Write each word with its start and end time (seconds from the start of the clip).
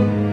Wir 0.00 0.29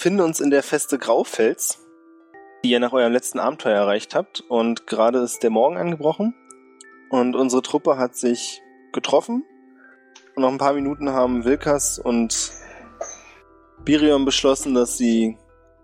befinden 0.00 0.22
uns 0.22 0.40
in 0.40 0.48
der 0.48 0.62
Feste 0.62 0.96
Graufels, 0.96 1.86
die 2.64 2.70
ihr 2.70 2.80
nach 2.80 2.94
eurem 2.94 3.12
letzten 3.12 3.38
Abenteuer 3.38 3.76
erreicht 3.76 4.14
habt. 4.14 4.40
Und 4.48 4.86
gerade 4.86 5.18
ist 5.18 5.42
der 5.42 5.50
Morgen 5.50 5.76
angebrochen. 5.76 6.34
Und 7.10 7.36
unsere 7.36 7.60
Truppe 7.60 7.98
hat 7.98 8.16
sich 8.16 8.62
getroffen. 8.94 9.44
Und 10.34 10.42
nach 10.42 10.48
ein 10.48 10.56
paar 10.56 10.72
Minuten 10.72 11.10
haben 11.10 11.44
Wilkas 11.44 11.98
und 11.98 12.50
Birion 13.84 14.24
beschlossen, 14.24 14.72
dass 14.72 14.96
sie 14.96 15.36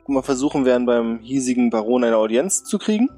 mal 0.07 0.23
versuchen 0.23 0.65
werden, 0.65 0.87
beim 0.87 1.19
hiesigen 1.19 1.69
Baron 1.69 2.05
eine 2.05 2.17
Audienz 2.17 2.65
zu 2.65 2.79
kriegen. 2.79 3.11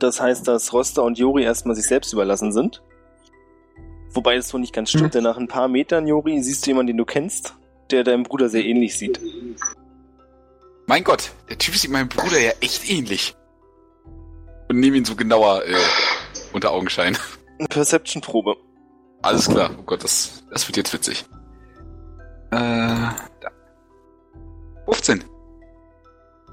Das 0.00 0.20
heißt, 0.20 0.48
dass 0.48 0.72
Roster 0.72 1.04
und 1.04 1.16
Jori 1.16 1.44
erstmal 1.44 1.76
sich 1.76 1.86
selbst 1.86 2.12
überlassen 2.12 2.50
sind. 2.50 2.82
Wobei 4.14 4.34
das 4.34 4.52
wohl 4.52 4.62
nicht 4.62 4.74
ganz 4.74 4.88
stimmt, 4.90 5.04
Hm. 5.04 5.10
denn 5.12 5.22
nach 5.22 5.36
ein 5.36 5.46
paar 5.46 5.68
Metern, 5.68 6.08
Jori, 6.08 6.42
siehst 6.42 6.66
du 6.66 6.70
jemanden, 6.70 6.88
den 6.88 6.96
du 6.96 7.04
kennst, 7.04 7.54
der 7.92 8.04
deinem 8.04 8.22
Bruder 8.22 8.48
sehr 8.48 8.64
ähnlich 8.64 8.96
sieht. 8.96 9.20
Mein 10.86 11.04
Gott, 11.04 11.32
der 11.48 11.58
Typ 11.58 11.76
sieht 11.76 11.90
meinem 11.90 12.08
Bruder 12.08 12.38
ja 12.38 12.52
echt 12.60 12.88
ähnlich. 12.90 13.34
Und 14.68 14.80
nehme 14.80 14.96
ihn 14.96 15.04
so 15.04 15.16
genauer 15.16 15.64
äh, 15.64 15.74
unter 16.52 16.70
Augenschein. 16.70 17.16
Eine 17.58 17.68
Perception-Probe. 17.68 18.56
Alles 19.22 19.48
klar. 19.48 19.70
Oh 19.78 19.82
Gott, 19.82 20.02
das, 20.02 20.44
das 20.50 20.66
wird 20.68 20.76
jetzt 20.76 20.92
witzig. 20.92 21.24
Äh, 22.50 22.56
da. 22.56 23.50
15. 24.86 25.24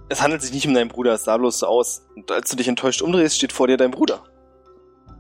Es 0.10 0.22
handelt 0.22 0.42
sich 0.42 0.54
nicht 0.54 0.68
um 0.68 0.74
deinen 0.74 0.90
Bruder, 0.90 1.14
es 1.14 1.24
sah 1.24 1.38
bloß 1.38 1.60
so 1.60 1.68
aus. 1.68 2.08
Und 2.16 2.32
als 2.32 2.50
du 2.50 2.56
dich 2.56 2.68
enttäuscht 2.68 3.02
umdrehst, 3.02 3.38
steht 3.38 3.52
vor 3.52 3.68
dir 3.68 3.78
dein 3.78 3.92
Bruder. 3.92 4.24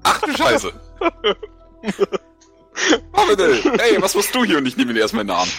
Ach 0.03 0.21
du 0.21 0.31
Scheiße. 0.33 0.71
Hey, 3.79 3.99
was 3.99 4.15
machst 4.15 4.33
du 4.35 4.45
hier? 4.45 4.59
Und 4.59 4.67
ich 4.67 4.77
nehme 4.77 4.97
erstmal 4.97 5.21
in 5.21 5.27
den 5.27 5.35
Arm. 5.35 5.49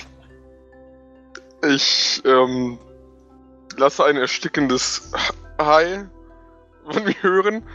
Ich 1.67 2.23
ähm, 2.25 2.78
lasse 3.77 4.05
ein 4.05 4.17
erstickendes 4.17 5.11
Hi 5.61 6.05
von 6.91 7.05
mir 7.05 7.20
hören, 7.23 7.67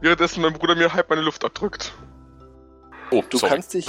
währenddessen 0.00 0.42
mein 0.42 0.52
Bruder 0.52 0.74
mir 0.74 0.92
halb 0.92 1.08
meine 1.08 1.22
Luft 1.22 1.44
abdrückt. 1.44 1.92
Oh, 3.10 3.22
Du 3.28 3.38
sorry. 3.38 3.52
kannst 3.54 3.74
dich 3.74 3.86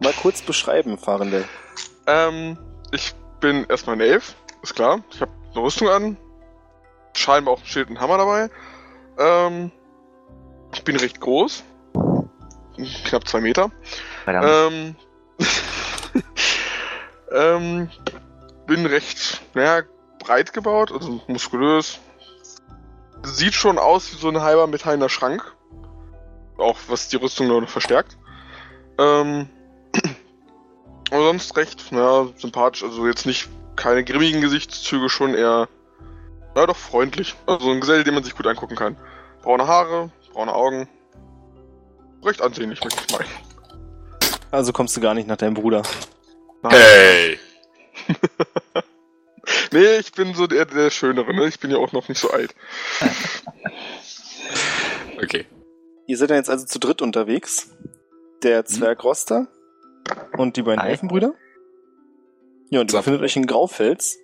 mal 0.00 0.12
kurz 0.12 0.42
beschreiben, 0.42 0.98
Fahrende. 0.98 1.44
Ähm, 2.06 2.58
ich 2.92 3.14
bin 3.40 3.64
erstmal 3.68 3.96
ein 3.96 4.00
Elf, 4.00 4.34
ist 4.62 4.74
klar. 4.74 5.02
Ich 5.10 5.20
habe 5.20 5.32
eine 5.52 5.62
Rüstung 5.64 5.88
an, 5.88 6.16
scheinbar 7.16 7.54
auch 7.54 7.60
ein 7.60 7.66
Schild 7.66 7.88
und 7.90 8.00
Hammer 8.00 8.18
dabei. 8.18 8.50
Ähm, 9.18 9.72
ich 10.72 10.84
bin 10.84 10.96
recht 10.96 11.20
groß, 11.20 11.64
knapp 13.04 13.26
zwei 13.26 13.40
Meter. 13.40 13.70
Verdammt. 14.24 14.46
Ähm, 14.48 14.96
ähm, 17.32 17.90
bin 18.66 18.86
recht, 18.86 19.42
naja, 19.54 19.82
breit 20.18 20.52
gebaut, 20.52 20.92
also 20.92 21.20
muskulös. 21.26 21.98
Sieht 23.22 23.54
schon 23.54 23.78
aus 23.78 24.12
wie 24.12 24.16
so 24.16 24.28
ein 24.28 24.40
halber 24.40 24.66
metallener 24.66 25.08
Schrank. 25.08 25.42
Auch 26.58 26.76
was 26.88 27.08
die 27.08 27.16
Rüstung 27.16 27.48
noch 27.48 27.68
verstärkt. 27.68 28.16
Ähm, 28.98 29.48
aber 31.10 31.24
sonst 31.24 31.56
recht, 31.56 31.90
naja, 31.90 32.28
sympathisch. 32.36 32.84
Also 32.84 33.06
jetzt 33.06 33.26
nicht 33.26 33.48
keine 33.76 34.04
grimmigen 34.04 34.40
Gesichtszüge, 34.40 35.08
schon 35.08 35.34
eher, 35.34 35.68
na 36.54 36.66
doch 36.66 36.76
freundlich. 36.76 37.34
Also 37.46 37.70
ein 37.70 37.80
Gesell, 37.80 38.04
den 38.04 38.14
man 38.14 38.24
sich 38.24 38.36
gut 38.36 38.46
angucken 38.46 38.76
kann. 38.76 38.96
Braune 39.42 39.66
Haare, 39.66 40.10
braune 40.32 40.54
Augen. 40.54 40.88
Recht 42.22 42.40
ansehnlich, 42.40 42.82
möchte 42.82 43.02
ich 43.06 43.12
meinen. 43.12 43.30
Also 44.50 44.72
kommst 44.72 44.96
du 44.96 45.00
gar 45.00 45.14
nicht 45.14 45.26
nach 45.26 45.36
deinem 45.36 45.54
Bruder. 45.54 45.82
Hey. 46.62 47.38
Nee, 49.74 49.96
ich 49.98 50.12
bin 50.12 50.34
so 50.34 50.46
der, 50.46 50.66
der 50.66 50.88
Schönere, 50.90 51.34
ne? 51.34 51.48
Ich 51.48 51.58
bin 51.58 51.68
ja 51.72 51.78
auch 51.78 51.90
noch 51.90 52.08
nicht 52.08 52.20
so 52.20 52.30
alt. 52.30 52.54
Okay. 55.22 55.46
Ihr 56.06 56.18
seid 56.18 56.30
ja 56.30 56.36
jetzt 56.36 56.50
also 56.50 56.66
zu 56.66 56.78
dritt 56.78 57.00
unterwegs. 57.00 57.70
Der 58.42 58.64
Zwerg 58.66 59.02
Roster 59.04 59.46
und 60.36 60.56
die 60.56 60.62
beiden 60.62 60.82
Hi. 60.82 60.90
Elfenbrüder. 60.90 61.34
Ja, 62.68 62.80
und 62.80 62.92
ihr 62.92 62.98
befindet 62.98 63.22
euch 63.22 63.36
in 63.36 63.46
Graufels. 63.46 64.18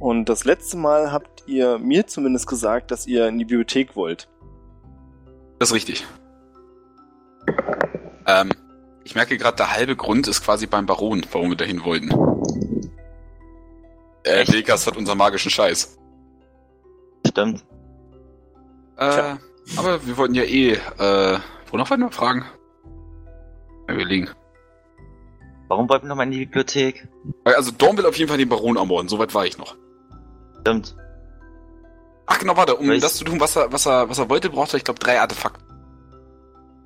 Und 0.00 0.28
das 0.28 0.44
letzte 0.44 0.76
Mal 0.76 1.12
habt 1.12 1.44
ihr 1.46 1.78
mir 1.78 2.06
zumindest 2.06 2.46
gesagt, 2.46 2.90
dass 2.90 3.06
ihr 3.06 3.26
in 3.28 3.38
die 3.38 3.44
Bibliothek 3.44 3.96
wollt. 3.96 4.28
Das 5.60 5.70
ist 5.70 5.74
richtig. 5.74 6.04
Ähm, 8.26 8.50
ich 9.04 9.14
merke 9.14 9.38
gerade, 9.38 9.56
der 9.56 9.72
halbe 9.72 9.96
Grund 9.96 10.28
ist 10.28 10.44
quasi 10.44 10.66
beim 10.66 10.84
Baron, 10.84 11.24
warum 11.30 11.50
wir 11.50 11.56
dahin 11.56 11.84
wollten. 11.84 12.35
Äh? 14.26 14.44
Dekas 14.44 14.86
hat 14.86 14.96
unseren 14.96 15.18
magischen 15.18 15.50
Scheiß. 15.50 15.96
Stimmt. 17.26 17.64
Äh, 18.96 19.10
Tja. 19.10 19.38
aber 19.76 20.06
wir 20.06 20.16
wollten 20.16 20.34
ja 20.34 20.42
eh, 20.42 20.72
äh, 20.72 21.38
wo 21.70 21.76
noch 21.76 21.90
weiter 21.90 22.10
fragen? 22.10 22.44
Ja, 23.88 23.94
überlegen. 23.94 24.28
Warum 25.68 25.88
wollten 25.88 26.04
wir 26.06 26.08
nochmal 26.10 26.26
in 26.26 26.32
die 26.32 26.44
Bibliothek? 26.46 27.08
Also 27.44 27.72
Dorn 27.72 27.96
will 27.98 28.06
auf 28.06 28.16
jeden 28.16 28.28
Fall 28.28 28.38
den 28.38 28.48
Baron 28.48 28.76
ermorden, 28.76 29.08
soweit 29.08 29.34
war 29.34 29.46
ich 29.46 29.58
noch. 29.58 29.76
Stimmt. 30.60 30.96
Ach 32.26 32.38
genau, 32.38 32.56
warte, 32.56 32.76
um 32.76 32.86
Weiß- 32.88 33.00
das 33.00 33.16
zu 33.16 33.24
tun, 33.24 33.38
was 33.40 33.56
er, 33.56 33.72
was 33.72 33.86
er, 33.86 34.08
was 34.08 34.18
er 34.18 34.28
wollte, 34.30 34.50
braucht 34.50 34.72
er, 34.74 34.78
ich 34.78 34.84
glaube, 34.84 34.98
drei 35.00 35.20
Artefakte. 35.20 35.60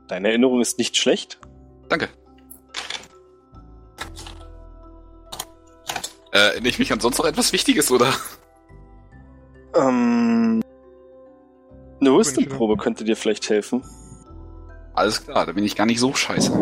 Deine 0.08 0.28
Erinnerung 0.28 0.60
ist 0.60 0.78
nicht 0.78 0.96
schlecht. 0.96 1.38
Danke. 1.88 2.08
Äh, 6.32 6.38
erinnere 6.38 6.68
ich 6.68 6.78
mich 6.78 6.92
an 6.92 7.00
sonst 7.00 7.18
noch 7.18 7.26
etwas 7.26 7.52
Wichtiges, 7.52 7.90
oder? 7.90 8.12
Ähm, 9.74 10.62
eine 12.00 12.16
Wisdom-Probe 12.16 12.76
könnte 12.76 13.04
dir 13.04 13.16
vielleicht 13.16 13.48
helfen. 13.50 13.84
Alles 14.94 15.24
klar, 15.24 15.46
da 15.46 15.52
bin 15.52 15.64
ich 15.64 15.76
gar 15.76 15.86
nicht 15.86 16.00
so 16.00 16.14
scheiße. 16.14 16.52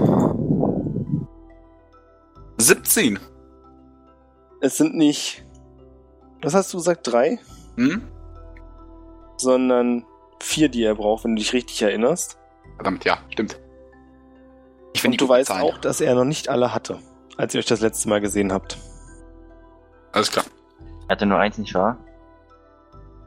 17. 2.58 3.18
Es 4.60 4.76
sind 4.76 4.96
nicht, 4.96 5.44
was 6.42 6.54
hast 6.54 6.72
du 6.72 6.78
gesagt, 6.78 7.06
drei? 7.06 7.38
Hm? 7.76 8.02
Sondern 9.36 10.04
vier, 10.40 10.68
die 10.68 10.82
er 10.82 10.96
braucht, 10.96 11.24
wenn 11.24 11.36
du 11.36 11.42
dich 11.42 11.52
richtig 11.52 11.80
erinnerst. 11.82 12.38
Verdammt, 12.76 13.04
ja, 13.04 13.18
stimmt. 13.30 13.60
Ich 14.94 15.02
finde 15.02 15.14
Und 15.14 15.20
du 15.20 15.28
weißt 15.28 15.50
auch, 15.50 15.78
dass 15.78 16.00
er 16.00 16.14
noch 16.14 16.24
nicht 16.24 16.48
alle 16.48 16.74
hatte, 16.74 16.98
als 17.36 17.54
ihr 17.54 17.60
euch 17.60 17.66
das 17.66 17.80
letzte 17.80 18.08
Mal 18.08 18.20
gesehen 18.20 18.52
habt. 18.52 18.78
Alles 20.12 20.30
klar. 20.30 20.44
Er 21.08 21.12
hatte 21.12 21.26
nur 21.26 21.38
eins, 21.38 21.58
nicht 21.58 21.74
wahr? 21.74 21.96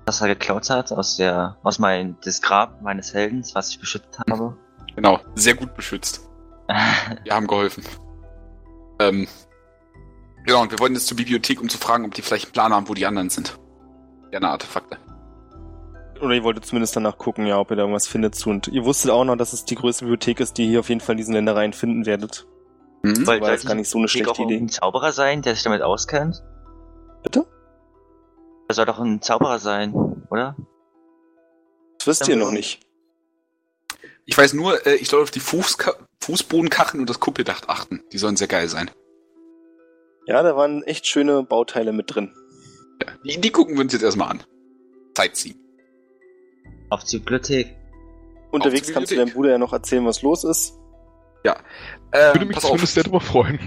Was 0.05 0.21
er 0.21 0.27
geklaut 0.27 0.69
hat 0.69 0.91
aus 0.91 1.17
der, 1.17 1.57
aus 1.63 1.79
mein, 1.79 2.17
das 2.23 2.41
Grab 2.41 2.81
meines 2.81 3.13
Heldens, 3.13 3.55
was 3.55 3.69
ich 3.69 3.79
beschützt 3.79 4.19
habe. 4.29 4.57
Genau, 4.95 5.19
sehr 5.35 5.53
gut 5.53 5.73
beschützt. 5.75 6.27
Wir 7.23 7.33
haben 7.33 7.47
geholfen. 7.47 7.83
Ähm, 9.00 9.27
genau, 10.45 10.61
und 10.61 10.71
wir 10.71 10.79
wollten 10.79 10.94
jetzt 10.94 11.07
zur 11.07 11.17
Bibliothek, 11.17 11.59
um 11.59 11.69
zu 11.69 11.77
fragen, 11.77 12.05
ob 12.05 12.13
die 12.13 12.21
vielleicht 12.21 12.45
einen 12.45 12.53
Plan 12.53 12.73
haben, 12.73 12.88
wo 12.88 12.94
die 12.94 13.05
anderen 13.05 13.29
sind. 13.29 13.57
Gerne 14.29 14.50
Artefakte. 14.50 14.97
Oder 16.21 16.35
ihr 16.35 16.44
wolltet 16.44 16.65
zumindest 16.65 16.95
danach 16.95 17.17
gucken, 17.17 17.47
ja, 17.47 17.57
ob 17.57 17.71
ihr 17.71 17.77
da 17.77 17.81
irgendwas 17.81 18.07
findet 18.07 18.35
zu. 18.35 18.51
Und 18.51 18.67
ihr 18.67 18.85
wusstet 18.85 19.09
auch 19.09 19.23
noch, 19.23 19.35
dass 19.35 19.53
es 19.53 19.65
die 19.65 19.75
größte 19.75 20.05
Bibliothek 20.05 20.39
ist, 20.39 20.57
die 20.57 20.63
ihr 20.65 20.69
hier 20.69 20.79
auf 20.81 20.89
jeden 20.89 21.01
Fall 21.01 21.13
in 21.13 21.17
diesen 21.17 21.33
Ländereien 21.33 21.73
finden 21.73 22.05
werdet. 22.05 22.45
Hm? 23.03 23.25
Weil- 23.25 23.44
jetzt 23.44 23.65
gar 23.65 23.73
nicht 23.75 23.89
so 23.89 23.97
eine 23.97 24.07
schlechte 24.07 24.31
auch 24.31 24.39
Idee. 24.39 24.57
ein 24.57 24.69
Zauberer 24.69 25.11
sein, 25.11 25.41
der 25.41 25.55
sich 25.55 25.63
damit 25.63 25.81
auskennt? 25.81 26.44
Bitte? 27.23 27.45
Er 28.68 28.75
soll 28.75 28.85
doch 28.85 29.00
ein 29.00 29.21
Zauberer 29.21 29.59
sein, 29.59 29.94
oder? 30.29 30.56
Das 31.97 32.07
wisst 32.07 32.27
ihr 32.27 32.35
noch 32.35 32.51
nicht. 32.51 32.79
Ich 34.25 34.38
weiß 34.38 34.53
nur, 34.53 34.85
äh, 34.85 34.95
ich 34.95 35.09
soll 35.09 35.21
auf 35.21 35.31
die 35.31 35.39
Fußka 35.39 35.94
Fußbodenkacheln 36.21 37.01
und 37.01 37.09
das 37.09 37.19
Kuppeldach 37.19 37.68
achten. 37.68 38.03
Die 38.12 38.18
sollen 38.18 38.38
sehr 38.38 38.47
geil 38.47 38.69
sein. 38.69 38.91
Ja, 40.27 40.44
da 40.44 40.56
waren 40.56 40.83
echt 40.83 41.07
schöne 41.07 41.44
Bauteile 41.44 41.91
mit 41.91 42.13
drin. 42.13 42.31
Ja, 43.01 43.12
die, 43.25 43.41
die 43.41 43.51
gucken 43.51 43.75
wir 43.75 43.81
uns 43.81 43.94
jetzt 43.94 44.03
erstmal 44.03 44.29
an. 44.29 44.44
Sightseeing. 45.17 45.57
Auf 46.89 47.03
die 47.03 47.17
Bibliothek. 47.17 47.75
Unterwegs 48.51 48.88
zur 48.88 48.95
kannst 48.95 49.12
du 49.12 49.15
deinem 49.15 49.33
Bruder 49.33 49.51
ja 49.51 49.57
noch 49.57 49.74
erzählen, 49.74 50.06
was 50.06 50.21
los 50.21 50.44
ist. 50.44 50.77
Ähm, 52.13 52.33
Würde 52.33 52.45
mich 52.45 52.56
pass 52.56 52.65
auf. 52.65 52.71
zumindest 52.71 52.94
sehr 52.94 53.03
darüber 53.03 53.21
freuen. 53.21 53.59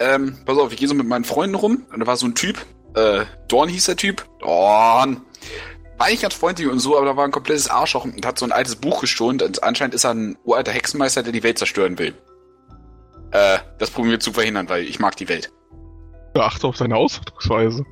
Ähm, 0.00 0.38
pass 0.44 0.58
auf, 0.58 0.72
ich 0.72 0.78
gehe 0.78 0.88
so 0.88 0.94
mit 0.94 1.06
meinen 1.06 1.24
Freunden 1.24 1.54
rum 1.54 1.86
und 1.92 2.00
da 2.00 2.06
war 2.06 2.16
so 2.16 2.26
ein 2.26 2.34
Typ, 2.34 2.64
äh, 2.94 3.24
Dorn 3.48 3.68
hieß 3.68 3.86
der 3.86 3.96
Typ. 3.96 4.26
Dorn. 4.40 5.22
War 5.98 6.06
eigentlich 6.06 6.22
ganz 6.22 6.34
freundlich 6.34 6.68
und 6.68 6.78
so, 6.78 6.96
aber 6.96 7.06
da 7.06 7.16
war 7.16 7.24
ein 7.24 7.30
komplettes 7.30 7.68
Arschloch 7.68 8.04
und 8.04 8.24
hat 8.24 8.38
so 8.38 8.46
ein 8.46 8.52
altes 8.52 8.76
Buch 8.76 9.00
gestohlen. 9.00 9.40
Und 9.42 9.62
anscheinend 9.62 9.94
ist 9.94 10.04
er 10.04 10.14
ein 10.14 10.38
uralter 10.44 10.72
Hexenmeister, 10.72 11.22
der 11.22 11.32
die 11.32 11.42
Welt 11.42 11.58
zerstören 11.58 11.98
will. 11.98 12.14
Äh, 13.32 13.58
das 13.78 13.90
probieren 13.90 14.12
wir 14.12 14.20
zu 14.20 14.32
verhindern, 14.32 14.68
weil 14.68 14.84
ich 14.84 14.98
mag 14.98 15.16
die 15.16 15.28
Welt. 15.28 15.52
Ja, 16.34 16.44
achte 16.46 16.66
auf 16.66 16.76
seine 16.76 16.96
Ausdrucksweise. 16.96 17.84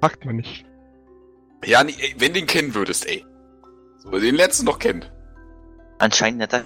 Fragt 0.00 0.24
man 0.24 0.36
nicht. 0.36 0.64
Ja, 1.64 1.82
nee, 1.82 1.94
ey, 1.98 2.14
wenn 2.18 2.34
du 2.34 2.40
den 2.40 2.46
kennen 2.46 2.74
würdest, 2.74 3.06
ey. 3.08 3.24
So, 3.98 4.10
den 4.10 4.34
letzten 4.34 4.66
noch 4.66 4.78
kennt. 4.78 5.10
Anscheinend 5.98 6.38
netter. 6.38 6.64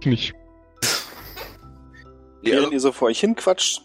Ich 0.00 0.06
nicht. 0.06 0.34
Ja, 2.46 2.52
Während 2.60 2.72
ihr 2.72 2.80
so 2.80 2.92
vor 2.92 3.08
euch 3.08 3.20
hinquatscht, 3.20 3.82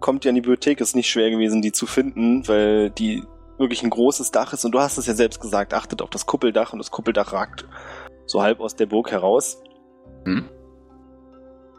kommt 0.00 0.24
ihr 0.24 0.30
an 0.30 0.34
die 0.34 0.40
Bibliothek. 0.40 0.80
Ist 0.80 0.96
nicht 0.96 1.08
schwer 1.10 1.30
gewesen, 1.30 1.62
die 1.62 1.72
zu 1.72 1.86
finden, 1.86 2.46
weil 2.48 2.90
die 2.90 3.22
wirklich 3.58 3.82
ein 3.82 3.90
großes 3.90 4.30
Dach 4.32 4.52
ist. 4.52 4.64
Und 4.64 4.72
du 4.72 4.80
hast 4.80 4.98
es 4.98 5.06
ja 5.06 5.14
selbst 5.14 5.40
gesagt, 5.40 5.72
achtet 5.74 6.02
auf 6.02 6.10
das 6.10 6.26
Kuppeldach 6.26 6.72
und 6.72 6.78
das 6.78 6.90
Kuppeldach 6.90 7.32
ragt 7.32 7.66
so 8.26 8.42
halb 8.42 8.60
aus 8.60 8.74
der 8.74 8.86
Burg 8.86 9.10
heraus. 9.10 9.62
Hm? 10.24 10.48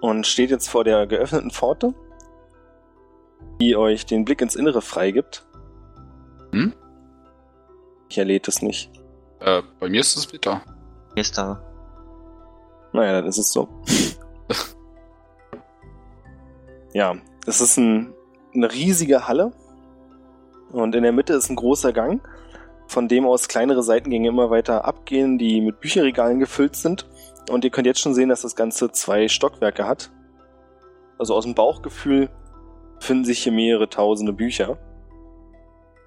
Und 0.01 0.27
steht 0.27 0.49
jetzt 0.49 0.69
vor 0.69 0.83
der 0.83 1.07
geöffneten 1.07 1.51
Pforte, 1.51 1.93
die 3.61 3.75
euch 3.75 4.05
den 4.05 4.25
Blick 4.25 4.41
ins 4.41 4.55
Innere 4.55 4.81
freigibt. 4.81 5.45
Hm? 6.51 6.73
Ich 8.09 8.17
erlädt 8.17 8.47
es 8.47 8.61
nicht. 8.61 8.91
äh, 9.39 9.61
bei 9.79 9.89
mir 9.89 10.01
ist 10.01 10.15
es 10.15 10.27
bitter. 10.27 10.61
Hier 11.15 11.21
ist 11.21 11.37
da. 11.37 11.61
Naja, 12.91 13.13
dann 13.13 13.25
ist 13.25 13.37
es 13.37 13.51
so. 13.51 13.67
ja, 16.93 17.15
es 17.45 17.61
ist 17.61 17.77
ein, 17.77 18.13
eine 18.53 18.71
riesige 18.71 19.27
Halle. 19.27 19.51
Und 20.71 20.95
in 20.95 21.03
der 21.03 21.11
Mitte 21.11 21.33
ist 21.33 21.49
ein 21.49 21.55
großer 21.55 21.93
Gang, 21.93 22.21
von 22.87 23.07
dem 23.07 23.25
aus 23.25 23.47
kleinere 23.47 23.83
Seitengänge 23.83 24.29
immer 24.29 24.49
weiter 24.49 24.85
abgehen, 24.85 25.37
die 25.37 25.61
mit 25.61 25.79
Bücherregalen 25.79 26.39
gefüllt 26.39 26.75
sind. 26.75 27.07
Und 27.49 27.63
ihr 27.63 27.71
könnt 27.71 27.87
jetzt 27.87 27.99
schon 27.99 28.13
sehen, 28.13 28.29
dass 28.29 28.41
das 28.41 28.55
Ganze 28.55 28.91
zwei 28.91 29.27
Stockwerke 29.27 29.87
hat. 29.87 30.11
Also 31.19 31.35
aus 31.35 31.43
dem 31.43 31.55
Bauchgefühl 31.55 32.29
finden 32.99 33.25
sich 33.25 33.43
hier 33.43 33.51
mehrere 33.51 33.89
tausende 33.89 34.33
Bücher. 34.33 34.77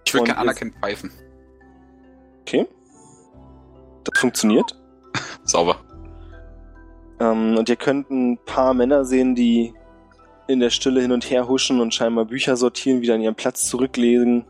Ich 0.05 0.15
würde 0.15 0.27
gerne 0.27 0.41
anerkennen 0.41 0.73
pfeifen. 0.81 1.13
Okay. 2.43 2.67
Das 4.05 4.19
funktioniert. 4.19 4.77
Sauber. 5.45 5.77
Ähm, 7.21 7.57
und 7.57 7.69
ihr 7.69 7.77
könnt 7.77 8.11
ein 8.11 8.39
paar 8.45 8.73
Männer 8.75 9.05
sehen, 9.05 9.35
die 9.35 9.75
in 10.49 10.61
der 10.61 10.71
Stille 10.71 11.01
hin 11.01 11.13
und 11.13 11.31
her 11.31 11.49
huschen 11.49 11.81
und 11.81 11.95
scheinbar 11.95 12.25
Bücher 12.25 12.57
sortieren, 12.57 13.01
wieder 13.01 13.15
an 13.15 13.21
ihren 13.21 13.35
Platz 13.35 13.69
zurücklegen 13.69 14.45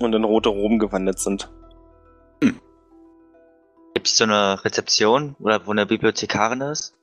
und 0.00 0.14
in 0.14 0.24
rote 0.24 0.48
Roben 0.48 0.78
gewandert 0.78 1.18
sind. 1.18 1.50
Gibt 3.94 4.08
es 4.08 4.16
so 4.16 4.24
eine 4.24 4.64
Rezeption 4.64 5.36
oder 5.38 5.64
wo 5.66 5.70
eine 5.70 5.86
Bibliothekarin 5.86 6.60
ist? 6.60 6.94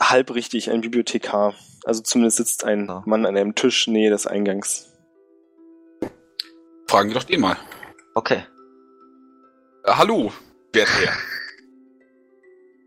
Halb 0.00 0.34
richtig, 0.34 0.70
ein 0.70 0.80
Bibliothekar. 0.80 1.54
Also 1.84 2.02
zumindest 2.02 2.38
sitzt 2.38 2.64
ein 2.64 2.86
Ja. 2.86 3.02
Mann 3.06 3.24
an 3.24 3.36
einem 3.36 3.54
Tisch 3.54 3.86
nähe 3.86 4.10
des 4.10 4.26
Eingangs. 4.26 4.92
Fragen 6.88 7.10
wir 7.10 7.14
doch 7.14 7.22
den 7.22 7.40
mal. 7.40 7.56
Okay. 8.16 8.42
Äh, 9.84 9.92
hallo, 9.92 10.32
werter 10.72 10.92
Herr. 10.92 11.16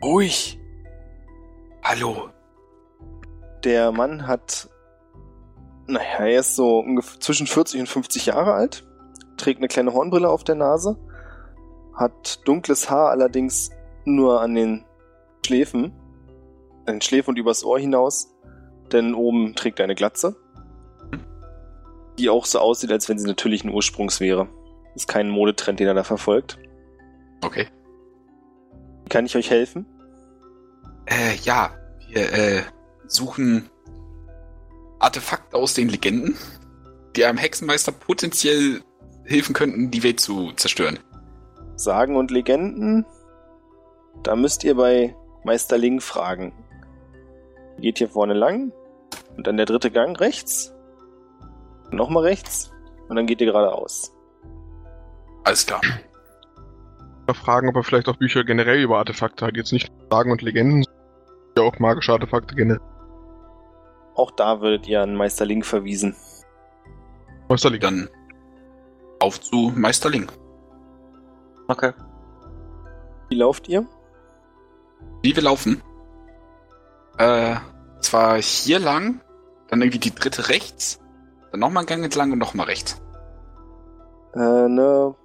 Ruhig! 0.01 0.59
Hallo. 1.83 2.32
Der 3.63 3.91
Mann 3.91 4.27
hat, 4.27 4.69
naja, 5.87 6.25
er 6.25 6.39
ist 6.39 6.55
so 6.55 6.79
ungefähr 6.79 7.19
zwischen 7.19 7.47
40 7.47 7.81
und 7.81 7.87
50 7.87 8.25
Jahre 8.27 8.53
alt, 8.53 8.85
trägt 9.37 9.59
eine 9.59 9.67
kleine 9.67 9.93
Hornbrille 9.93 10.29
auf 10.29 10.43
der 10.43 10.55
Nase, 10.55 10.97
hat 11.95 12.45
dunkles 12.47 12.89
Haar 12.89 13.09
allerdings 13.09 13.69
nur 14.05 14.41
an 14.41 14.55
den 14.55 14.85
Schläfen, 15.45 15.93
an 16.85 16.95
den 16.95 17.01
Schläfen 17.01 17.31
und 17.31 17.37
übers 17.37 17.63
Ohr 17.63 17.79
hinaus, 17.79 18.33
denn 18.91 19.13
oben 19.13 19.55
trägt 19.55 19.79
er 19.79 19.85
eine 19.85 19.95
Glatze, 19.95 20.35
die 22.19 22.29
auch 22.29 22.45
so 22.45 22.59
aussieht, 22.59 22.91
als 22.91 23.07
wenn 23.07 23.17
sie 23.17 23.27
natürlichen 23.27 23.71
Ursprungs 23.71 24.19
wäre. 24.19 24.47
Ist 24.95 25.07
kein 25.07 25.29
Modetrend, 25.29 25.79
den 25.79 25.87
er 25.87 25.93
da 25.93 26.03
verfolgt. 26.03 26.59
Okay. 27.43 27.67
Kann 29.09 29.25
ich 29.25 29.35
euch 29.35 29.49
helfen? 29.49 29.85
Äh, 31.05 31.35
ja, 31.43 31.71
wir 32.09 32.33
äh, 32.33 32.61
suchen 33.13 33.69
Artefakte 34.99 35.57
aus 35.57 35.73
den 35.73 35.89
Legenden, 35.89 36.37
die 37.15 37.25
einem 37.25 37.37
Hexenmeister 37.37 37.91
potenziell 37.91 38.81
helfen 39.25 39.53
könnten, 39.53 39.91
die 39.91 40.03
Welt 40.03 40.19
zu 40.19 40.51
zerstören. 40.53 40.99
Sagen 41.75 42.15
und 42.15 42.31
Legenden, 42.31 43.05
da 44.23 44.35
müsst 44.35 44.63
ihr 44.63 44.75
bei 44.75 45.15
Meister 45.43 45.77
Ling 45.77 45.99
fragen. 45.99 46.53
Geht 47.79 47.97
hier 47.97 48.09
vorne 48.09 48.33
lang 48.33 48.71
und 49.35 49.47
dann 49.47 49.57
der 49.57 49.65
dritte 49.65 49.91
Gang 49.91 50.19
rechts. 50.19 50.73
Nochmal 51.91 52.23
rechts 52.23 52.71
und 53.09 53.15
dann 53.15 53.27
geht 53.27 53.41
ihr 53.41 53.47
geradeaus. 53.47 54.13
Alles 55.43 55.65
klar. 55.65 55.81
Da 57.27 57.33
fragen, 57.33 57.69
ob 57.69 57.75
er 57.75 57.83
vielleicht 57.83 58.07
auch 58.07 58.17
Bücher 58.17 58.43
generell 58.43 58.81
über 58.81 58.97
Artefakte 58.97 59.45
hat. 59.45 59.55
Jetzt 59.55 59.71
nicht 59.71 59.91
Sagen 60.09 60.31
und 60.31 60.41
Legenden, 60.41 60.83
sondern 60.83 61.03
ja 61.57 61.63
auch 61.63 61.79
magische 61.79 62.11
Artefakte 62.11 62.55
generell. 62.55 62.92
Auch 64.15 64.31
da 64.31 64.61
würdet 64.61 64.87
ihr 64.87 65.01
an 65.01 65.15
Meister 65.15 65.45
Ling 65.45 65.63
verwiesen. 65.63 66.15
Da 67.49 67.69
liegt. 67.69 67.83
Dann 67.83 68.09
auf 69.19 69.39
zu 69.39 69.71
Meisterling. 69.75 70.31
Okay. 71.67 71.93
Wie 73.29 73.35
lauft 73.35 73.67
ihr? 73.67 73.85
Wie 75.21 75.35
wir 75.35 75.43
laufen? 75.43 75.81
Äh, 77.17 77.55
zwar 78.01 78.41
hier 78.41 78.79
lang, 78.79 79.21
dann 79.69 79.81
irgendwie 79.81 79.99
die 79.99 80.13
dritte 80.13 80.49
rechts, 80.49 80.99
dann 81.51 81.59
nochmal 81.59 81.81
einen 81.81 81.87
Gang 81.87 82.03
entlang 82.03 82.31
und 82.31 82.39
nochmal 82.39 82.65
rechts. 82.65 83.01
Äh, 84.33 84.39
eine 84.39 85.15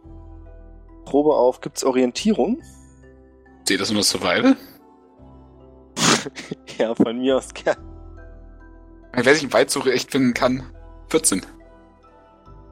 Probe 1.05 1.35
auf 1.35 1.61
gibt's 1.61 1.83
Orientierung? 1.83 2.63
Seht 3.65 3.81
das 3.81 3.91
nur 3.91 4.03
Survival? 4.03 4.57
ja, 6.79 6.95
von 6.95 7.19
mir 7.19 7.39
aus 7.39 7.53
gern. 7.53 7.88
Wer 9.13 9.35
sich 9.35 9.53
weit 9.53 9.71
zurechtfinden 9.71 10.35
kann, 10.35 10.63
14. 11.09 11.43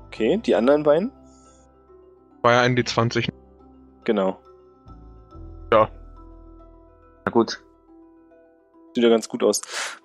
Okay, 0.07 0.41
die 0.45 0.55
anderen 0.55 0.83
beiden? 0.83 1.13
War 2.43 2.53
ja 2.53 2.61
ein 2.61 2.77
D20. 2.77 3.29
Genau. 4.05 4.39
Na 7.27 7.33
gut. 7.33 7.61
Sieht 8.95 9.03
ja 9.03 9.11
ganz 9.11 9.29
gut 9.29 9.43
aus. 9.43 9.61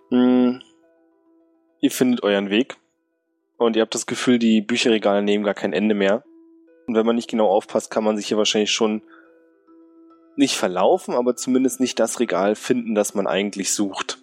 Hm, 0.09 0.59
ihr 1.79 1.91
findet 1.91 2.23
euren 2.23 2.49
Weg 2.49 2.77
und 3.57 3.75
ihr 3.75 3.83
habt 3.83 3.93
das 3.93 4.07
Gefühl, 4.07 4.39
die 4.39 4.61
Bücherregale 4.61 5.21
nehmen 5.21 5.43
gar 5.43 5.53
kein 5.53 5.71
Ende 5.71 5.93
mehr. 5.93 6.23
Und 6.87 6.95
wenn 6.95 7.05
man 7.05 7.15
nicht 7.15 7.29
genau 7.29 7.47
aufpasst, 7.47 7.91
kann 7.91 8.03
man 8.03 8.17
sich 8.17 8.27
hier 8.27 8.37
wahrscheinlich 8.37 8.71
schon 8.71 9.03
nicht 10.35 10.57
verlaufen, 10.57 11.13
aber 11.13 11.35
zumindest 11.35 11.79
nicht 11.79 11.99
das 11.99 12.19
Regal 12.19 12.55
finden, 12.55 12.95
das 12.95 13.13
man 13.13 13.27
eigentlich 13.27 13.71
sucht. 13.71 14.17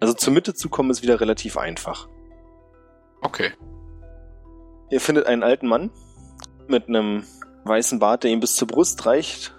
Also 0.00 0.14
zur 0.14 0.32
Mitte 0.32 0.54
zu 0.54 0.68
kommen 0.68 0.90
ist 0.90 1.02
wieder 1.02 1.20
relativ 1.20 1.56
einfach. 1.56 2.08
Okay. 3.20 3.52
Ihr 4.90 5.00
findet 5.00 5.26
einen 5.26 5.42
alten 5.42 5.68
Mann 5.68 5.90
mit 6.66 6.88
einem 6.88 7.24
weißen 7.64 7.98
Bart, 7.98 8.24
der 8.24 8.30
ihm 8.30 8.40
bis 8.40 8.56
zur 8.56 8.66
Brust 8.66 9.04
reicht. 9.06 9.54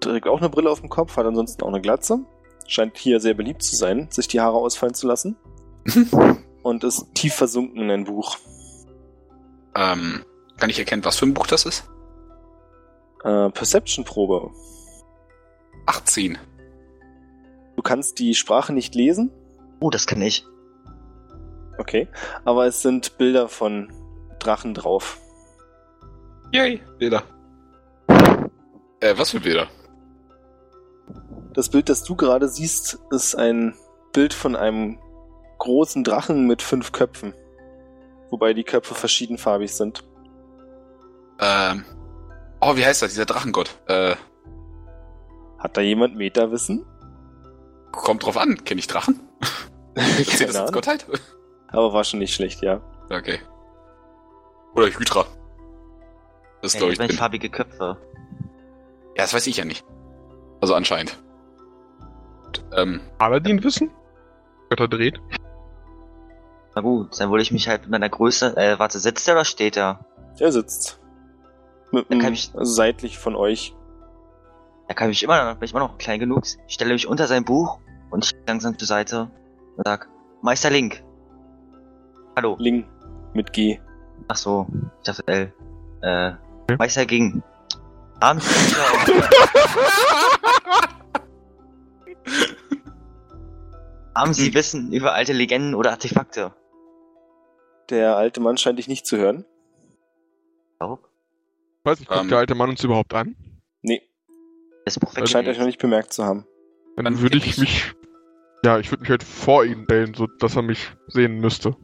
Trägt 0.00 0.28
auch 0.28 0.38
eine 0.38 0.48
Brille 0.48 0.70
auf 0.70 0.80
dem 0.80 0.88
Kopf, 0.88 1.16
hat 1.16 1.26
ansonsten 1.26 1.62
auch 1.62 1.68
eine 1.68 1.80
Glatze. 1.80 2.20
Scheint 2.66 2.96
hier 2.96 3.20
sehr 3.20 3.34
beliebt 3.34 3.62
zu 3.62 3.76
sein, 3.76 4.08
sich 4.10 4.28
die 4.28 4.40
Haare 4.40 4.56
ausfallen 4.56 4.94
zu 4.94 5.06
lassen. 5.06 5.36
Und 6.62 6.84
ist 6.84 7.12
tief 7.14 7.34
versunken 7.34 7.82
in 7.82 7.90
ein 7.90 8.04
Buch. 8.04 8.38
Ähm, 9.74 10.24
kann 10.58 10.70
ich 10.70 10.78
erkennen, 10.78 11.04
was 11.04 11.18
für 11.18 11.26
ein 11.26 11.34
Buch 11.34 11.48
das 11.48 11.66
ist? 11.66 11.88
Äh, 13.24 13.50
Perception-Probe. 13.50 14.50
18. 15.86 16.38
Du 17.82 17.88
kannst 17.88 18.20
die 18.20 18.36
Sprache 18.36 18.72
nicht 18.72 18.94
lesen, 18.94 19.32
Oh, 19.80 19.90
das 19.90 20.06
kann 20.06 20.22
ich. 20.22 20.46
okay, 21.78 22.06
aber 22.44 22.66
es 22.66 22.80
sind 22.80 23.18
Bilder 23.18 23.48
von 23.48 23.92
Drachen 24.38 24.72
drauf. 24.72 25.18
Yay, 26.52 26.80
Bilder. 27.00 27.24
Äh, 29.00 29.14
was 29.16 29.32
für 29.32 29.40
Bilder? 29.40 29.66
Das 31.54 31.70
Bild, 31.70 31.88
das 31.88 32.04
du 32.04 32.14
gerade 32.14 32.46
siehst, 32.46 33.00
ist 33.10 33.34
ein 33.34 33.74
Bild 34.12 34.32
von 34.32 34.54
einem 34.54 35.00
großen 35.58 36.04
Drachen 36.04 36.46
mit 36.46 36.62
fünf 36.62 36.92
Köpfen. 36.92 37.34
wobei 38.30 38.54
die 38.54 38.62
Köpfe 38.62 38.94
verschiedenfarbig 38.94 39.74
sind. 39.74 40.04
Ähm. 41.40 41.84
Oh, 42.60 42.76
wie 42.76 42.86
heißt 42.86 43.02
das? 43.02 43.10
Dieser 43.10 43.26
Drachengott. 43.26 43.76
Äh, 43.88 44.14
Hat 45.58 45.76
da 45.76 45.80
jemand 45.80 46.14
Meta-Wissen? 46.14 46.86
Kommt 47.92 48.24
drauf 48.24 48.36
an. 48.36 48.64
Kenne 48.64 48.78
ich 48.80 48.86
Drachen? 48.86 49.20
Zählt 49.96 50.30
das 50.30 50.38
Keine 50.54 50.60
als. 50.62 50.72
Gottheit? 50.72 51.06
Aber 51.68 51.92
war 51.92 52.04
schon 52.04 52.18
nicht 52.18 52.34
schlecht, 52.34 52.62
ja. 52.62 52.80
Okay. 53.10 53.38
Oder 54.74 54.86
Hydra. 54.86 55.26
Das 56.62 56.74
Ja, 56.74 56.78
glaube 56.80 56.92
ich 56.94 57.00
ich. 57.00 57.06
Bin. 57.08 57.16
farbige 57.16 57.50
Köpfe. 57.50 57.96
Ja, 59.16 59.22
das 59.24 59.34
weiß 59.34 59.46
ich 59.46 59.56
ja 59.58 59.64
nicht. 59.64 59.84
Also 60.60 60.74
anscheinend. 60.74 61.18
Und, 62.46 62.64
ähm, 62.76 63.00
Aladdin 63.18 63.62
wissen? 63.64 63.90
Götter 64.70 64.88
dreht. 64.88 65.20
Na 66.74 66.80
gut, 66.80 67.20
dann 67.20 67.30
würde 67.30 67.42
ich 67.42 67.52
mich 67.52 67.68
halt 67.68 67.82
mit 67.82 67.90
meiner 67.90 68.08
Größe, 68.08 68.56
äh, 68.56 68.78
warte, 68.78 68.98
sitzt 68.98 69.28
er 69.28 69.34
oder 69.34 69.44
steht 69.44 69.76
er? 69.76 70.06
Er 70.38 70.52
sitzt. 70.52 70.98
Mit 71.90 72.10
Dann 72.10 72.20
kann 72.20 72.32
ich- 72.32 72.50
seitlich 72.54 73.18
von 73.18 73.36
euch. 73.36 73.74
Da 74.92 74.94
kann 74.94 75.08
ich 75.08 75.22
immer 75.22 75.42
noch, 75.42 75.54
bin 75.58 75.64
ich 75.64 75.70
immer 75.70 75.80
noch 75.80 75.96
klein 75.96 76.20
genug. 76.20 76.42
Ich 76.68 76.74
stelle 76.74 76.92
mich 76.92 77.06
unter 77.06 77.26
sein 77.26 77.46
Buch 77.46 77.78
und 78.10 78.26
ich 78.26 78.32
langsam 78.46 78.78
zur 78.78 78.86
Seite 78.86 79.30
und 79.78 79.86
sag, 79.86 80.06
Meister 80.42 80.68
Link. 80.68 81.02
Hallo. 82.36 82.56
Ling 82.58 82.86
mit 83.32 83.54
G. 83.54 83.80
Ach 84.28 84.36
so, 84.36 84.66
ich 84.98 85.04
dachte 85.04 85.22
L. 85.28 85.50
Äh, 86.02 86.32
Okay. 86.64 86.76
Meister 86.78 87.06
Ging. 87.06 87.42
Haben 88.22 88.38
Sie 88.38 88.54
Haben 94.14 94.34
Sie 94.34 94.52
Wissen 94.52 94.92
über 94.92 95.14
alte 95.14 95.32
Legenden 95.32 95.74
oder 95.74 95.92
Artefakte? 95.92 96.52
Der 97.88 98.18
alte 98.18 98.40
Mann 98.40 98.58
scheint 98.58 98.78
dich 98.78 98.88
nicht 98.88 99.06
zu 99.06 99.16
hören. 99.16 99.46
Ich 100.82 100.88
weiß 101.84 101.98
nicht, 101.98 102.10
guckt 102.10 102.24
Ähm. 102.24 102.28
der 102.28 102.36
alte 102.38 102.54
Mann 102.54 102.68
uns 102.68 102.84
überhaupt 102.84 103.14
an? 103.14 103.36
Das 104.84 104.98
Buch 104.98 105.14
er 105.16 105.26
scheint 105.26 105.48
euch 105.48 105.58
noch 105.58 105.66
nicht 105.66 105.80
bemerkt 105.80 106.12
zu 106.12 106.24
haben. 106.24 106.46
Dann 106.96 107.04
Dann 107.04 107.20
würde 107.20 107.36
ich 107.38 107.46
ich- 107.46 107.58
mich. 107.58 107.92
Ja, 108.64 108.78
ich 108.78 108.90
würde 108.92 109.00
mich 109.02 109.10
halt 109.10 109.22
vor 109.24 109.64
ihn 109.64 109.84
stellen, 109.84 110.14
so 110.14 110.26
dass 110.38 110.54
er 110.56 110.62
mich 110.62 110.92
sehen 111.08 111.38
müsste. 111.40 111.74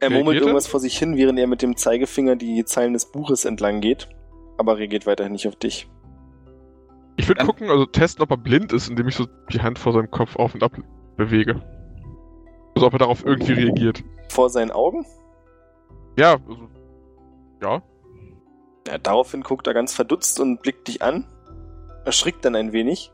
Er 0.00 0.10
murmelt 0.10 0.38
irgendwas 0.38 0.66
vor 0.66 0.80
sich 0.80 0.96
hin, 0.98 1.16
während 1.16 1.38
er 1.38 1.46
mit 1.46 1.62
dem 1.62 1.76
Zeigefinger 1.76 2.36
die 2.36 2.64
Zeilen 2.64 2.92
des 2.92 3.10
Buches 3.10 3.44
entlang 3.44 3.80
geht. 3.80 4.08
Aber 4.58 4.76
reagiert 4.78 5.06
weiterhin 5.06 5.32
nicht 5.32 5.48
auf 5.48 5.56
dich. 5.56 5.88
Ich 7.16 7.26
würde 7.28 7.44
gucken, 7.44 7.70
also 7.70 7.86
testen, 7.86 8.22
ob 8.22 8.30
er 8.30 8.36
blind 8.36 8.72
ist, 8.72 8.88
indem 8.88 9.08
ich 9.08 9.14
so 9.16 9.26
die 9.52 9.60
Hand 9.62 9.78
vor 9.78 9.92
seinem 9.92 10.10
Kopf 10.10 10.36
auf 10.36 10.54
und 10.54 10.62
ab 10.62 10.72
bewege. 11.16 11.62
Also 12.74 12.86
ob 12.86 12.92
er 12.92 12.98
darauf 12.98 13.24
irgendwie 13.24 13.52
reagiert. 13.52 14.02
Vor 14.28 14.50
seinen 14.50 14.70
Augen? 14.72 15.06
Ja, 16.18 16.32
also, 16.32 16.68
ja. 17.62 17.82
Ja, 18.86 18.98
daraufhin 18.98 19.42
guckt 19.42 19.66
er 19.66 19.74
ganz 19.74 19.94
verdutzt 19.94 20.40
und 20.40 20.62
blickt 20.62 20.88
dich 20.88 21.02
an. 21.02 21.26
Erschrickt 22.04 22.44
dann 22.44 22.54
ein 22.54 22.72
wenig. 22.72 23.10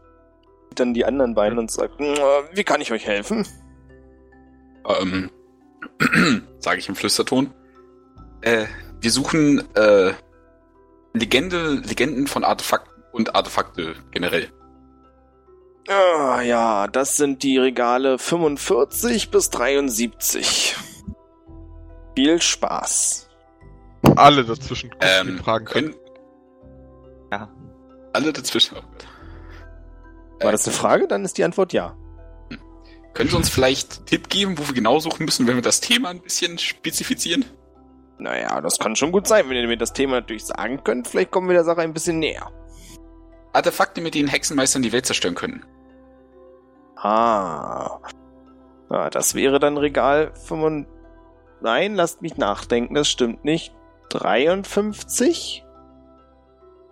Sieht 0.69 0.81
dann 0.81 0.95
die 0.95 1.05
anderen 1.05 1.35
beiden 1.35 1.59
und 1.59 1.71
sagt, 1.71 2.01
"Äh, 2.01 2.17
wie 2.53 2.65
kann 2.65 2.81
ich 2.81 2.93
euch 2.93 3.07
helfen? 3.07 3.47
ähm, 5.01 5.31
sage 6.59 6.79
ich 6.81 6.89
im 6.89 6.97
Flüsterton. 6.97 7.53
Äh, 8.41 8.67
wir 9.01 9.11
suchen 9.11 9.63
äh, 9.75 10.13
Legende, 11.13 11.75
Legenden 11.75 12.27
von 12.27 12.45
Artefakten 12.45 13.03
und 13.13 13.35
Artefakte 13.35 13.95
generell. 14.11 14.49
Ah, 15.89 16.41
ja, 16.43 16.87
das 16.87 17.17
sind 17.17 17.43
die 17.43 17.59
Regale 17.59 18.19
45 18.19 19.31
bis 19.31 19.51
73. 19.51 20.77
Viel 22.15 22.41
Spaß. 22.41 23.29
Alle 24.17 24.45
dazwischen 24.45 24.91
Ähm, 25.01 25.39
fragen 25.39 25.65
können. 25.67 25.91
können 25.93 27.31
Ja. 27.33 27.49
alle 28.13 28.33
dazwischen. 28.33 28.77
War 28.77 28.83
Äh, 30.49 30.53
das 30.53 30.67
eine 30.67 30.75
Frage? 30.77 31.07
Dann 31.09 31.25
ist 31.25 31.37
die 31.39 31.45
Antwort 31.45 31.73
ja. 31.73 31.97
Können 33.13 33.29
Sie 33.29 33.37
uns 33.37 33.49
vielleicht 33.49 33.97
einen 33.99 34.07
Tipp 34.07 34.29
geben, 34.29 34.57
wo 34.59 34.67
wir 34.69 34.75
genau 34.75 34.99
suchen 35.01 35.25
müssen, 35.25 35.47
wenn 35.47 35.57
wir 35.57 35.63
das 35.63 35.81
Thema 35.81 36.11
ein 36.11 36.21
bisschen 36.21 36.59
spezifizieren? 36.59 37.45
Naja, 38.19 38.61
das 38.61 38.79
kann 38.79 38.95
schon 38.97 39.13
gut 39.13 39.27
sein, 39.27 39.49
wenn 39.49 39.57
ihr 39.57 39.67
mir 39.67 39.77
das 39.77 39.93
Thema 39.93 40.17
natürlich 40.21 40.45
sagen 40.45 40.85
könnt. 40.85 41.09
Vielleicht 41.09 41.31
kommen 41.31 41.49
wir 41.49 41.55
der 41.55 41.65
Sache 41.65 41.81
ein 41.81 41.93
bisschen 41.93 42.19
näher. 42.21 42.51
Artefakte, 43.53 44.01
mit 44.01 44.15
denen 44.15 44.29
Hexenmeistern 44.29 44.83
die 44.83 44.93
Welt 44.93 45.07
zerstören 45.07 45.35
können. 45.35 45.65
Ah. 46.97 47.99
ah 48.91 49.11
das 49.11 49.35
wäre 49.35 49.59
dann 49.59 49.77
Regal 49.77 50.33
5. 50.47 50.87
Nein, 51.63 51.95
lasst 51.95 52.23
mich 52.23 52.37
nachdenken, 52.37 52.95
das 52.95 53.09
stimmt 53.09 53.45
nicht. 53.45 53.75
53, 54.11 55.65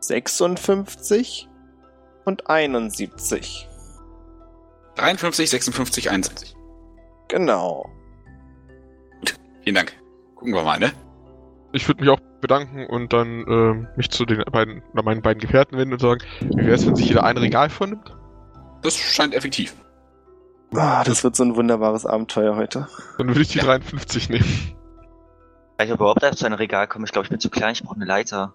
56 0.00 1.48
und 2.24 2.48
71. 2.48 3.68
53, 4.96 5.50
56, 5.50 6.10
71. 6.10 6.56
Genau. 7.28 7.88
Vielen 9.62 9.74
Dank. 9.74 9.92
Gucken 10.34 10.54
wir 10.54 10.62
mal, 10.62 10.78
ne? 10.78 10.92
Ich 11.72 11.86
würde 11.86 12.00
mich 12.00 12.10
auch 12.10 12.20
bedanken 12.40 12.86
und 12.86 13.12
dann 13.12 13.44
ähm, 13.48 13.88
mich 13.96 14.10
zu 14.10 14.24
den 14.24 14.42
beiden 14.50 14.82
oder 14.92 15.02
meinen 15.02 15.20
beiden 15.20 15.40
Gefährten 15.40 15.76
wenden 15.76 15.94
und 15.94 16.00
sagen, 16.00 16.20
wie 16.40 16.56
wäre 16.64 16.74
es, 16.74 16.86
wenn 16.86 16.96
sich 16.96 17.08
jeder 17.08 17.24
ein 17.24 17.36
Regal 17.36 17.68
vornimmt? 17.68 18.16
Das 18.82 18.96
scheint 18.96 19.34
effektiv. 19.34 19.74
Ah, 20.74 21.02
das 21.04 21.24
wird 21.24 21.34
so 21.36 21.44
ein 21.44 21.56
wunderbares 21.56 22.06
Abenteuer 22.06 22.56
heute. 22.56 22.88
Dann 23.18 23.28
würde 23.28 23.42
ich 23.42 23.48
die 23.48 23.58
Ja. 23.58 23.64
53 23.64 24.30
nehmen. 24.30 24.74
Weil 25.78 25.86
ich 25.86 25.92
überhaupt 25.92 26.22
erst 26.22 26.40
zu 26.40 26.46
einem 26.46 26.56
Regal 26.56 26.88
komme. 26.88 27.04
Ich 27.06 27.12
glaube, 27.12 27.26
ich 27.26 27.30
bin 27.30 27.40
zu 27.40 27.50
klein. 27.50 27.72
Ich 27.72 27.82
brauche 27.82 27.94
eine 27.96 28.04
Leiter. 28.04 28.54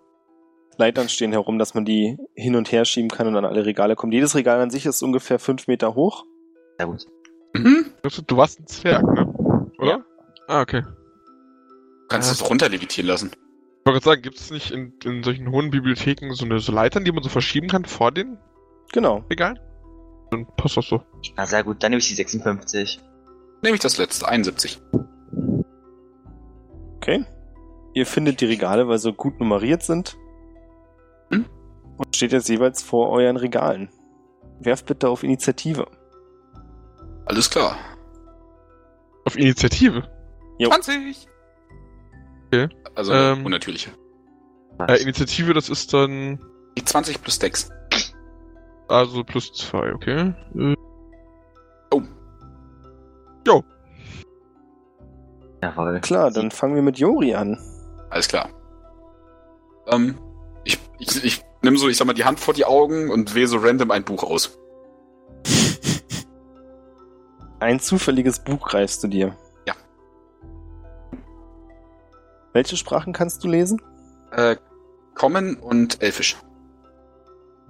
Leitern 0.77 1.07
stehen 1.07 1.31
herum, 1.31 1.57
dass 1.59 1.73
man 1.73 1.85
die 1.85 2.17
hin 2.35 2.55
und 2.55 2.71
her 2.71 2.83
schieben 2.85 3.09
kann 3.09 3.27
und 3.27 3.35
an 3.37 3.45
alle 3.45 3.65
Regale 3.65 3.95
kommt. 3.95 4.13
Jedes 4.13 4.35
Regal 4.35 4.59
an 4.59 4.69
sich 4.69 4.85
ist 4.85 5.01
ungefähr 5.03 5.39
fünf 5.39 5.67
Meter 5.67 5.95
hoch. 5.95 6.25
Sehr 6.77 6.87
gut. 6.87 7.05
Mhm. 7.55 7.85
Du 8.01 8.09
du 8.25 8.37
warst 8.37 8.59
ein 8.59 8.67
Zwerg, 8.67 9.03
ne? 9.03 9.71
Oder? 9.77 10.03
Ah, 10.47 10.61
okay. 10.61 10.81
Du 10.81 12.07
kannst 12.09 12.27
Ja. 12.29 12.33
es 12.33 12.49
runterlevitieren 12.49 13.07
lassen. 13.07 13.31
Ich 13.31 13.85
wollte 13.85 13.99
gerade 13.99 14.03
sagen, 14.05 14.21
gibt 14.23 14.37
es 14.37 14.49
nicht 14.51 14.71
in, 14.71 14.93
in 15.03 15.23
solchen 15.23 15.51
hohen 15.51 15.69
Bibliotheken 15.69 16.33
so 16.33 16.45
eine 16.45 16.59
so 16.59 16.71
Leitern, 16.71 17.05
die 17.05 17.11
man 17.11 17.21
so 17.23 17.29
verschieben 17.29 17.67
kann 17.67 17.85
vor 17.85 18.11
den 18.11 18.37
Genau. 18.91 19.23
Regalen? 19.29 19.59
Dann 20.31 20.47
passt 20.57 20.77
das 20.77 20.87
so. 20.87 21.01
Na 21.37 21.45
sehr 21.45 21.63
gut, 21.63 21.83
dann 21.83 21.91
nehme 21.91 21.99
ich 21.99 22.07
die 22.07 22.15
56. 22.15 22.99
Nehme 23.61 23.75
ich 23.75 23.81
das 23.81 23.97
letzte, 23.97 24.27
71. 24.27 24.81
Okay. 27.03 27.25
Ihr 27.93 28.05
findet 28.05 28.39
die 28.39 28.45
Regale, 28.45 28.87
weil 28.87 28.97
sie 28.97 29.11
gut 29.11 29.37
nummeriert 29.39 29.83
sind. 29.83 30.17
Hm? 31.31 31.45
Und 31.97 32.15
steht 32.15 32.31
jetzt 32.31 32.47
jeweils 32.47 32.81
vor 32.81 33.09
euren 33.09 33.35
Regalen. 33.35 33.89
Werft 34.61 34.85
bitte 34.85 35.09
auf 35.09 35.21
Initiative. 35.23 35.85
Alles 37.25 37.49
klar. 37.49 37.75
Auf 39.25 39.37
Initiative. 39.37 40.09
Jo. 40.59 40.69
20! 40.69 41.27
Okay. 42.47 42.69
Also 42.95 43.11
Ähm. 43.13 43.45
unnatürliche. 43.45 43.91
Äh, 44.87 45.01
Initiative, 45.01 45.53
das 45.53 45.67
ist 45.67 45.93
dann 45.93 46.39
Die 46.77 46.85
20 46.85 47.21
plus 47.21 47.37
Dex. 47.37 47.69
also 48.87 49.23
plus 49.25 49.51
zwei, 49.53 49.93
okay. 49.93 50.33
Äh, 50.55 50.75
Jawohl. 55.63 56.01
Klar, 56.01 56.29
dann 56.29 56.51
fangen 56.51 56.75
wir 56.75 56.81
mit 56.81 56.99
Jori 56.99 57.35
an. 57.35 57.57
Alles 58.09 58.27
klar. 58.27 58.49
Ähm, 59.87 60.17
ich, 60.65 60.77
ich, 60.99 61.23
ich 61.23 61.41
nehme 61.61 61.77
so, 61.77 61.87
ich 61.87 61.95
sag 61.95 62.05
mal, 62.05 62.13
die 62.13 62.25
Hand 62.25 62.41
vor 62.41 62.53
die 62.53 62.65
Augen 62.65 63.09
und 63.09 63.33
wähle 63.33 63.47
so 63.47 63.59
random 63.59 63.89
ein 63.91 64.03
Buch 64.03 64.23
aus. 64.23 64.59
Ein 67.61 67.79
zufälliges 67.79 68.39
Buch 68.39 68.67
greifst 68.67 69.05
du 69.05 69.07
dir. 69.07 69.37
Ja. 69.65 69.73
Welche 72.51 72.75
Sprachen 72.75 73.13
kannst 73.13 73.41
du 73.45 73.47
lesen? 73.47 73.81
Äh, 74.31 74.57
Common 75.15 75.55
und 75.55 76.01
Elfisch. 76.01 76.35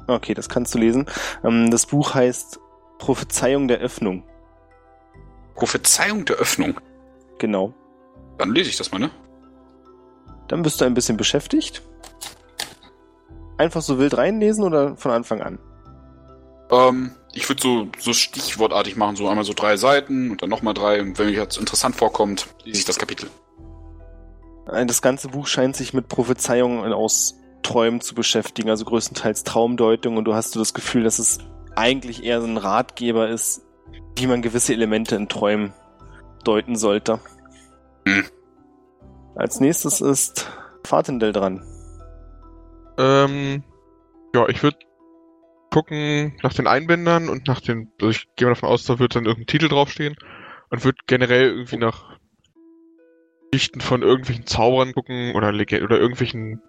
Okay, 0.07 0.33
das 0.33 0.49
kannst 0.49 0.73
du 0.73 0.79
lesen. 0.79 1.05
Ähm, 1.43 1.69
das 1.69 1.85
Buch 1.85 2.15
heißt 2.15 2.59
Prophezeiung 2.97 3.67
der 3.67 3.77
Öffnung. 3.77 4.23
Prophezeiung 5.53 6.25
der 6.25 6.37
Öffnung. 6.37 6.79
Genau. 7.37 7.75
Dann 8.37 8.53
lese 8.53 8.69
ich 8.69 8.77
das 8.77 8.91
mal, 8.91 8.99
ne? 8.99 9.11
Dann 10.47 10.61
bist 10.61 10.81
du 10.81 10.85
ein 10.85 10.93
bisschen 10.93 11.17
beschäftigt. 11.17 11.81
Einfach 13.57 13.81
so 13.81 13.99
wild 13.99 14.17
reinlesen 14.17 14.63
oder 14.63 14.95
von 14.95 15.11
Anfang 15.11 15.41
an? 15.41 15.59
Ähm, 16.71 17.11
ich 17.33 17.47
würde 17.49 17.61
so, 17.61 17.87
so 17.99 18.13
stichwortartig 18.13 18.95
machen, 18.95 19.15
so 19.15 19.27
einmal 19.27 19.45
so 19.45 19.53
drei 19.53 19.77
Seiten 19.77 20.31
und 20.31 20.41
dann 20.41 20.49
nochmal 20.49 20.73
drei. 20.73 21.01
Und 21.01 21.17
wenn 21.17 21.27
mir 21.27 21.33
jetzt 21.33 21.57
interessant 21.57 21.95
vorkommt, 21.95 22.47
lese 22.63 22.79
ich 22.79 22.85
das 22.85 22.97
Kapitel. 22.97 23.29
Das 24.65 25.01
ganze 25.01 25.27
Buch 25.27 25.47
scheint 25.47 25.75
sich 25.75 25.93
mit 25.93 26.07
Prophezeiungen 26.07 26.93
aus 26.93 27.35
Träumen 27.63 28.01
zu 28.01 28.15
beschäftigen, 28.15 28.69
also 28.69 28.85
größtenteils 28.85 29.43
Traumdeutung 29.43 30.17
und 30.17 30.25
du 30.25 30.33
hast 30.33 30.51
so 30.51 30.59
das 30.59 30.73
Gefühl, 30.73 31.03
dass 31.03 31.19
es 31.19 31.39
eigentlich 31.75 32.23
eher 32.23 32.41
so 32.41 32.47
ein 32.47 32.57
Ratgeber 32.57 33.29
ist, 33.29 33.61
wie 34.15 34.27
man 34.27 34.41
gewisse 34.41 34.73
Elemente 34.73 35.15
in 35.15 35.27
Träumen 35.27 35.73
deuten 36.43 36.75
sollte. 36.75 37.19
Hm. 38.07 38.23
Als 39.35 39.59
nächstes 39.59 40.01
ist 40.01 40.51
Fatendel 40.85 41.31
dran. 41.31 41.65
Ähm, 42.97 43.63
ja, 44.35 44.47
ich 44.47 44.61
würde 44.61 44.77
gucken 45.71 46.37
nach 46.43 46.53
den 46.53 46.67
Einbändern 46.67 47.29
und 47.29 47.47
nach 47.47 47.59
den, 47.59 47.91
also 47.99 48.11
ich 48.11 48.27
gehe 48.35 48.47
mal 48.47 48.53
davon 48.53 48.69
aus, 48.69 48.85
da 48.85 48.99
wird 48.99 49.15
dann 49.15 49.25
irgendein 49.25 49.47
Titel 49.47 49.69
draufstehen 49.69 50.15
und 50.69 50.83
würde 50.83 50.99
generell 51.07 51.49
irgendwie 51.49 51.77
nach 51.77 52.19
Geschichten 53.51 53.81
von 53.81 54.01
irgendwelchen 54.01 54.45
Zauberern 54.45 54.93
gucken 54.93 55.33
oder, 55.35 55.51
Lege- 55.51 55.83
oder 55.83 55.99
irgendwelchen 55.99 56.61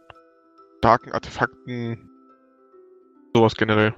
starken 0.78 1.12
Artefakten. 1.12 2.10
Sowas 3.34 3.54
generell. 3.54 3.94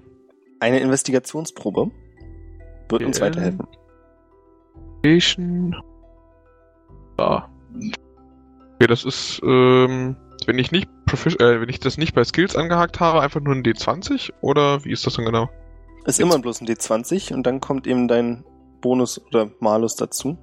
Eine 0.61 0.81
Investigationsprobe 0.81 1.91
wird 2.89 3.03
uns 3.03 3.21
weiterhelfen. 3.21 3.67
Station. 5.01 5.77
Da. 7.17 7.49
Okay, 8.75 8.87
das 8.89 9.05
ist, 9.05 9.41
ähm, 9.43 10.17
wenn 10.47 10.59
ich 10.59 10.71
nicht 10.73 10.89
äh, 11.09 11.61
wenn 11.61 11.69
ich 11.69 11.81
das 11.81 11.99
nicht 11.99 12.15
bei 12.15 12.25
Skills 12.25 12.57
angehakt 12.57 13.01
habe, 13.01 13.21
einfach 13.21 13.41
nur 13.41 13.55
ein 13.55 13.63
D20 13.63 14.33
oder 14.43 14.85
wie 14.85 14.93
ist 14.93 15.07
das 15.07 15.15
denn 15.15 15.25
genau? 15.25 15.49
Ist 16.05 16.19
Jetzt- 16.19 16.21
immer 16.21 16.39
bloß 16.41 16.61
ein 16.61 16.67
D20 16.67 17.33
und 17.33 17.45
dann 17.47 17.61
kommt 17.61 17.87
eben 17.87 18.07
dein 18.09 18.45
Bonus 18.81 19.21
oder 19.27 19.51
Malus 19.61 19.97
dazu. 19.97 20.37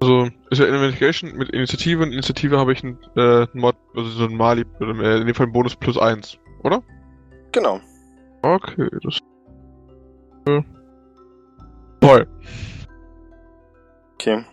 Also, 0.00 0.28
ist 0.50 0.58
ja 0.58 0.66
Investigation 0.66 1.36
mit 1.36 1.50
Initiative 1.50 2.02
und 2.02 2.12
Initiative 2.12 2.58
habe 2.58 2.72
ich 2.72 2.82
ein 2.84 2.98
äh, 3.16 3.46
Mod, 3.54 3.76
also 3.94 4.08
so 4.10 4.24
ein 4.24 4.36
Mali, 4.36 4.64
äh, 4.80 5.20
in 5.20 5.26
dem 5.26 5.34
Fall 5.34 5.46
ein 5.46 5.52
Bonus 5.52 5.74
plus 5.76 5.96
eins, 5.98 6.38
oder? 6.64 6.82
Genau. 7.52 7.80
Okay, 8.42 8.88
das. 9.02 9.18
Äh, 10.46 10.62
toll. 12.00 12.26
Okay. 14.14 14.44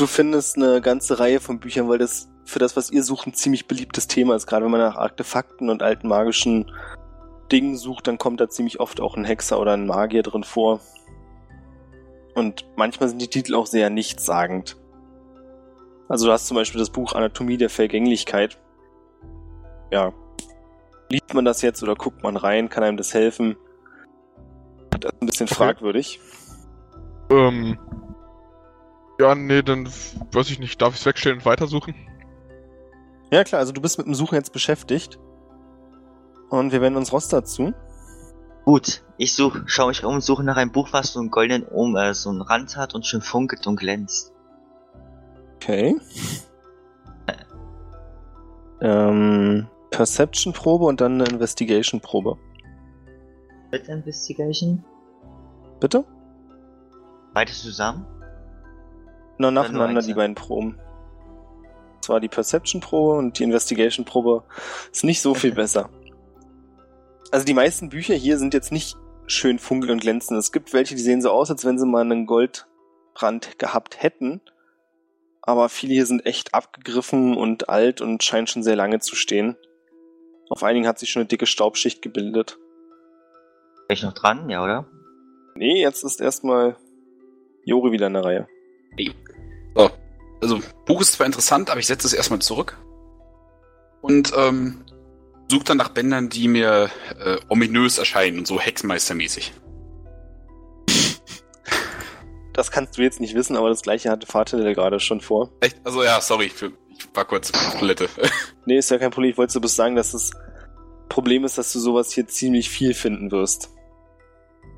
Du 0.00 0.06
findest 0.06 0.56
eine 0.56 0.80
ganze 0.80 1.20
Reihe 1.20 1.40
von 1.40 1.60
Büchern, 1.60 1.86
weil 1.90 1.98
das 1.98 2.30
für 2.46 2.58
das, 2.58 2.74
was 2.74 2.90
ihr 2.90 3.02
sucht, 3.04 3.26
ein 3.26 3.34
ziemlich 3.34 3.68
beliebtes 3.68 4.08
Thema 4.08 4.34
ist. 4.34 4.46
Gerade 4.46 4.64
wenn 4.64 4.72
man 4.72 4.80
nach 4.80 4.96
Artefakten 4.96 5.68
und 5.68 5.82
alten 5.82 6.08
magischen 6.08 6.72
Dingen 7.52 7.76
sucht, 7.76 8.06
dann 8.06 8.16
kommt 8.16 8.40
da 8.40 8.48
ziemlich 8.48 8.80
oft 8.80 8.98
auch 9.02 9.14
ein 9.14 9.26
Hexer 9.26 9.60
oder 9.60 9.74
ein 9.74 9.86
Magier 9.86 10.22
drin 10.22 10.42
vor. 10.42 10.80
Und 12.34 12.64
manchmal 12.76 13.10
sind 13.10 13.20
die 13.20 13.28
Titel 13.28 13.54
auch 13.54 13.66
sehr 13.66 13.90
nichtssagend. 13.90 14.78
Also 16.08 16.24
du 16.24 16.32
hast 16.32 16.46
zum 16.46 16.54
Beispiel 16.54 16.78
das 16.78 16.88
Buch 16.88 17.12
Anatomie 17.12 17.58
der 17.58 17.68
Vergänglichkeit. 17.68 18.58
Ja. 19.90 20.14
Liest 21.10 21.34
man 21.34 21.44
das 21.44 21.60
jetzt 21.60 21.82
oder 21.82 21.94
guckt 21.94 22.22
man 22.22 22.38
rein? 22.38 22.70
Kann 22.70 22.84
einem 22.84 22.96
das 22.96 23.12
helfen? 23.12 23.54
Das 24.98 25.12
ist 25.12 25.20
ein 25.20 25.26
bisschen 25.26 25.46
Okay. 25.46 25.56
fragwürdig. 25.56 26.20
Ähm. 27.28 27.78
Ja, 29.20 29.34
nee, 29.34 29.60
dann 29.60 29.86
weiß 30.32 30.50
ich 30.50 30.60
nicht, 30.60 30.80
darf 30.80 30.94
ich 30.94 31.00
es 31.00 31.06
wegstellen 31.06 31.40
und 31.40 31.44
weitersuchen? 31.44 31.94
Ja 33.30 33.44
klar, 33.44 33.58
also 33.58 33.70
du 33.70 33.82
bist 33.82 33.98
mit 33.98 34.06
dem 34.06 34.14
Suchen 34.14 34.36
jetzt 34.36 34.54
beschäftigt. 34.54 35.18
Und 36.48 36.72
wir 36.72 36.80
wenden 36.80 36.96
uns 36.96 37.12
Ross 37.12 37.28
dazu. 37.28 37.74
Gut, 38.64 39.04
ich 39.18 39.34
such, 39.34 39.58
schau 39.66 39.88
mich 39.88 40.04
um, 40.04 40.22
suche 40.22 40.42
nach 40.42 40.56
einem 40.56 40.72
Buch, 40.72 40.88
was 40.92 41.12
so 41.12 41.20
einen 41.20 41.30
goldenen 41.30 41.64
um, 41.64 41.96
äh, 41.96 42.14
so 42.14 42.30
einen 42.30 42.40
Rand 42.40 42.78
hat 42.78 42.94
und 42.94 43.04
schön 43.04 43.20
funkelt 43.20 43.66
und 43.66 43.76
glänzt. 43.76 44.32
Okay. 45.56 45.96
Ähm, 48.82 49.68
Perception-Probe 49.90 50.86
und 50.86 51.02
dann 51.02 51.20
eine 51.20 51.24
Investigation-Probe. 51.24 52.38
Mit 53.70 53.86
Investigation? 53.88 54.82
Bitte? 55.80 56.06
Beides 57.34 57.60
zusammen? 57.60 58.06
Na, 59.40 59.50
nacheinander 59.50 60.02
die 60.02 60.12
beiden 60.12 60.34
Proben. 60.34 60.78
Zwar 62.02 62.20
die 62.20 62.28
Perception-Probe 62.28 63.16
und 63.16 63.38
die 63.38 63.44
Investigation-Probe 63.44 64.44
ist 64.92 65.02
nicht 65.02 65.22
so 65.22 65.34
viel 65.34 65.52
besser. 65.54 65.88
Also 67.30 67.46
die 67.46 67.54
meisten 67.54 67.88
Bücher 67.88 68.14
hier 68.14 68.36
sind 68.36 68.52
jetzt 68.52 68.70
nicht 68.70 68.98
schön 69.26 69.58
funkeln 69.58 69.92
und 69.92 70.02
glänzen. 70.02 70.36
Es 70.36 70.52
gibt 70.52 70.74
welche, 70.74 70.94
die 70.94 71.00
sehen 71.00 71.22
so 71.22 71.30
aus, 71.30 71.50
als 71.50 71.64
wenn 71.64 71.78
sie 71.78 71.86
mal 71.86 72.02
einen 72.02 72.26
Goldrand 72.26 73.58
gehabt 73.58 74.02
hätten. 74.02 74.42
Aber 75.40 75.70
viele 75.70 75.94
hier 75.94 76.04
sind 76.04 76.26
echt 76.26 76.52
abgegriffen 76.52 77.34
und 77.34 77.70
alt 77.70 78.02
und 78.02 78.22
scheinen 78.22 78.46
schon 78.46 78.62
sehr 78.62 78.76
lange 78.76 78.98
zu 78.98 79.16
stehen. 79.16 79.56
Auf 80.50 80.62
einigen 80.62 80.86
hat 80.86 80.98
sich 80.98 81.08
schon 81.08 81.20
eine 81.20 81.28
dicke 81.28 81.46
Staubschicht 81.46 82.02
gebildet. 82.02 82.58
Bin 83.88 83.94
ich 83.94 84.02
noch 84.02 84.12
dran? 84.12 84.50
Ja, 84.50 84.62
oder? 84.62 84.86
Nee, 85.54 85.80
jetzt 85.80 86.04
ist 86.04 86.20
erstmal 86.20 86.76
Jori 87.64 87.90
wieder 87.90 88.08
in 88.08 88.12
der 88.12 88.24
Reihe. 88.24 88.48
So. 89.74 89.90
Also, 90.42 90.60
Buch 90.86 91.00
ist 91.00 91.12
zwar 91.12 91.26
interessant, 91.26 91.70
aber 91.70 91.80
ich 91.80 91.86
setze 91.86 92.06
es 92.06 92.12
erstmal 92.12 92.40
zurück. 92.40 92.78
Und 94.00 94.32
ähm, 94.36 94.84
suche 95.50 95.64
dann 95.64 95.76
nach 95.76 95.90
Bändern, 95.90 96.28
die 96.28 96.48
mir 96.48 96.90
äh, 97.18 97.36
ominös 97.48 97.98
erscheinen 97.98 98.38
und 98.38 98.46
so 98.46 98.60
Hexenmeistermäßig. 98.60 99.52
Das 102.52 102.72
kannst 102.72 102.98
du 102.98 103.02
jetzt 103.02 103.20
nicht 103.20 103.34
wissen, 103.34 103.56
aber 103.56 103.68
das 103.68 103.80
gleiche 103.80 104.10
hatte 104.10 104.26
Vater 104.26 104.58
gerade 104.74 104.98
schon 104.98 105.20
vor. 105.20 105.50
Echt? 105.60 105.78
Also 105.84 106.02
ja, 106.02 106.20
sorry, 106.20 106.48
für, 106.50 106.72
ich 106.90 107.08
war 107.14 107.24
kurz 107.24 107.52
auf 107.54 107.78
Toilette. 107.78 108.08
Nee, 108.66 108.76
ist 108.76 108.90
ja 108.90 108.98
kein 108.98 109.12
Problem. 109.12 109.30
Ich 109.30 109.38
wollte 109.38 109.52
so 109.52 109.60
bloß 109.60 109.74
sagen, 109.74 109.96
dass 109.96 110.12
das 110.12 110.32
Problem 111.08 111.44
ist, 111.44 111.56
dass 111.56 111.72
du 111.72 111.78
sowas 111.78 112.12
hier 112.12 112.26
ziemlich 112.26 112.68
viel 112.68 112.92
finden 112.92 113.30
wirst. 113.30 113.70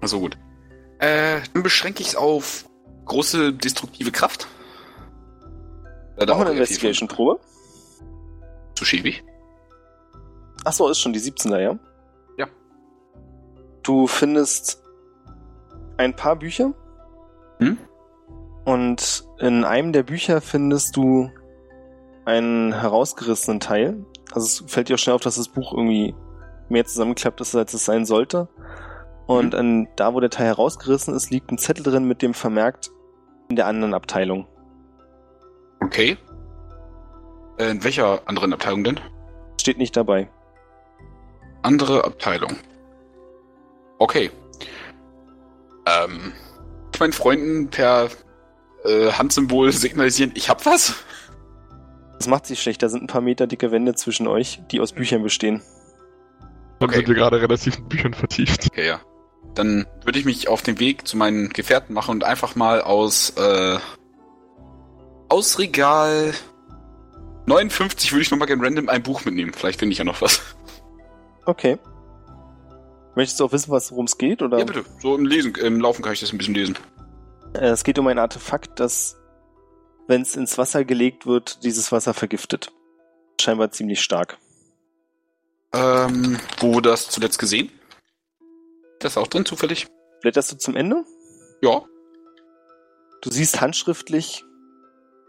also 0.00 0.20
gut. 0.20 0.36
Äh, 0.98 1.40
dann 1.52 1.62
beschränke 1.64 2.02
ich 2.02 2.08
es 2.08 2.16
auf 2.16 2.66
große 3.06 3.52
destruktive 3.52 4.12
Kraft. 4.12 4.46
Äh, 6.16 6.26
mal 6.26 6.32
auch 6.32 6.40
eine 6.40 6.50
Investigation-Probe. 6.52 7.40
Zu 8.74 8.84
schäbig. 8.84 9.24
Ach 10.64 10.72
so, 10.72 10.88
ist 10.88 10.98
schon 11.00 11.12
die 11.12 11.20
17er, 11.20 11.58
ja? 11.58 11.78
Ja. 12.38 12.46
Du 13.82 14.06
findest 14.06 14.82
ein 15.96 16.14
paar 16.14 16.36
Bücher. 16.36 16.72
Hm? 17.58 17.78
Und 18.64 19.24
in 19.38 19.64
einem 19.64 19.92
der 19.92 20.04
Bücher 20.04 20.40
findest 20.40 20.96
du 20.96 21.30
einen 22.24 22.72
herausgerissenen 22.72 23.58
Teil. 23.60 24.04
Also 24.32 24.64
es 24.64 24.70
fällt 24.72 24.88
dir 24.88 24.94
auch 24.94 24.98
schnell 24.98 25.16
auf, 25.16 25.22
dass 25.22 25.34
das 25.36 25.48
Buch 25.48 25.72
irgendwie 25.72 26.14
mehr 26.68 26.84
zusammengeklappt 26.84 27.40
ist, 27.40 27.54
als 27.56 27.74
es 27.74 27.84
sein 27.84 28.04
sollte. 28.06 28.48
Und 29.26 29.52
Mhm. 29.54 29.58
an, 29.58 29.88
da, 29.96 30.14
wo 30.14 30.20
der 30.20 30.30
Teil 30.30 30.46
herausgerissen 30.46 31.14
ist, 31.14 31.30
liegt 31.30 31.50
ein 31.50 31.58
Zettel 31.58 31.82
drin 31.82 32.04
mit 32.04 32.22
dem 32.22 32.34
vermerkt 32.34 32.90
in 33.48 33.56
der 33.56 33.66
anderen 33.66 33.94
Abteilung. 33.94 34.46
Okay. 35.84 36.16
Äh, 37.58 37.70
in 37.70 37.84
welcher 37.84 38.22
anderen 38.26 38.52
Abteilung 38.52 38.84
denn? 38.84 39.00
Steht 39.60 39.78
nicht 39.78 39.96
dabei. 39.96 40.28
Andere 41.62 42.04
Abteilung. 42.04 42.56
Okay. 43.98 44.30
Ähm, 45.86 46.32
ich 46.92 47.00
meinen 47.00 47.12
Freunden 47.12 47.68
per 47.68 48.08
äh, 48.84 49.12
Handsymbol 49.12 49.72
signalisieren, 49.72 50.32
ich 50.34 50.48
hab 50.48 50.66
was? 50.66 50.94
Das 52.18 52.28
macht 52.28 52.46
sich 52.46 52.60
schlecht. 52.62 52.82
Da 52.82 52.88
sind 52.88 53.04
ein 53.04 53.06
paar 53.08 53.20
Meter 53.20 53.46
dicke 53.46 53.70
Wände 53.72 53.94
zwischen 53.94 54.26
euch, 54.28 54.60
die 54.70 54.80
aus 54.80 54.92
Büchern 54.92 55.22
bestehen. 55.22 55.62
Dann 56.78 56.88
Okay. 56.88 56.96
sind 56.98 57.08
wir 57.08 57.14
gerade 57.14 57.40
relativ 57.40 57.78
in 57.78 57.88
Büchern 57.88 58.14
vertieft. 58.14 58.66
Okay, 58.70 58.86
ja. 58.88 59.00
Dann 59.54 59.86
würde 60.04 60.18
ich 60.18 60.24
mich 60.24 60.48
auf 60.48 60.62
den 60.62 60.80
Weg 60.80 61.06
zu 61.06 61.16
meinen 61.16 61.50
Gefährten 61.50 61.94
machen 61.94 62.12
und 62.12 62.24
einfach 62.24 62.54
mal 62.56 62.80
aus, 62.80 63.30
äh, 63.30 63.78
aus 65.32 65.58
Regal 65.58 66.34
59 67.46 68.12
würde 68.12 68.22
ich 68.22 68.30
nochmal 68.30 68.46
gerne 68.46 68.62
random 68.62 68.88
ein 68.90 69.02
Buch 69.02 69.24
mitnehmen. 69.24 69.52
Vielleicht 69.54 69.78
finde 69.78 69.92
ich 69.92 69.98
ja 69.98 70.04
noch 70.04 70.20
was. 70.20 70.42
Okay. 71.46 71.78
Möchtest 73.16 73.40
du 73.40 73.46
auch 73.46 73.52
wissen, 73.52 73.70
was 73.72 73.90
worum 73.90 74.04
es 74.04 74.16
geht? 74.18 74.42
Oder? 74.42 74.58
Ja, 74.58 74.64
bitte. 74.64 74.84
So 75.00 75.16
im 75.16 75.24
Lesen, 75.26 75.54
im 75.56 75.80
Laufen 75.80 76.02
kann 76.02 76.12
ich 76.12 76.20
das 76.20 76.32
ein 76.32 76.38
bisschen 76.38 76.54
lesen. 76.54 76.78
Äh, 77.54 77.68
Es 77.68 77.82
geht 77.82 77.98
um 77.98 78.06
ein 78.06 78.18
Artefakt, 78.18 78.78
das, 78.78 79.16
wenn 80.06 80.20
es 80.22 80.36
ins 80.36 80.56
Wasser 80.58 80.84
gelegt 80.84 81.26
wird, 81.26 81.64
dieses 81.64 81.90
Wasser 81.92 82.14
vergiftet. 82.14 82.70
Scheinbar 83.40 83.70
ziemlich 83.70 84.02
stark. 84.02 84.38
Ähm, 85.74 86.38
wo 86.60 86.80
das 86.80 87.08
zuletzt 87.08 87.38
gesehen? 87.38 87.72
Das 89.00 89.12
ist 89.12 89.16
auch 89.18 89.26
drin, 89.26 89.46
zufällig? 89.46 89.86
Blätterst 90.20 90.52
du 90.52 90.56
zum 90.58 90.76
Ende? 90.76 91.04
Ja. 91.62 91.82
Du 93.22 93.30
siehst 93.30 93.60
handschriftlich, 93.60 94.44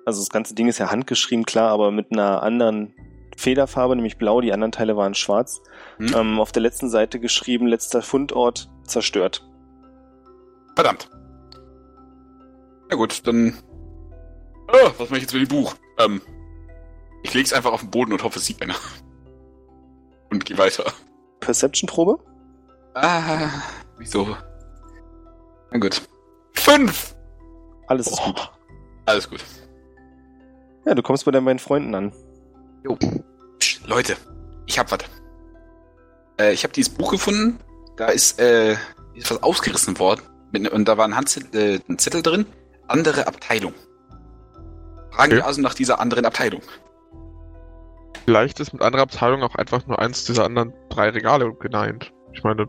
also 0.06 0.22
das 0.22 0.30
ganze 0.30 0.56
Ding 0.56 0.68
ist 0.68 0.78
ja 0.80 0.92
handgeschrieben, 0.92 1.46
klar, 1.46 1.70
aber 1.72 1.92
mit 1.92 2.12
einer 2.12 2.44
anderen 2.44 2.94
Federfarbe, 3.38 3.96
nämlich 3.96 4.18
blau, 4.18 4.42
die 4.42 4.54
anderen 4.54 4.72
Teile 4.72 4.96
waren 4.98 5.14
schwarz. 5.16 5.62
Hm. 5.98 6.14
Ähm, 6.16 6.40
auf 6.40 6.52
der 6.52 6.62
letzten 6.62 6.90
Seite 6.90 7.20
geschrieben, 7.20 7.68
letzter 7.68 8.02
Fundort 8.02 8.70
zerstört. 8.86 9.48
Verdammt. 10.76 11.10
Na 12.90 12.96
gut, 12.96 13.26
dann. 13.28 13.58
Oh, 14.68 14.90
was 14.98 15.10
mache 15.10 15.18
ich 15.18 15.24
jetzt 15.24 15.34
mit 15.34 15.44
dem 15.44 15.48
Buch? 15.50 15.76
Ähm, 16.00 16.22
ich 17.24 17.34
leg's 17.34 17.54
einfach 17.54 17.72
auf 17.72 17.82
den 17.82 17.92
Boden 17.92 18.12
und 18.14 18.24
hoffe, 18.24 18.40
es 18.40 18.46
sieht 18.46 18.62
einer. 18.62 18.76
Und 20.30 20.46
geh 20.46 20.58
weiter. 20.58 20.86
Perception-Probe? 21.40 22.18
Ah, 22.96 23.50
wieso? 23.98 24.36
Na 25.72 25.80
gut. 25.80 26.02
Fünf! 26.54 27.16
Alles 27.88 28.08
ist 28.08 28.20
Oh, 28.22 28.26
gut. 28.28 28.52
alles 29.06 29.30
gut. 29.30 29.44
Ja, 30.86 30.96
du 30.96 31.02
kommst 31.02 31.26
bei 31.26 31.32
deinen 31.32 31.46
beiden 31.46 31.60
Freunden 31.60 31.96
an. 31.96 32.14
Jo. 32.84 32.98
Psst, 33.60 33.88
Leute, 33.88 34.16
ich 34.66 34.78
hab 34.78 34.92
was. 34.92 35.00
Äh, 36.40 36.54
ich 36.54 36.64
habe 36.64 36.74
dieses 36.74 36.94
Buch 36.94 37.12
gefunden. 37.12 37.60
Da 37.96 38.08
ist, 38.08 38.40
äh, 38.40 38.74
ist 39.14 39.30
was 39.30 39.44
ausgerissen 39.44 39.98
worden. 40.00 40.22
Mit, 40.52 40.70
und 40.72 40.86
da 40.88 40.98
war 40.98 41.06
ein, 41.06 41.16
Handzettel, 41.16 41.76
äh, 41.76 41.80
ein 41.88 41.98
Zettel 41.98 42.22
drin. 42.22 42.46
Andere 42.88 43.28
Abteilung. 43.28 43.74
Fragen 45.12 45.32
Okay. 45.32 45.36
wir 45.38 45.46
also 45.46 45.62
nach 45.62 45.74
dieser 45.74 46.00
anderen 46.00 46.26
Abteilung. 46.26 46.62
Vielleicht 48.26 48.60
ist 48.60 48.74
mit 48.74 48.82
anderer 48.82 49.04
Abteilung 49.04 49.44
auch 49.44 49.56
einfach 49.56 49.86
nur 49.86 50.00
eins 50.00 50.26
dieser 50.26 50.46
anderen 50.46 50.74
drei 50.90 51.10
Regale 51.10 51.54
gemeint. 51.54 52.12
Ich 52.34 52.44
meine, 52.44 52.68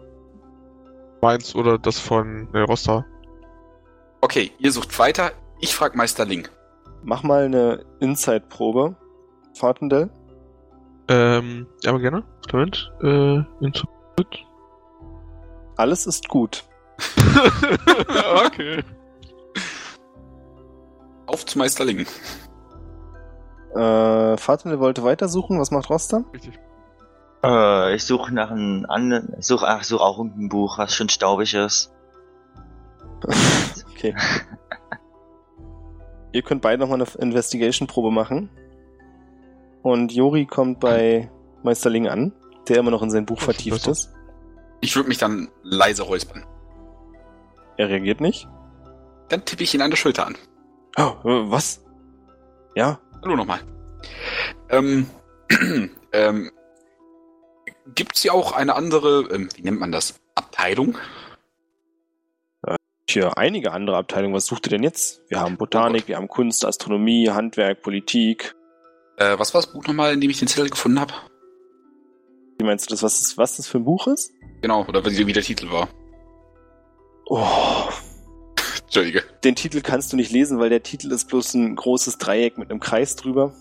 meins 1.23 1.55
oder 1.55 1.79
das 1.79 1.99
von 1.99 2.49
äh, 2.53 2.61
Rosta. 2.61 3.05
Okay, 4.21 4.53
ihr 4.59 4.73
sucht 4.73 4.99
weiter. 4.99 5.33
Ich 5.61 5.75
frag 5.75 5.95
Meister 5.95 6.25
Link. 6.25 6.51
Mach 7.05 7.23
mal 7.23 7.45
eine 7.45 7.85
Inside-Probe. 8.01 8.97
Fartendell. 9.55 10.11
Ähm, 11.09 11.67
ja, 11.83 11.91
aber 11.91 12.01
gerne. 12.01 12.25
Moment. 12.51 12.93
Äh, 13.03 13.41
Inso- 13.65 13.87
Alles 15.77 16.07
ist 16.07 16.29
gut. 16.29 16.65
okay. 18.47 18.83
Auf 21.27 21.45
zu 21.47 21.59
Meister 21.59 21.85
Link. 21.85 22.07
Äh, 23.75 24.37
Fartendell 24.37 24.81
wollte 24.81 25.05
weitersuchen. 25.05 25.61
Was 25.61 25.71
macht 25.71 25.91
Roster? 25.91 26.25
Richtig. 26.33 26.59
Äh, 27.45 27.95
ich 27.95 28.05
suche 28.05 28.33
nach 28.33 28.51
einem 28.51 28.87
anderen, 28.89 29.35
ich 29.39 29.47
suche, 29.47 29.67
ach, 29.69 29.83
ich 29.83 29.87
suche 29.87 30.03
auch 30.03 30.17
irgendein 30.19 30.49
Buch, 30.49 30.79
was 30.79 30.95
schon 30.95 31.09
staubig 31.11 31.53
ist. 31.55 31.93
okay. 33.95 34.15
Ihr 36.35 36.43
könnt 36.43 36.61
beide 36.61 36.81
nochmal 36.81 37.01
eine 37.01 37.09
Investigation-Probe 37.19 38.11
machen. 38.11 38.51
Und 39.83 40.13
Jori 40.13 40.45
kommt 40.45 40.81
bei 40.81 41.31
Meister 41.63 41.89
Ling 41.89 42.09
an, 42.09 42.33
der 42.69 42.79
immer 42.79 42.91
noch 42.91 43.03
in 43.03 43.11
sein 43.11 43.25
Buch 43.25 43.41
vertieft 43.41 43.87
ist. 43.87 44.13
Ich 44.81 44.95
würde 44.97 45.09
mich 45.09 45.19
dann 45.19 45.49
leise 45.63 46.03
räuspern. 46.03 46.45
Er 47.77 47.89
reagiert 47.89 48.21
nicht. 48.21 48.49
Dann 49.29 49.45
tippe 49.45 49.63
ich 49.63 49.75
ihn 49.75 49.81
an 49.81 49.91
der 49.91 49.97
Schulter 49.97 50.27
an. 50.27 50.37
Oh, 50.99 51.29
äh, 51.29 51.51
was? 51.51 51.83
Ja, 52.75 52.99
Hallo 53.25 53.37
nochmal. 53.37 53.61
Ähm, 54.69 55.07
ähm, 56.13 56.51
gibt's 57.95 58.21
hier 58.21 58.35
auch 58.35 58.53
eine 58.53 58.75
andere, 58.75 59.29
ähm, 59.33 59.49
wie 59.55 59.63
nennt 59.63 59.81
man 59.81 59.93
das? 59.93 60.21
Abteilung? 60.35 60.99
Hier 63.15 63.39
einige 63.39 63.73
andere 63.73 63.97
Abteilungen. 63.97 64.35
Was 64.35 64.47
sucht 64.47 64.67
ihr 64.67 64.71
denn 64.71 64.83
jetzt? 64.83 65.23
Wir 65.29 65.41
haben 65.41 65.57
Botanik, 65.57 66.07
wir 66.09 66.17
haben 66.17 66.29
Kunst, 66.29 66.65
Astronomie, 66.65 67.31
Handwerk, 67.31 67.83
Politik. 67.83 68.55
Äh, 69.17 69.39
was 69.39 69.55
war 69.55 69.63
das 69.63 69.73
Buch 69.73 69.87
nochmal, 69.87 70.13
in 70.13 70.21
dem 70.21 70.31
ich 70.31 70.39
den 70.39 70.49
Zettel 70.49 70.69
gefunden 70.69 71.01
habe? 71.01 71.15
Wie 72.59 72.65
meinst 72.65 72.91
du 72.91 72.95
das, 72.95 73.03
was 73.03 73.21
das, 73.21 73.39
was 73.39 73.57
das 73.57 73.67
für 73.67 73.79
ein 73.79 73.85
Buch 73.85 74.07
ist? 74.07 74.33
Genau, 74.61 74.85
oder 74.87 75.05
wie 75.05 75.27
wie 75.27 75.33
der 75.33 75.43
Titel 75.43 75.71
war. 75.71 75.89
Oh, 77.27 77.89
Entschuldige. 78.85 79.23
den 79.43 79.57
Titel 79.57 79.81
kannst 79.81 80.13
du 80.13 80.17
nicht 80.17 80.31
lesen, 80.31 80.59
weil 80.59 80.69
der 80.71 80.83
Titel 80.83 81.11
ist 81.13 81.29
bloß 81.29 81.55
ein 81.55 81.75
großes 81.77 82.19
Dreieck 82.19 82.59
mit 82.59 82.71
einem 82.71 82.81
Kreis 82.81 83.17
drüber. 83.17 83.55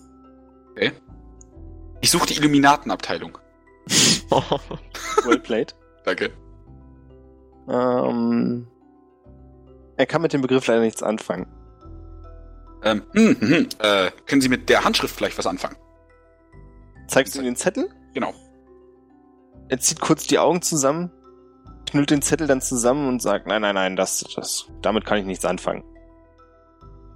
Ich 2.00 2.10
suche 2.10 2.26
die 2.26 2.34
Illuminatenabteilung. 2.34 3.38
Well 5.24 5.38
played. 5.38 5.74
Danke. 6.04 6.30
ähm, 7.68 8.66
er 9.96 10.06
kann 10.06 10.22
mit 10.22 10.32
dem 10.32 10.42
Begriff 10.42 10.66
leider 10.66 10.80
nichts 10.80 11.02
anfangen. 11.02 11.46
Ähm, 12.82 13.02
hm, 13.12 13.36
hm, 13.40 13.48
hm, 13.48 13.68
äh, 13.78 14.10
können 14.26 14.40
Sie 14.40 14.48
mit 14.48 14.68
der 14.68 14.84
Handschrift 14.84 15.14
vielleicht 15.14 15.38
was 15.38 15.46
anfangen? 15.46 15.76
Zeigst 17.08 17.34
du 17.34 17.38
ihm 17.40 17.44
den 17.44 17.56
Zettel? 17.56 17.88
Genau. 18.12 18.32
Er 19.68 19.78
zieht 19.78 20.00
kurz 20.00 20.26
die 20.26 20.38
Augen 20.38 20.60
zusammen, 20.62 21.10
knüllt 21.86 22.10
den 22.10 22.22
Zettel 22.22 22.46
dann 22.46 22.60
zusammen 22.60 23.08
und 23.08 23.22
sagt, 23.22 23.46
nein, 23.46 23.62
nein, 23.62 23.74
nein, 23.74 23.96
das, 23.96 24.24
das, 24.36 24.66
damit 24.82 25.04
kann 25.06 25.18
ich 25.18 25.24
nichts 25.24 25.44
anfangen. 25.44 25.82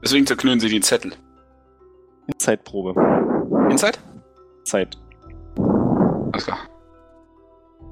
Deswegen 0.02 0.26
zerknüllen 0.26 0.60
Sie 0.60 0.68
den 0.68 0.82
Zettel. 0.82 1.12
Zeitprobe. 2.38 2.94
Inside? 3.70 3.98
Zeit. 4.64 4.96
Alles 6.32 6.44
klar. 6.44 6.58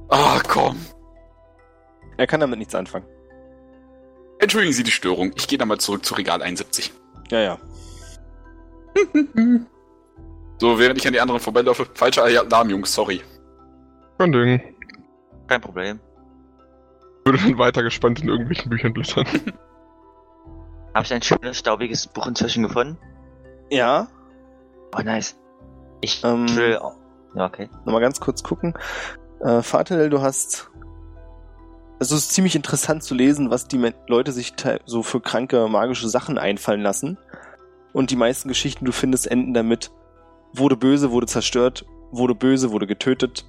Ah, 0.08 0.40
komm. 0.46 0.76
Er 2.16 2.26
kann 2.26 2.40
damit 2.40 2.58
nichts 2.58 2.74
anfangen. 2.74 3.06
Entschuldigen 4.38 4.72
Sie 4.74 4.82
die 4.82 4.90
Störung. 4.90 5.32
Ich 5.36 5.48
gehe 5.48 5.58
da 5.58 5.64
mal 5.66 5.78
zurück 5.78 6.04
zu 6.04 6.14
Regal 6.14 6.42
71. 6.42 6.92
Ja, 7.30 7.40
ja. 7.40 7.58
So, 10.58 10.78
während 10.78 10.98
ich 10.98 11.06
an 11.06 11.12
die 11.12 11.20
anderen 11.20 11.38
vorbeilaufe. 11.38 11.86
Falscher 11.92 12.24
Alarm, 12.24 12.70
Jungs, 12.70 12.94
sorry. 12.94 13.20
Kein 14.18 14.32
Ding. 14.32 14.62
Kein 15.48 15.60
Problem. 15.60 16.00
Würde 17.26 17.38
dann 17.38 17.58
weiter 17.58 17.82
gespannt 17.82 18.20
in 18.22 18.28
irgendwelchen 18.28 18.70
Büchern 18.70 18.94
blättern. 18.94 19.26
Habe 20.94 21.04
ich 21.04 21.12
ein 21.12 21.20
schönes, 21.20 21.58
staubiges 21.58 22.06
Buch 22.06 22.26
inzwischen 22.26 22.62
gefunden? 22.62 22.96
Ja, 23.70 24.08
Oh, 24.96 25.02
nice. 25.02 25.36
Ich 26.00 26.24
Ähm. 26.24 26.48
will... 26.56 26.78
Ja, 27.34 27.44
okay. 27.44 27.68
nochmal 27.84 28.00
ganz 28.00 28.18
kurz 28.18 28.42
gucken. 28.42 28.72
Äh, 29.40 29.60
Vatel, 29.60 30.08
du 30.08 30.22
hast. 30.22 30.70
Also 31.98 32.14
es 32.14 32.24
ist 32.24 32.32
ziemlich 32.32 32.54
interessant 32.54 33.02
zu 33.02 33.14
lesen, 33.14 33.50
was 33.50 33.68
die 33.68 33.92
Leute 34.06 34.32
sich 34.32 34.52
so 34.84 35.02
für 35.02 35.20
kranke 35.20 35.66
magische 35.68 36.08
Sachen 36.08 36.36
einfallen 36.38 36.82
lassen. 36.82 37.18
Und 37.92 38.10
die 38.10 38.16
meisten 38.16 38.48
Geschichten, 38.48 38.84
du 38.84 38.92
findest, 38.92 39.26
enden 39.26 39.54
damit, 39.54 39.90
wurde 40.52 40.76
böse, 40.76 41.10
wurde 41.10 41.26
zerstört, 41.26 41.86
wurde 42.10 42.34
böse, 42.34 42.70
wurde 42.70 42.86
getötet. 42.86 43.46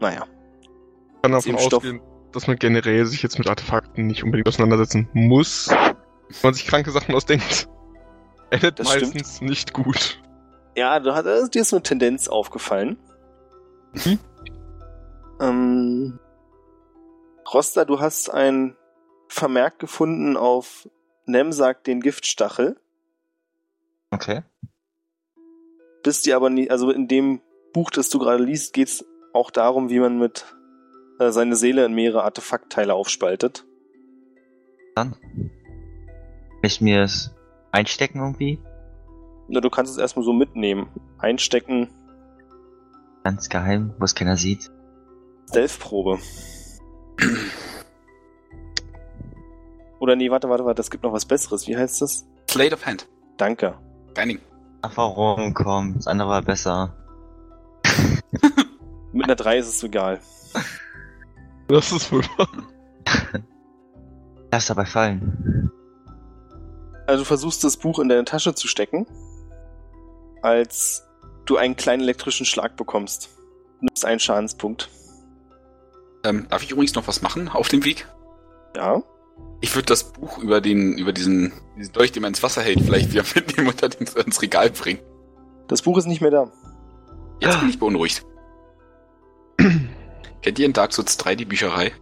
Naja. 0.00 0.26
Ich 0.60 1.22
kann 1.22 1.32
davon 1.32 1.54
ausgehen, 1.54 2.00
dass 2.32 2.46
man 2.46 2.56
generell 2.56 3.06
sich 3.06 3.22
jetzt 3.22 3.38
mit 3.38 3.48
Artefakten 3.48 4.06
nicht 4.06 4.24
unbedingt 4.24 4.48
auseinandersetzen 4.48 5.08
muss. 5.14 5.68
Wenn 5.68 5.96
man 6.42 6.54
sich 6.54 6.66
kranke 6.66 6.90
Sachen 6.90 7.14
ausdenkt. 7.14 7.68
Endet 8.50 8.78
Das 8.78 8.90
stimmt. 8.92 9.14
meistens 9.14 9.40
nicht 9.40 9.72
gut. 9.72 10.20
Ja, 10.76 11.00
du 11.00 11.14
hast, 11.14 11.24
äh, 11.24 11.48
dir 11.48 11.62
ist 11.62 11.70
so 11.70 11.76
eine 11.76 11.82
Tendenz 11.82 12.28
aufgefallen. 12.28 12.98
Mhm. 13.94 14.18
Ähm, 15.40 16.18
Rosta, 17.52 17.84
du 17.84 18.00
hast 18.00 18.30
ein 18.30 18.76
Vermerk 19.28 19.78
gefunden 19.78 20.36
auf 20.36 20.88
Nemsag 21.26 21.84
den 21.84 22.00
Giftstachel. 22.00 22.76
Okay. 24.10 24.42
bist 26.02 26.26
dir 26.26 26.36
aber 26.36 26.50
nie, 26.50 26.68
also 26.68 26.90
in 26.90 27.08
dem 27.08 27.40
Buch, 27.72 27.90
das 27.90 28.10
du 28.10 28.18
gerade 28.18 28.44
liest, 28.44 28.74
geht's 28.74 29.04
auch 29.32 29.50
darum, 29.50 29.88
wie 29.88 30.00
man 30.00 30.18
mit 30.18 30.44
äh, 31.18 31.30
seine 31.30 31.56
Seele 31.56 31.86
in 31.86 31.94
mehrere 31.94 32.24
Artefaktteile 32.24 32.92
aufspaltet. 32.92 33.64
Dann. 34.94 35.16
Ich 36.62 36.80
mir 36.82 37.02
es 37.02 37.34
einstecken 37.70 38.18
irgendwie? 38.18 38.60
Na, 39.48 39.60
du 39.60 39.70
kannst 39.70 39.92
es 39.92 39.98
erstmal 39.98 40.24
so 40.24 40.34
mitnehmen. 40.34 40.88
Einstecken, 41.18 41.88
Ganz 43.24 43.48
geheim, 43.48 43.94
wo 43.98 44.04
es 44.04 44.14
keiner 44.14 44.36
sieht. 44.36 44.70
Stealth-Probe. 45.48 46.18
Oder 50.00 50.16
nee, 50.16 50.30
warte, 50.30 50.48
warte, 50.48 50.64
warte, 50.64 50.82
es 50.82 50.90
gibt 50.90 51.04
noch 51.04 51.12
was 51.12 51.24
Besseres. 51.24 51.68
Wie 51.68 51.76
heißt 51.76 52.02
das? 52.02 52.26
Slate 52.50 52.74
of 52.74 52.84
Hand. 52.84 53.08
Danke. 53.36 53.74
Binding. 54.14 54.40
Erfahrung, 54.82 55.54
komm, 55.54 55.94
das 55.94 56.08
andere 56.08 56.28
war 56.28 56.42
besser. 56.42 56.96
Mit 59.12 59.24
einer 59.24 59.36
3 59.36 59.58
ist 59.58 59.68
es 59.68 59.82
egal. 59.82 60.20
Das 61.68 61.92
ist 61.92 62.10
wohl 62.10 62.24
wahr. 62.36 62.48
Lass 64.50 64.66
dabei 64.66 64.84
fallen. 64.84 65.70
Also 67.06 67.22
du 67.22 67.26
versuchst 67.26 67.62
das 67.64 67.76
Buch 67.76 67.98
in 67.98 68.08
deine 68.08 68.24
Tasche 68.24 68.54
zu 68.54 68.68
stecken, 68.68 69.06
als 70.42 71.06
du 71.46 71.56
einen 71.56 71.76
kleinen 71.76 72.02
elektrischen 72.02 72.46
Schlag 72.46 72.76
bekommst. 72.76 73.30
Du 73.80 73.86
nimmst 73.86 74.04
einen 74.04 74.20
Schadenspunkt. 74.20 74.90
Ähm, 76.24 76.46
darf 76.48 76.62
ich 76.62 76.70
übrigens 76.70 76.94
noch 76.94 77.08
was 77.08 77.22
machen 77.22 77.48
auf 77.48 77.68
dem 77.68 77.84
Weg? 77.84 78.06
Ja. 78.76 79.02
Ich 79.60 79.74
würde 79.74 79.86
das 79.86 80.12
Buch 80.12 80.38
über 80.38 80.60
den, 80.60 80.98
über 80.98 81.12
diesen, 81.12 81.52
diesen 81.76 81.92
Dolch, 81.92 82.12
den 82.12 82.22
man 82.22 82.30
ins 82.30 82.42
Wasser 82.42 82.62
hält, 82.62 82.80
vielleicht 82.80 83.12
wieder 83.12 83.24
mitnehmen 83.34 83.68
und 83.68 83.82
dann 83.82 83.92
ins, 83.92 84.42
Regal 84.42 84.70
bringen. 84.70 85.00
Das 85.68 85.82
Buch 85.82 85.98
ist 85.98 86.06
nicht 86.06 86.20
mehr 86.20 86.30
da. 86.30 86.50
Jetzt 87.40 87.58
bin 87.60 87.68
ich 87.68 87.78
beunruhigt. 87.78 88.24
Kennt 90.42 90.58
ihr 90.58 90.66
in 90.66 90.72
Dark 90.72 90.92
Souls 90.92 91.16
3 91.16 91.36
die 91.36 91.44
Bücherei? 91.44 91.92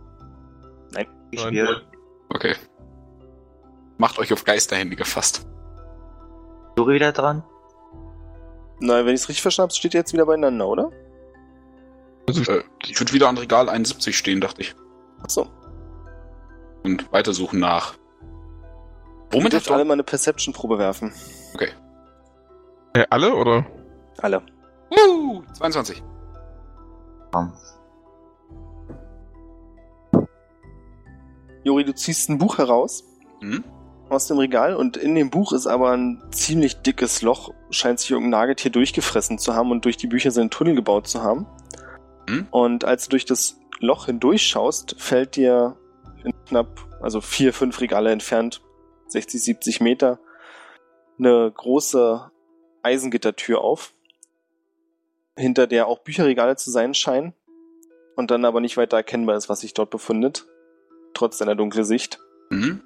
Ich 1.31 1.41
Nein. 1.41 1.49
spiele. 1.49 1.83
Okay. 2.29 2.55
Macht 3.99 4.19
euch 4.19 4.33
auf 4.33 4.45
Geisterhände 4.45 4.97
gefasst. 4.97 5.47
Juri 6.77 6.95
wieder 6.95 7.13
dran? 7.13 7.45
Na, 8.81 9.05
wenn 9.05 9.15
ich 9.15 9.23
es 9.23 9.29
richtig 9.29 9.43
verstanden 9.43 9.71
habe, 9.71 9.79
steht 9.79 9.95
ihr 9.95 10.01
jetzt 10.01 10.13
wieder 10.13 10.27
beieinander, 10.27 10.67
oder? 10.67 10.91
Also, 12.29 12.51
Äh, 12.53 12.63
ich 12.87 12.99
würde 13.01 13.13
wieder 13.13 13.29
an 13.29 13.39
Regal 13.39 13.69
71 13.69 14.17
stehen, 14.17 14.41
dachte 14.41 14.63
ich. 14.63 14.75
Achso. 15.23 15.49
Und 16.83 17.13
weitersuchen 17.13 17.61
nach. 17.61 17.95
Womit 19.33 19.53
dürft 19.53 19.71
alle 19.71 19.85
mal 19.85 19.93
eine 19.95 20.03
Perception-Probe 20.03 20.79
werfen. 20.79 21.13
Äh, 22.95 23.07
alle 23.11 23.35
oder? 23.35 23.65
Alle. 24.19 24.43
Uh, 24.91 25.43
22. 25.53 26.03
Ähm, 27.37 27.53
Juri, 31.63 31.85
du 31.85 31.95
ziehst 31.95 32.29
ein 32.31 32.39
Buch 32.39 32.59
heraus 32.59 33.05
Hm? 33.41 33.63
aus 34.09 34.27
dem 34.27 34.39
Regal 34.39 34.75
und 34.75 34.97
in 34.97 35.15
dem 35.15 35.31
Buch 35.31 35.53
ist 35.53 35.69
aber 35.69 35.93
ein 35.93 36.21
ziemlich 36.33 36.83
dickes 36.83 37.23
Loch, 37.23 37.51
scheint 37.71 38.01
sich 38.01 38.11
irgendein 38.11 38.41
Nagetier 38.41 38.73
durchgefressen 38.73 39.39
zu 39.39 39.55
haben 39.55 39.71
und 39.71 39.85
durch 39.85 39.97
die 39.97 40.09
Bücher 40.09 40.33
seinen 40.33 40.51
Tunnel 40.51 40.75
gebaut 40.75 41.07
zu 41.07 41.23
haben. 41.23 41.47
Hm? 42.31 42.47
Und 42.51 42.85
als 42.85 43.05
du 43.05 43.11
durch 43.11 43.25
das 43.25 43.59
Loch 43.81 44.07
hindurchschaust, 44.07 44.97
fällt 44.99 45.37
dir 45.37 45.77
in 46.25 46.33
knapp, 46.47 46.87
also 47.01 47.21
vier, 47.21 47.53
fünf 47.53 47.81
Regale 47.81 48.11
entfernt, 48.11 48.61
60, 49.09 49.43
70 49.43 49.81
Meter, 49.81 50.21
eine 51.19 51.51
große 51.51 52.31
Eisengittertür 52.83 53.61
auf, 53.61 53.93
hinter 55.37 55.67
der 55.67 55.87
auch 55.87 56.01
Bücherregale 56.01 56.57
zu 56.57 56.71
sein 56.71 56.95
scheinen 56.95 57.35
und 58.17 58.31
dann 58.31 58.45
aber 58.45 58.61
nicht 58.61 58.77
weiter 58.77 58.97
erkennbar 58.99 59.37
ist, 59.37 59.49
was 59.49 59.61
sich 59.61 59.75
dort 59.75 59.91
befindet, 59.91 60.47
trotz 61.15 61.39
deiner 61.39 61.55
dunklen 61.57 61.85
Sicht. 61.85 62.19
Mhm. 62.51 62.83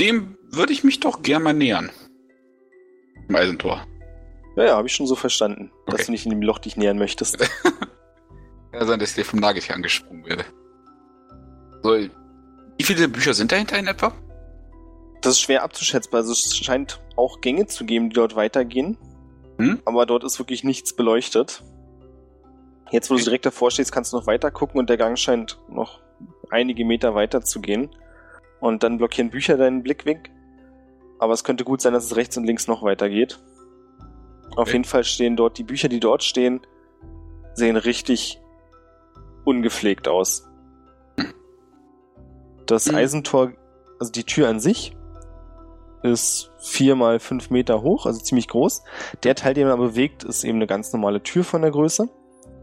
Dem 0.00 0.36
würde 0.50 0.72
ich 0.72 0.84
mich 0.84 1.00
doch 1.00 1.22
gern 1.22 1.42
mal 1.42 1.54
nähern. 1.54 1.90
Im 3.28 3.36
Eisentor. 3.36 3.86
Ja, 4.56 4.64
ja, 4.64 4.76
habe 4.76 4.88
ich 4.88 4.94
schon 4.94 5.06
so 5.06 5.14
verstanden, 5.14 5.70
Okay. 5.86 5.96
dass 5.96 6.06
du 6.06 6.12
nicht 6.12 6.26
in 6.26 6.30
dem 6.30 6.42
Loch 6.42 6.58
dich 6.58 6.76
nähern 6.76 6.98
möchtest. 6.98 7.38
Kann 8.72 8.86
sein, 8.86 8.98
dass 8.98 9.10
ich 9.10 9.16
dir 9.16 9.24
vom 9.24 9.40
Nagetier 9.40 9.74
angesprungen 9.74 10.24
werde. 10.24 10.44
So, 11.82 11.96
wie 12.78 12.84
viele 12.84 13.08
Bücher 13.08 13.34
sind 13.34 13.52
dahinter 13.52 13.78
in 13.78 13.86
etwa? 13.86 14.12
Das 15.20 15.34
ist 15.34 15.40
schwer 15.40 15.62
abzuschätzbar. 15.62 16.20
Also 16.20 16.32
es 16.32 16.56
scheint 16.56 17.00
auch 17.16 17.40
Gänge 17.40 17.66
zu 17.66 17.84
geben, 17.84 18.10
die 18.10 18.14
dort 18.14 18.34
weitergehen. 18.34 18.98
Hm? 19.58 19.80
Aber 19.84 20.06
dort 20.06 20.24
ist 20.24 20.38
wirklich 20.38 20.64
nichts 20.64 20.96
beleuchtet. 20.96 21.62
Jetzt, 22.90 23.10
wo 23.10 23.14
du 23.16 23.22
direkt 23.22 23.46
davor 23.46 23.70
stehst, 23.70 23.92
kannst 23.92 24.12
du 24.12 24.16
noch 24.16 24.26
weiter 24.26 24.50
gucken 24.50 24.78
und 24.80 24.90
der 24.90 24.96
Gang 24.96 25.16
scheint 25.18 25.58
noch 25.68 26.00
einige 26.50 26.84
Meter 26.84 27.14
weiter 27.14 27.42
zu 27.42 27.60
gehen. 27.60 27.88
Und 28.60 28.82
dann 28.82 28.98
blockieren 28.98 29.30
Bücher 29.30 29.56
deinen 29.56 29.82
Blickweg. 29.82 30.30
Aber 31.18 31.32
es 31.32 31.44
könnte 31.44 31.64
gut 31.64 31.80
sein, 31.80 31.92
dass 31.92 32.04
es 32.04 32.16
rechts 32.16 32.36
und 32.36 32.44
links 32.44 32.66
noch 32.66 32.82
weitergeht. 32.82 33.38
Auf 34.50 34.62
Okay. 34.68 34.72
jeden 34.72 34.84
Fall 34.84 35.04
stehen 35.04 35.36
dort, 35.36 35.56
die 35.56 35.62
Bücher, 35.64 35.88
die 35.88 36.00
dort 36.00 36.24
stehen, 36.24 36.60
sehen 37.54 37.76
richtig 37.76 38.41
ungepflegt 39.44 40.08
aus. 40.08 40.48
Das 42.66 42.86
Mhm. 42.86 42.94
Eisentor, 42.94 43.52
also 43.98 44.12
die 44.12 44.24
Tür 44.24 44.48
an 44.48 44.60
sich, 44.60 44.96
ist 46.02 46.50
vier 46.58 46.96
mal 46.96 47.20
fünf 47.20 47.50
Meter 47.50 47.82
hoch, 47.82 48.06
also 48.06 48.20
ziemlich 48.20 48.48
groß. 48.48 48.82
Der 49.22 49.34
Teil, 49.34 49.54
den 49.54 49.68
man 49.68 49.78
bewegt, 49.78 50.24
ist 50.24 50.44
eben 50.44 50.58
eine 50.58 50.66
ganz 50.66 50.92
normale 50.92 51.22
Tür 51.22 51.44
von 51.44 51.62
der 51.62 51.70
Größe, 51.70 52.08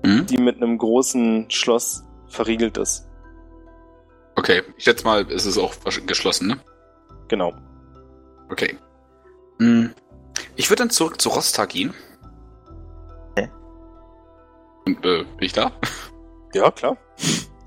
Mhm. 0.05 0.25
die 0.25 0.37
mit 0.37 0.57
einem 0.57 0.77
großen 0.77 1.49
Schloss 1.49 2.05
verriegelt 2.27 2.77
ist. 2.77 3.07
Okay, 4.35 4.61
ich 4.77 4.85
schätze 4.85 5.03
mal, 5.05 5.29
ist 5.29 5.45
es 5.45 5.57
auch 5.57 5.73
geschlossen, 6.05 6.47
ne? 6.47 6.59
Genau. 7.27 7.53
Okay. 8.49 8.77
Hm. 9.59 9.91
Ich 10.55 10.69
würde 10.69 10.83
dann 10.83 10.89
zurück 10.89 11.19
zu 11.21 11.29
Rosta 11.29 11.65
gehen. 11.65 11.93
Okay. 13.31 13.49
Und, 14.85 15.05
äh, 15.05 15.23
bin 15.23 15.25
ich 15.45 15.53
da? 15.53 15.71
Ja, 16.53 16.71
klar. 16.71 16.97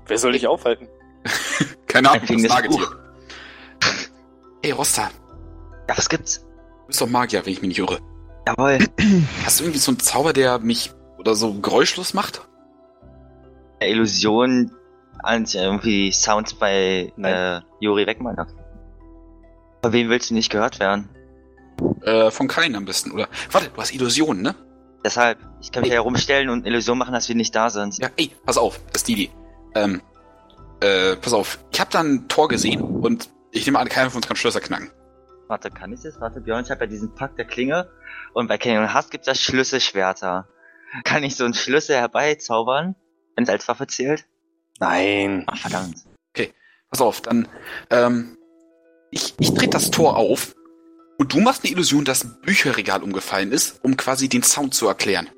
Wer 0.07 0.17
soll 0.17 0.33
dich 0.33 0.47
aufhalten? 0.47 0.87
Keine 1.87 2.11
Ahnung, 2.11 2.25
das 2.27 2.41
Nagetier. 2.41 2.77
Buch. 2.79 2.95
Hey, 4.61 4.71
Rosta, 4.71 5.09
Ja, 5.89 5.97
was 5.97 6.09
gibt's? 6.09 6.39
du 6.81 6.87
bist 6.87 7.01
doch 7.01 7.07
Magier, 7.07 7.45
wenn 7.45 7.53
ich 7.53 7.61
mich 7.61 7.69
nicht 7.69 7.79
irre. 7.79 7.99
Jawohl. 8.47 8.79
Hast 9.45 9.59
du 9.59 9.63
irgendwie 9.65 9.79
so 9.79 9.91
einen 9.91 9.99
Zauber, 9.99 10.33
der 10.33 10.59
mich 10.59 10.91
oder 11.17 11.35
so 11.35 11.53
geräuschlos 11.53 12.13
macht? 12.13 12.41
Illusion 13.81 14.71
und 15.29 15.53
irgendwie 15.55 16.11
Sounds 16.11 16.53
bei 16.53 17.11
äh, 17.21 17.61
Juri 17.79 18.05
Weckmann. 18.07 18.37
Okay. 18.39 18.53
Von 19.81 19.93
wem 19.93 20.09
willst 20.09 20.29
du 20.29 20.33
nicht 20.33 20.49
gehört 20.49 20.79
werden? 20.79 21.09
Äh, 22.01 22.31
von 22.31 22.47
keinem 22.47 22.75
am 22.75 22.85
besten, 22.85 23.11
oder? 23.11 23.27
Warte, 23.51 23.69
du 23.69 23.81
hast 23.81 23.93
Illusionen, 23.93 24.41
ne? 24.41 24.55
Deshalb, 25.03 25.37
ich 25.61 25.71
kann 25.71 25.83
mich 25.83 25.91
herumstellen 25.91 26.49
und 26.49 26.65
Illusion 26.65 26.97
machen, 26.97 27.13
dass 27.13 27.27
wir 27.27 27.35
nicht 27.35 27.55
da 27.55 27.69
sind. 27.69 27.97
Ja, 27.97 28.09
ey, 28.15 28.31
pass 28.45 28.57
auf, 28.57 28.79
das 28.91 29.01
ist 29.01 29.09
Idee. 29.09 29.29
Ähm, 29.75 30.01
äh, 30.79 31.15
pass 31.17 31.33
auf, 31.33 31.59
ich 31.71 31.79
habe 31.79 31.91
da 31.91 31.99
ein 31.99 32.27
Tor 32.27 32.47
gesehen 32.47 32.81
und 32.81 33.29
ich 33.51 33.65
nehme 33.65 33.79
an, 33.79 33.89
keiner 33.89 34.09
von 34.09 34.17
uns 34.17 34.27
kann 34.27 34.37
Schlösser 34.37 34.61
knacken. 34.61 34.89
Warte, 35.47 35.69
kann 35.69 35.91
ich 35.91 36.01
das? 36.01 36.19
Warte, 36.21 36.41
Björn, 36.41 36.63
ich 36.63 36.71
habe 36.71 36.85
ja 36.85 36.87
diesen 36.87 37.13
Pakt 37.15 37.37
der 37.37 37.45
Klinge 37.45 37.89
und 38.33 38.47
bei 38.47 38.57
Kenny 38.57 38.77
und 38.77 38.93
Hass 38.93 39.09
gibt's 39.09 39.27
ja 39.27 39.35
Schlüsselschwerter. 39.35 40.47
Kann 41.03 41.23
ich 41.23 41.35
so 41.35 41.43
einen 41.43 41.53
Schlüssel 41.53 41.95
herbeizaubern, 41.95 42.95
wenn 43.35 43.43
es 43.43 43.49
als 43.49 43.67
Waffe 43.67 43.87
zählt? 43.87 44.25
Nein. 44.79 45.43
Ach, 45.47 45.57
verdammt. 45.57 45.97
Pass 46.93 47.01
auf, 47.01 47.21
dann, 47.21 47.47
ähm, 47.89 48.37
ich, 49.09 49.33
ich 49.39 49.51
trete 49.55 49.71
das 49.71 49.89
Tor 49.89 50.15
auf 50.15 50.53
und 51.23 51.33
du 51.33 51.39
machst 51.39 51.63
eine 51.63 51.71
Illusion, 51.71 52.03
dass 52.03 52.25
ein 52.25 52.35
Bücherregal 52.41 53.01
umgefallen 53.01 53.53
ist, 53.53 53.81
um 53.81 53.95
quasi 53.95 54.27
den 54.27 54.43
Sound 54.43 54.73
zu 54.73 54.89
erklären. 54.89 55.29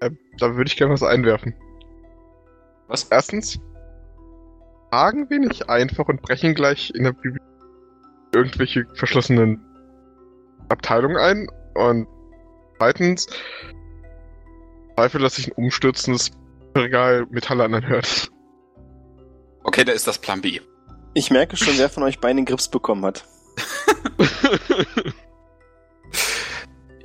Äh, 0.00 0.12
da 0.38 0.56
würde 0.56 0.68
ich 0.68 0.78
gerne 0.78 0.94
was 0.94 1.02
einwerfen. 1.02 1.54
Was? 2.88 3.04
Erstens, 3.04 3.60
fragen 4.90 5.28
wir 5.28 5.40
nicht 5.40 5.68
einfach 5.68 6.08
und 6.08 6.22
brechen 6.22 6.54
gleich 6.54 6.90
in 6.94 7.04
der 7.04 7.12
Bibliothek 7.12 7.42
irgendwelche 8.34 8.86
verschlossenen 8.94 9.60
Abteilungen 10.70 11.18
ein. 11.18 11.50
Und 11.74 12.08
zweitens, 12.78 13.26
Zweifel, 14.94 15.20
dass 15.20 15.34
sich 15.34 15.48
ein 15.48 15.64
umstürzendes 15.64 16.30
Regal 16.74 17.26
Metalle 17.28 17.64
anhört. 17.64 18.30
Okay, 19.64 19.84
da 19.84 19.92
ist 19.92 20.06
das 20.06 20.16
Plan 20.16 20.40
B. 20.40 20.60
Ich 21.12 21.30
merke 21.30 21.58
schon, 21.58 21.76
wer 21.76 21.90
von 21.90 22.04
euch 22.04 22.20
beiden 22.20 22.38
den 22.38 22.46
Grips 22.46 22.70
bekommen 22.70 23.04
hat. 23.04 23.26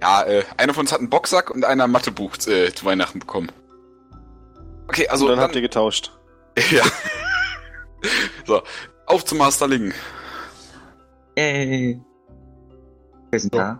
Ja, 0.01 0.23
äh, 0.23 0.43
einer 0.57 0.73
von 0.73 0.81
uns 0.81 0.91
hat 0.91 0.99
einen 0.99 1.09
Boxsack 1.09 1.51
und 1.51 1.63
einer 1.63 1.83
ein 1.83 1.91
Mathebuch 1.91 2.35
äh, 2.47 2.73
zu 2.73 2.85
Weihnachten 2.85 3.19
bekommen. 3.19 3.51
Okay, 4.87 5.07
also 5.07 5.25
und 5.25 5.31
dann, 5.31 5.39
habt 5.41 5.55
ihr 5.55 5.61
getauscht. 5.61 6.11
ja. 6.71 6.83
so, 8.45 8.61
auf 9.05 9.23
zum 9.23 9.37
Masterling. 9.37 9.93
Yay. 11.37 12.01
Wir 13.29 13.39
sind 13.39 13.53
So. 13.53 13.59
da. 13.59 13.79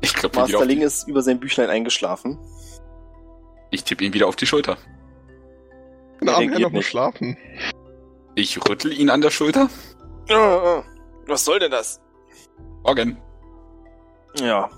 Ich 0.00 0.14
glaube, 0.14 0.36
Master 0.38 0.64
Ling 0.64 0.80
ist 0.80 1.06
über 1.06 1.22
sein 1.22 1.38
Büchlein 1.38 1.70
eingeschlafen. 1.70 2.38
ich 3.70 3.84
tippe 3.84 4.04
ihn 4.04 4.14
wieder 4.14 4.26
auf 4.26 4.36
die 4.36 4.46
Schulter. 4.46 4.78
Abend 6.20 6.38
reagiert 6.38 6.60
noch 6.60 6.72
mal 6.72 6.82
schlafen. 6.82 7.36
Ich 8.34 8.58
rüttel 8.68 8.92
ihn 8.92 9.10
an 9.10 9.20
der 9.20 9.30
Schulter. 9.30 9.68
Ah, 10.30 10.82
Was 11.28 11.44
soll 11.44 11.58
denn 11.58 11.70
das? 11.70 12.00
Morgen. 12.82 13.18
Ja. 14.36 14.70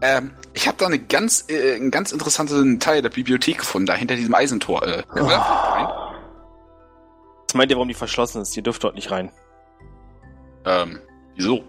Ähm, 0.00 0.32
ich 0.54 0.66
habe 0.66 0.78
da 0.78 0.86
eine 0.86 0.98
ganz, 0.98 1.44
äh, 1.48 1.74
einen 1.74 1.90
ganz 1.90 2.12
interessanten 2.12 2.80
Teil 2.80 3.02
der 3.02 3.10
Bibliothek 3.10 3.58
gefunden, 3.58 3.86
da 3.86 3.94
hinter 3.94 4.16
diesem 4.16 4.34
Eisentor. 4.34 4.82
Äh, 4.84 5.02
rein? 5.10 5.88
Was 7.46 7.54
meint 7.54 7.70
ihr, 7.70 7.76
warum 7.76 7.88
die 7.88 7.94
verschlossen 7.94 8.42
ist? 8.42 8.56
Ihr 8.56 8.62
dürft 8.62 8.84
dort 8.84 8.94
nicht 8.94 9.10
rein. 9.10 9.30
Ähm, 10.64 11.00
wieso? 11.34 11.62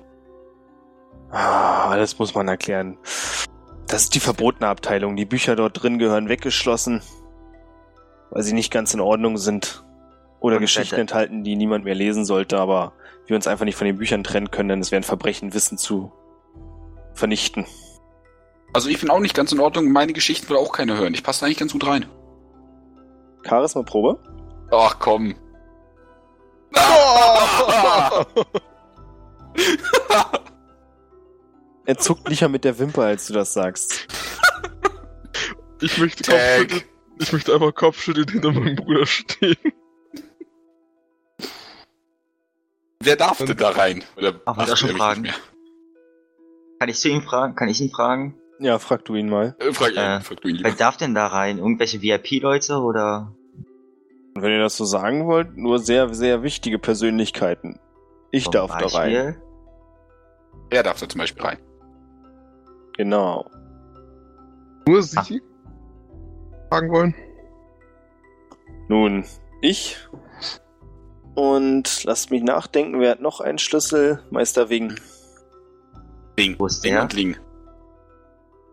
Ah, 1.31 1.95
das 1.95 2.17
muss 2.17 2.33
man 2.33 2.47
erklären. 2.47 2.97
Das 3.87 4.03
ist 4.03 4.15
die 4.15 4.19
verbotene 4.19 4.67
Abteilung. 4.67 5.15
Die 5.15 5.25
Bücher 5.25 5.55
dort 5.55 5.81
drin 5.81 5.99
gehören 5.99 6.29
weggeschlossen, 6.29 7.01
weil 8.29 8.43
sie 8.43 8.53
nicht 8.53 8.71
ganz 8.71 8.93
in 8.93 8.99
Ordnung 8.99 9.37
sind. 9.37 9.83
Oder 10.39 10.55
Und 10.55 10.61
Geschichten 10.61 10.95
enthalten, 10.95 11.43
die 11.43 11.55
niemand 11.55 11.85
mehr 11.85 11.95
lesen 11.95 12.25
sollte, 12.25 12.59
aber 12.59 12.93
wir 13.25 13.35
uns 13.35 13.47
einfach 13.47 13.65
nicht 13.65 13.75
von 13.75 13.85
den 13.85 13.97
Büchern 13.97 14.23
trennen 14.23 14.51
können, 14.51 14.69
denn 14.69 14.79
es 14.79 14.91
wäre 14.91 15.01
ein 15.01 15.03
Verbrechen, 15.03 15.53
Wissen 15.53 15.77
zu 15.77 16.11
vernichten. 17.13 17.65
Also 18.73 18.89
ich 18.89 18.99
bin 18.99 19.09
auch 19.09 19.19
nicht 19.19 19.35
ganz 19.35 19.51
in 19.51 19.59
Ordnung. 19.59 19.91
Meine 19.91 20.13
Geschichten 20.13 20.49
will 20.49 20.57
auch 20.57 20.71
keiner 20.71 20.97
hören. 20.97 21.13
Ich 21.13 21.23
passe 21.23 21.41
da 21.41 21.45
eigentlich 21.45 21.57
ganz 21.57 21.73
gut 21.73 21.85
rein. 21.85 22.05
Charisma 23.47 23.83
Probe? 23.83 24.19
Ach 24.71 24.97
komm. 24.99 25.35
Er 31.89 31.97
zuckt 31.97 32.29
licher 32.29 32.49
mit 32.49 32.65
der 32.65 32.77
Wimper, 32.77 33.01
als 33.01 33.25
du 33.25 33.33
das 33.33 33.51
sagst. 33.51 34.07
Ich 35.81 35.97
möchte. 35.97 36.23
Kopfschütteln. 36.29 36.83
Ich 37.17 37.33
möchte 37.33 37.51
einfach 37.51 37.73
Kopfschütteln 37.73 38.27
hinter 38.27 38.51
meinem 38.51 38.75
Bruder 38.75 39.07
stehen. 39.07 39.57
Wer 43.09 43.15
darf 43.15 43.43
denn 43.43 43.57
da 43.57 43.69
rein? 43.71 44.03
Oder 44.17 44.39
Ach, 44.45 44.55
auch 44.55 44.77
schon 44.77 44.91
fragen. 44.91 45.27
Kann 46.77 46.89
ich 46.89 46.99
zu 46.99 47.09
ihm 47.09 47.23
fragen? 47.23 47.55
Kann 47.55 47.67
ich 47.67 47.81
ihn 47.81 47.89
fragen? 47.89 48.37
Ja, 48.59 48.77
frag 48.77 49.03
du 49.05 49.15
ihn 49.15 49.27
mal. 49.27 49.55
Äh, 49.57 49.73
frag, 49.73 49.95
Äh, 49.95 50.17
äh, 50.17 50.21
frag 50.21 50.41
du 50.41 50.47
ihn 50.47 50.59
Wer 50.61 50.73
darf 50.73 50.95
denn 50.97 51.15
da 51.15 51.25
rein? 51.25 51.57
Irgendwelche 51.57 52.03
VIP-Leute 52.03 52.75
oder? 52.77 53.33
Und 54.35 54.43
wenn 54.43 54.51
ihr 54.51 54.59
das 54.59 54.77
so 54.77 54.85
sagen 54.85 55.25
wollt, 55.25 55.57
nur 55.57 55.79
sehr, 55.79 56.13
sehr 56.13 56.43
wichtige 56.43 56.77
Persönlichkeiten. 56.77 57.79
Ich 58.29 58.43
zum 58.43 58.53
darf 58.53 58.77
da 58.77 58.85
rein. 58.85 58.91
Beispiel? 58.91 59.41
Er 60.69 60.83
darf 60.83 60.99
da 60.99 61.09
zum 61.09 61.17
Beispiel 61.17 61.43
rein. 61.43 61.57
Genau. 62.95 63.49
Nur 64.87 65.01
Sie 65.01 65.41
fragen 66.69 66.91
wollen? 66.91 67.15
Nun, 68.87 69.25
ich. 69.61 69.97
Und 71.35 72.03
lasst 72.03 72.31
mich 72.31 72.43
nachdenken, 72.43 72.99
wer 72.99 73.11
hat 73.11 73.21
noch 73.21 73.39
einen 73.39 73.59
Schlüssel? 73.59 74.21
Meister 74.29 74.69
Wing. 74.69 74.95
Ding. 76.37 76.55
Wo 76.57 76.65
ist 76.65 76.83
Ding 76.83 76.93
der? 76.93 77.03
und 77.03 77.13
Ling. 77.13 77.37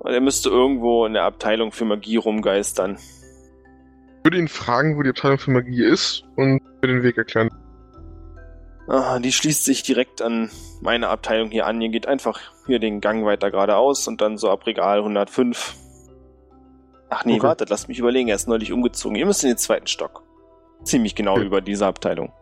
Und 0.00 0.12
er 0.12 0.20
müsste 0.20 0.48
irgendwo 0.50 1.06
in 1.06 1.14
der 1.14 1.24
Abteilung 1.24 1.72
für 1.72 1.84
Magie 1.84 2.16
rumgeistern. 2.16 2.98
Ich 4.18 4.24
würde 4.24 4.38
ihn 4.38 4.48
fragen, 4.48 4.96
wo 4.96 5.02
die 5.02 5.10
Abteilung 5.10 5.38
für 5.38 5.50
Magie 5.52 5.84
ist 5.84 6.24
und 6.36 6.60
mir 6.82 6.88
den 6.88 7.02
Weg 7.02 7.16
erklären. 7.16 7.50
Ah, 8.88 9.18
die 9.18 9.32
schließt 9.32 9.64
sich 9.64 9.82
direkt 9.82 10.22
an 10.22 10.50
meine 10.80 11.08
Abteilung 11.08 11.50
hier 11.50 11.66
an. 11.66 11.80
Ihr 11.80 11.88
geht 11.88 12.06
einfach 12.06 12.40
hier 12.66 12.78
den 12.78 13.00
Gang 13.00 13.24
weiter 13.24 13.50
geradeaus 13.50 14.06
und 14.06 14.20
dann 14.20 14.36
so 14.38 14.48
ab 14.50 14.64
Regal 14.66 14.98
105. 14.98 15.74
Ach 17.08 17.24
nee, 17.24 17.34
Okay. 17.34 17.42
wartet, 17.42 17.70
lasst 17.70 17.88
mich 17.88 17.98
überlegen. 17.98 18.28
Er 18.28 18.36
ist 18.36 18.48
neulich 18.48 18.72
umgezogen. 18.72 19.16
Ihr 19.16 19.26
müsst 19.26 19.42
in 19.42 19.50
den 19.50 19.58
zweiten 19.58 19.86
Stock. 19.88 20.22
Ziemlich 20.84 21.14
genau 21.16 21.32
Okay. 21.34 21.46
über 21.46 21.60
diese 21.60 21.86
Abteilung. 21.86 22.32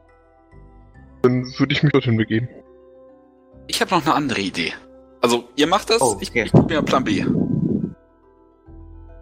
Dann 1.25 1.45
würde 1.59 1.73
ich 1.73 1.83
mich 1.83 1.93
dorthin 1.93 2.17
begeben. 2.17 2.49
Ich 3.67 3.81
habe 3.81 3.95
noch 3.95 4.05
eine 4.05 4.15
andere 4.15 4.41
Idee. 4.41 4.73
Also, 5.23 5.49
ihr 5.57 5.67
macht 5.67 5.89
das, 5.91 6.03
Oh, 6.03 6.19
ich, 6.21 6.31
okay. 6.31 6.43
ich 6.45 6.53
gucke 6.53 6.73
mir 6.75 6.83
Plan 6.83 7.03
B. 7.03 7.13
Ich 7.13 7.25
würde 7.25 7.35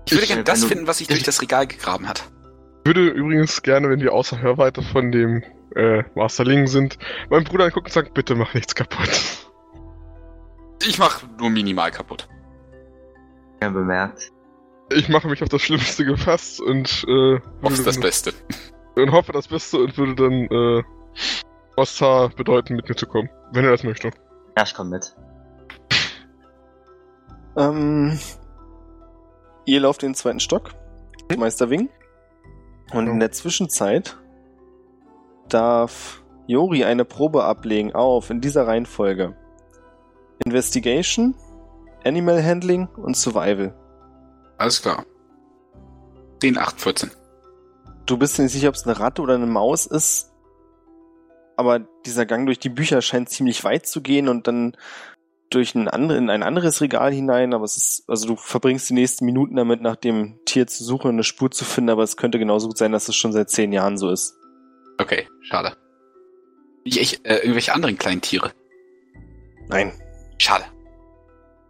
Ich- 0.06 0.26
gerne 0.26 0.38
wenn 0.40 0.44
das 0.44 0.64
finden, 0.64 0.86
was 0.88 0.98
sich 0.98 1.06
durch 1.06 1.22
das 1.22 1.40
Regal 1.40 1.66
gegraben 1.66 2.08
hat. 2.08 2.24
Ich 2.84 2.86
würde 2.88 3.08
übrigens 3.08 3.62
gerne, 3.62 3.88
wenn 3.88 4.00
wir 4.00 4.12
außer 4.12 4.40
Hörweite 4.42 4.82
von 4.82 5.12
dem 5.12 5.44
äh, 5.76 6.02
Masterling 6.16 6.66
sind, 6.66 6.98
meinen 7.30 7.44
Bruder 7.44 7.64
angucken 7.66 7.86
und 7.86 7.92
sagen, 7.92 8.10
bitte 8.12 8.34
mach 8.34 8.52
nichts 8.52 8.74
kaputt. 8.74 9.08
Ich 10.86 10.98
mach 10.98 11.22
nur 11.38 11.48
minimal 11.50 11.92
kaputt. 11.92 12.28
Ja, 13.62 13.68
bemerkt. 13.70 14.32
Ich 14.92 15.08
mache 15.08 15.28
mich 15.28 15.40
auf 15.42 15.48
das 15.48 15.62
Schlimmste 15.62 16.04
gefasst 16.04 16.60
und, 16.60 17.04
äh, 17.08 17.38
Hoff's 17.62 17.78
würde 17.78 17.84
das 17.84 18.00
Beste. 18.00 18.34
und 18.96 19.12
hoffe 19.12 19.30
das 19.32 19.46
Beste 19.46 19.78
und 19.78 19.96
würde 19.96 20.14
dann 20.16 20.32
äh, 20.50 20.82
Osta 21.76 22.28
bedeuten, 22.36 22.76
mit 22.76 22.88
mir 22.88 22.94
zu 22.94 23.06
kommen, 23.06 23.30
wenn 23.52 23.64
er 23.64 23.70
das 23.70 23.82
möchte. 23.82 24.10
Ja, 24.56 24.64
ich 24.64 24.74
komm 24.74 24.90
mit. 24.90 25.14
Ähm, 27.54 28.18
ihr 29.66 29.80
lauft 29.80 30.02
in 30.02 30.10
den 30.10 30.14
zweiten 30.14 30.40
Stock, 30.40 30.70
Meister 31.36 31.68
Wing. 31.68 31.90
Und 32.94 33.08
in 33.08 33.20
der 33.20 33.30
Zwischenzeit 33.30 34.16
darf 35.50 36.22
Jori 36.46 36.84
eine 36.84 37.04
Probe 37.04 37.44
ablegen 37.44 37.94
auf 37.94 38.30
in 38.30 38.40
dieser 38.40 38.66
Reihenfolge. 38.66 39.36
Investigation, 40.44 41.34
Animal 42.04 42.42
Handling 42.42 42.88
und 42.96 43.16
Survival. 43.16 43.74
Alles 44.58 44.82
klar. 44.82 45.04
10, 46.40 46.58
8, 46.58 46.80
14. 46.80 47.10
Du 48.06 48.16
bist 48.16 48.38
dir 48.38 48.42
nicht 48.42 48.52
sicher, 48.52 48.68
ob 48.68 48.74
es 48.74 48.84
eine 48.84 48.98
Ratte 48.98 49.22
oder 49.22 49.34
eine 49.34 49.46
Maus 49.46 49.86
ist, 49.86 50.31
aber 51.56 51.80
dieser 52.06 52.26
Gang 52.26 52.46
durch 52.46 52.58
die 52.58 52.68
Bücher 52.68 53.02
scheint 53.02 53.28
ziemlich 53.28 53.64
weit 53.64 53.86
zu 53.86 54.00
gehen 54.00 54.28
und 54.28 54.46
dann 54.46 54.76
durch 55.50 55.74
ein 55.74 55.88
andere, 55.88 56.18
in 56.18 56.30
ein 56.30 56.42
anderes 56.42 56.80
Regal 56.80 57.12
hinein, 57.12 57.52
aber 57.52 57.64
es 57.64 57.76
ist, 57.76 58.04
also 58.08 58.26
du 58.26 58.36
verbringst 58.36 58.88
die 58.88 58.94
nächsten 58.94 59.26
Minuten 59.26 59.56
damit, 59.56 59.82
nach 59.82 59.96
dem 59.96 60.40
Tier 60.46 60.66
zu 60.66 60.82
suchen 60.82 61.08
und 61.08 61.16
eine 61.16 61.24
Spur 61.24 61.50
zu 61.50 61.64
finden, 61.64 61.90
aber 61.90 62.02
es 62.02 62.16
könnte 62.16 62.38
genauso 62.38 62.68
gut 62.68 62.78
sein, 62.78 62.92
dass 62.92 63.08
es 63.08 63.16
schon 63.16 63.32
seit 63.32 63.50
zehn 63.50 63.72
Jahren 63.72 63.98
so 63.98 64.10
ist. 64.10 64.34
Okay, 64.98 65.28
schade. 65.42 65.76
Ich, 66.84 67.00
ich, 67.00 67.24
äh, 67.24 67.36
irgendwelche 67.36 67.74
anderen 67.74 67.98
kleinen 67.98 68.22
Tiere. 68.22 68.52
Nein, 69.68 69.92
Schade. 70.38 70.64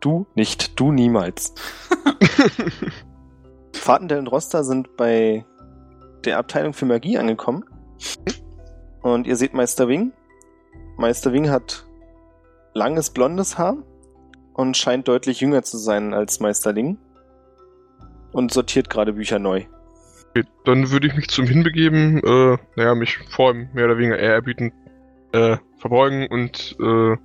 du 0.01 0.27
nicht, 0.35 0.81
du 0.81 0.93
niemals. 0.93 1.55
Fahrtendell 3.75 4.19
und 4.19 4.29
Roster 4.29 4.65
sind 4.65 4.97
bei 4.97 5.45
der 6.25 6.39
Abteilung 6.39 6.73
für 6.73 6.87
Magie 6.87 7.19
angekommen. 7.19 7.65
Und 9.03 9.27
ihr 9.27 9.37
seht 9.37 9.55
Meister 9.55 9.89
Wing. 9.89 10.13
Meister 10.97 11.33
Wing 11.33 11.51
hat 11.51 11.85
langes 12.75 13.11
blondes 13.11 13.59
Haar 13.59 13.77
und 14.55 14.77
scheint 14.77 15.09
deutlich 15.09 15.41
jünger 15.41 15.63
zu 15.63 15.77
sein 15.77 16.15
als 16.15 16.41
Meister 16.41 16.73
Ling. 16.73 16.99
Und 18.33 18.53
sortiert 18.53 18.89
gerade 18.89 19.13
Bücher 19.13 19.39
neu. 19.39 19.65
Okay, 20.31 20.45
dann 20.65 20.91
würde 20.91 21.09
ich 21.09 21.15
mich 21.15 21.29
zum 21.29 21.47
Hinbegeben, 21.47 22.23
äh, 22.25 22.57
naja, 22.77 22.95
mich 22.95 23.19
vor 23.29 23.53
ihm 23.53 23.69
mehr 23.75 23.85
oder 23.85 23.99
weniger 23.99 24.19
ehrerbietend 24.19 24.73
äh, 25.33 25.59
verbeugen 25.77 26.29
und 26.29 26.77
äh, 26.81 27.17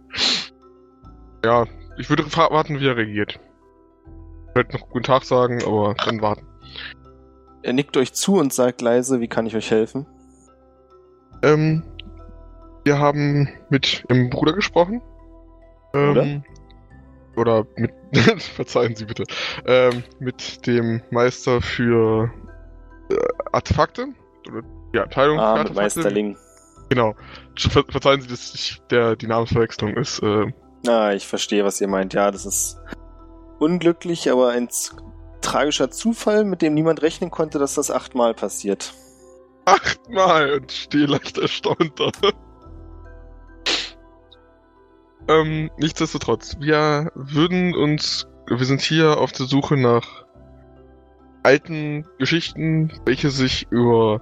ja, 1.46 1.66
ich 1.98 2.10
würde 2.10 2.26
warten, 2.36 2.80
wie 2.80 2.88
er 2.88 2.98
reagiert. 2.98 3.40
Vielleicht 4.52 4.74
noch 4.74 4.90
guten 4.90 5.04
Tag 5.06 5.24
sagen, 5.24 5.64
aber 5.64 5.96
dann 6.04 6.22
warten. 6.22 6.46
Er 7.62 7.74
nickt 7.74 7.96
euch 7.96 8.14
zu 8.14 8.36
und 8.36 8.52
sagt 8.52 8.82
leise, 8.82 9.22
wie 9.22 9.28
kann 9.28 9.46
ich 9.46 9.56
euch 9.56 9.72
helfen? 9.72 10.06
Ähm, 11.44 11.84
wir 12.84 13.00
haben 13.00 13.50
mit 13.70 14.06
ihrem 14.10 14.30
Bruder 14.30 14.54
gesprochen. 14.54 15.02
Ähm, 15.94 16.44
oder 17.36 17.66
mit, 17.76 17.92
verzeihen 18.56 18.96
Sie 18.96 19.06
bitte, 19.06 19.24
ähm, 19.66 20.04
mit 20.20 20.66
dem 20.66 21.02
Meister 21.12 21.62
für 21.62 22.32
äh, 23.12 23.16
Artefakte. 23.52 24.08
Oder 24.50 24.62
die 24.94 25.00
Abteilung 25.00 25.38
Ah, 25.40 25.54
für 25.54 25.60
Artefakte. 25.60 25.82
Meister 25.82 26.10
Ling. 26.12 26.38
Genau. 26.90 27.16
Ver 27.58 27.84
verzeihen 27.90 28.22
Sie, 28.22 28.28
dass 28.28 28.54
ich 28.56 28.82
der, 28.90 29.16
die 29.16 29.28
Namensverwechslung 29.28 29.96
ist. 29.96 30.22
Äh, 30.24 30.52
Ah, 30.88 31.12
ich 31.12 31.28
verstehe, 31.28 31.66
was 31.66 31.82
ihr 31.82 31.88
meint. 31.88 32.14
Ja, 32.14 32.32
das 32.32 32.46
ist 32.46 32.78
unglücklich, 33.60 34.32
aber 34.32 34.50
ein 34.50 34.70
tragischer 35.42 35.90
Zufall, 35.92 36.46
mit 36.46 36.62
dem 36.62 36.74
niemand 36.76 37.02
rechnen 37.02 37.32
konnte, 37.32 37.60
dass 37.60 37.74
das 37.76 37.92
achtmal 37.92 38.34
passiert. 38.34 38.94
Achtmal 39.68 40.54
und 40.54 40.72
stehe 40.72 41.06
leicht 41.06 41.38
erstaunt 41.38 41.94
da. 42.00 42.10
ähm, 45.28 45.70
nichtsdestotrotz, 45.78 46.58
wir 46.60 47.12
würden 47.16 47.76
uns, 47.76 48.28
wir 48.48 48.66
sind 48.66 48.82
hier 48.82 49.18
auf 49.20 49.32
der 49.32 49.46
Suche 49.46 49.76
nach 49.78 50.26
alten 51.44 52.06
Geschichten, 52.18 52.92
welche 53.06 53.30
sich 53.30 53.68
über, 53.70 54.22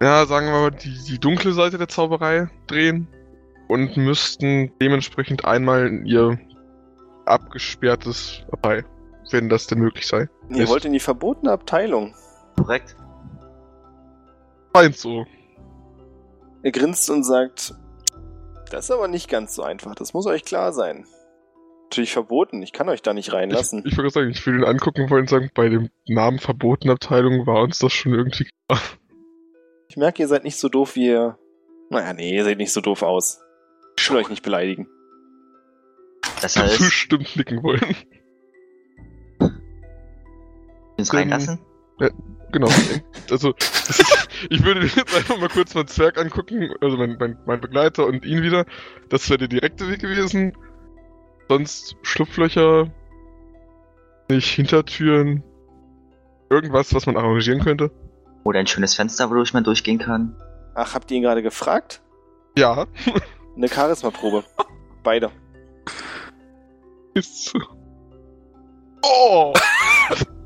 ja, 0.00 0.26
sagen 0.26 0.46
wir 0.46 0.52
mal, 0.60 0.70
die, 0.70 0.98
die 1.08 1.18
dunkle 1.18 1.52
Seite 1.52 1.78
der 1.78 1.88
Zauberei 1.88 2.48
drehen 2.66 3.08
und 3.68 3.96
müssten 3.96 4.72
dementsprechend 4.80 5.44
einmal 5.44 5.86
in 5.86 6.06
ihr 6.06 6.38
abgesperrtes 7.26 8.42
Abteil, 8.50 8.84
wenn 9.30 9.48
das 9.48 9.66
denn 9.66 9.78
möglich 9.78 10.06
sei. 10.06 10.28
Ihr 10.50 10.64
Ist- 10.64 10.70
wollt 10.70 10.84
in 10.84 10.92
die 10.92 11.00
verbotene 11.00 11.52
Abteilung. 11.52 12.14
Korrekt. 12.56 12.96
Meint 14.74 14.96
so. 14.96 15.26
Er 16.62 16.70
grinst 16.72 17.10
und 17.10 17.24
sagt, 17.24 17.74
das 18.70 18.86
ist 18.86 18.90
aber 18.90 19.08
nicht 19.08 19.28
ganz 19.28 19.54
so 19.54 19.62
einfach, 19.62 19.94
das 19.94 20.14
muss 20.14 20.26
euch 20.26 20.44
klar 20.44 20.72
sein. 20.72 21.06
Natürlich 21.84 22.12
verboten, 22.12 22.62
ich 22.62 22.72
kann 22.72 22.88
euch 22.88 23.02
da 23.02 23.12
nicht 23.12 23.32
reinlassen. 23.32 23.80
Ich, 23.84 23.92
ich 23.92 23.98
würde 23.98 24.10
sagen, 24.10 24.30
ich 24.30 24.46
will 24.46 24.54
ihn 24.56 24.64
angucken 24.64 25.10
wollen 25.10 25.22
und 25.22 25.28
sagen, 25.28 25.50
bei 25.54 25.68
dem 25.68 25.90
Namen 26.06 26.38
verbotene 26.38 26.94
Abteilung 26.94 27.46
war 27.46 27.62
uns 27.62 27.78
das 27.78 27.92
schon 27.92 28.14
irgendwie 28.14 28.48
klar. 28.68 28.80
Ich 29.88 29.96
merke, 29.98 30.22
ihr 30.22 30.28
seid 30.28 30.44
nicht 30.44 30.56
so 30.56 30.70
doof, 30.70 30.96
wie 30.96 31.08
ihr... 31.08 31.38
Naja, 31.90 32.14
nee, 32.14 32.34
ihr 32.34 32.44
seht 32.44 32.56
nicht 32.56 32.72
so 32.72 32.80
doof 32.80 33.02
aus. 33.02 33.42
Ich 33.98 34.10
will 34.10 34.16
euch 34.16 34.30
nicht 34.30 34.42
beleidigen. 34.42 34.88
Besser 36.40 36.64
ist, 36.64 36.78
Bestimmt 36.78 37.36
nicken 37.36 37.62
wollen. 37.62 37.94
uns 40.96 41.12
reinlassen. 41.12 41.58
Genau. 42.52 42.68
Also, 43.30 43.54
ist, 43.54 44.28
ich 44.50 44.62
würde 44.64 44.80
jetzt 44.80 45.14
einfach 45.14 45.38
mal 45.38 45.48
kurz 45.48 45.74
meinen 45.74 45.86
Zwerg 45.88 46.18
angucken, 46.18 46.70
also 46.80 46.96
mein, 46.96 47.16
mein, 47.18 47.38
mein 47.46 47.60
Begleiter 47.60 48.06
und 48.06 48.24
ihn 48.26 48.42
wieder. 48.42 48.66
Das 49.08 49.28
wäre 49.30 49.38
der 49.38 49.48
direkte 49.48 49.88
Weg 49.88 50.00
gewesen. 50.00 50.52
Sonst 51.48 51.96
Schlupflöcher, 52.02 52.90
nicht 54.28 54.48
Hintertüren, 54.48 55.42
irgendwas, 56.50 56.92
was 56.94 57.06
man 57.06 57.16
arrangieren 57.16 57.60
könnte. 57.60 57.90
Oder 58.44 58.60
ein 58.60 58.66
schönes 58.66 58.94
Fenster, 58.94 59.30
wodurch 59.30 59.54
man 59.54 59.64
durchgehen 59.64 59.98
kann. 59.98 60.36
Ach, 60.74 60.94
habt 60.94 61.10
ihr 61.10 61.18
ihn 61.18 61.22
gerade 61.22 61.42
gefragt? 61.42 62.02
Ja, 62.56 62.86
Eine 63.56 63.68
Charisma-Probe. 63.68 64.44
Beide. 65.02 65.30
ist 67.14 67.46
so. 67.46 67.58
Oh! 69.02 69.52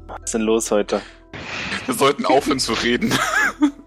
Was 0.06 0.20
ist 0.24 0.34
denn 0.34 0.42
los 0.42 0.70
heute? 0.70 1.00
Wir 1.86 1.94
sollten 1.94 2.26
aufhören 2.26 2.58
zu 2.58 2.72
reden. 2.72 3.12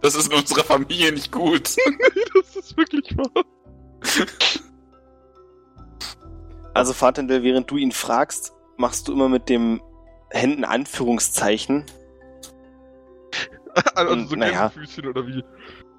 Das 0.02 0.16
ist 0.16 0.32
in 0.32 0.40
unserer 0.40 0.64
Familie 0.64 1.12
nicht 1.12 1.30
gut. 1.30 1.76
das 2.34 2.56
ist 2.56 2.78
wirklich 2.78 3.18
wahr. 3.18 3.44
Also, 6.74 6.94
Fatendel, 6.94 7.44
während 7.44 7.70
du 7.70 7.76
ihn 7.76 7.92
fragst, 7.92 8.54
machst 8.78 9.10
du 9.10 9.12
immer 9.12 9.28
mit 9.28 9.50
dem 9.50 9.82
Händen 10.30 10.64
Anführungszeichen. 10.64 11.86
Also 13.94 14.14
Und, 14.14 14.30
so 14.30 14.36
naja. 14.38 14.70
Gänsefüßchen 14.70 15.08
oder 15.08 15.28
wie? 15.28 15.44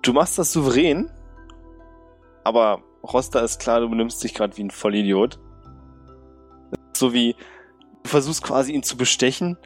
Du 0.00 0.14
machst 0.14 0.38
das 0.38 0.50
souverän, 0.50 1.10
aber 2.42 2.82
Rosta 3.02 3.40
ist 3.40 3.60
klar, 3.60 3.80
du 3.80 3.90
benimmst 3.90 4.24
dich 4.24 4.34
gerade 4.34 4.56
wie 4.56 4.64
ein 4.64 4.70
Vollidiot. 4.70 5.38
So 6.96 7.12
wie 7.12 7.36
versuchst 8.04 8.42
quasi 8.42 8.72
ihn 8.72 8.82
zu 8.82 8.96
bestechen. 8.96 9.58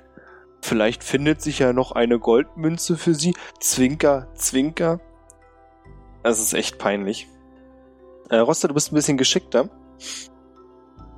Vielleicht 0.65 1.05
findet 1.05 1.43
sich 1.43 1.59
ja 1.59 1.75
noch 1.75 1.93
eine 1.93 2.19
Goldmünze 2.19 2.97
für 2.97 3.15
sie. 3.15 3.35
Zwinker, 3.61 4.29
Zwinker. 4.35 4.99
Das 6.23 6.41
ist 6.41 6.55
echt 6.55 6.79
peinlich. 6.79 7.29
Äh, 8.31 8.39
Roster, 8.39 8.69
du 8.69 8.73
bist 8.73 8.91
ein 8.91 8.95
bisschen 8.95 9.19
geschickter. 9.19 9.69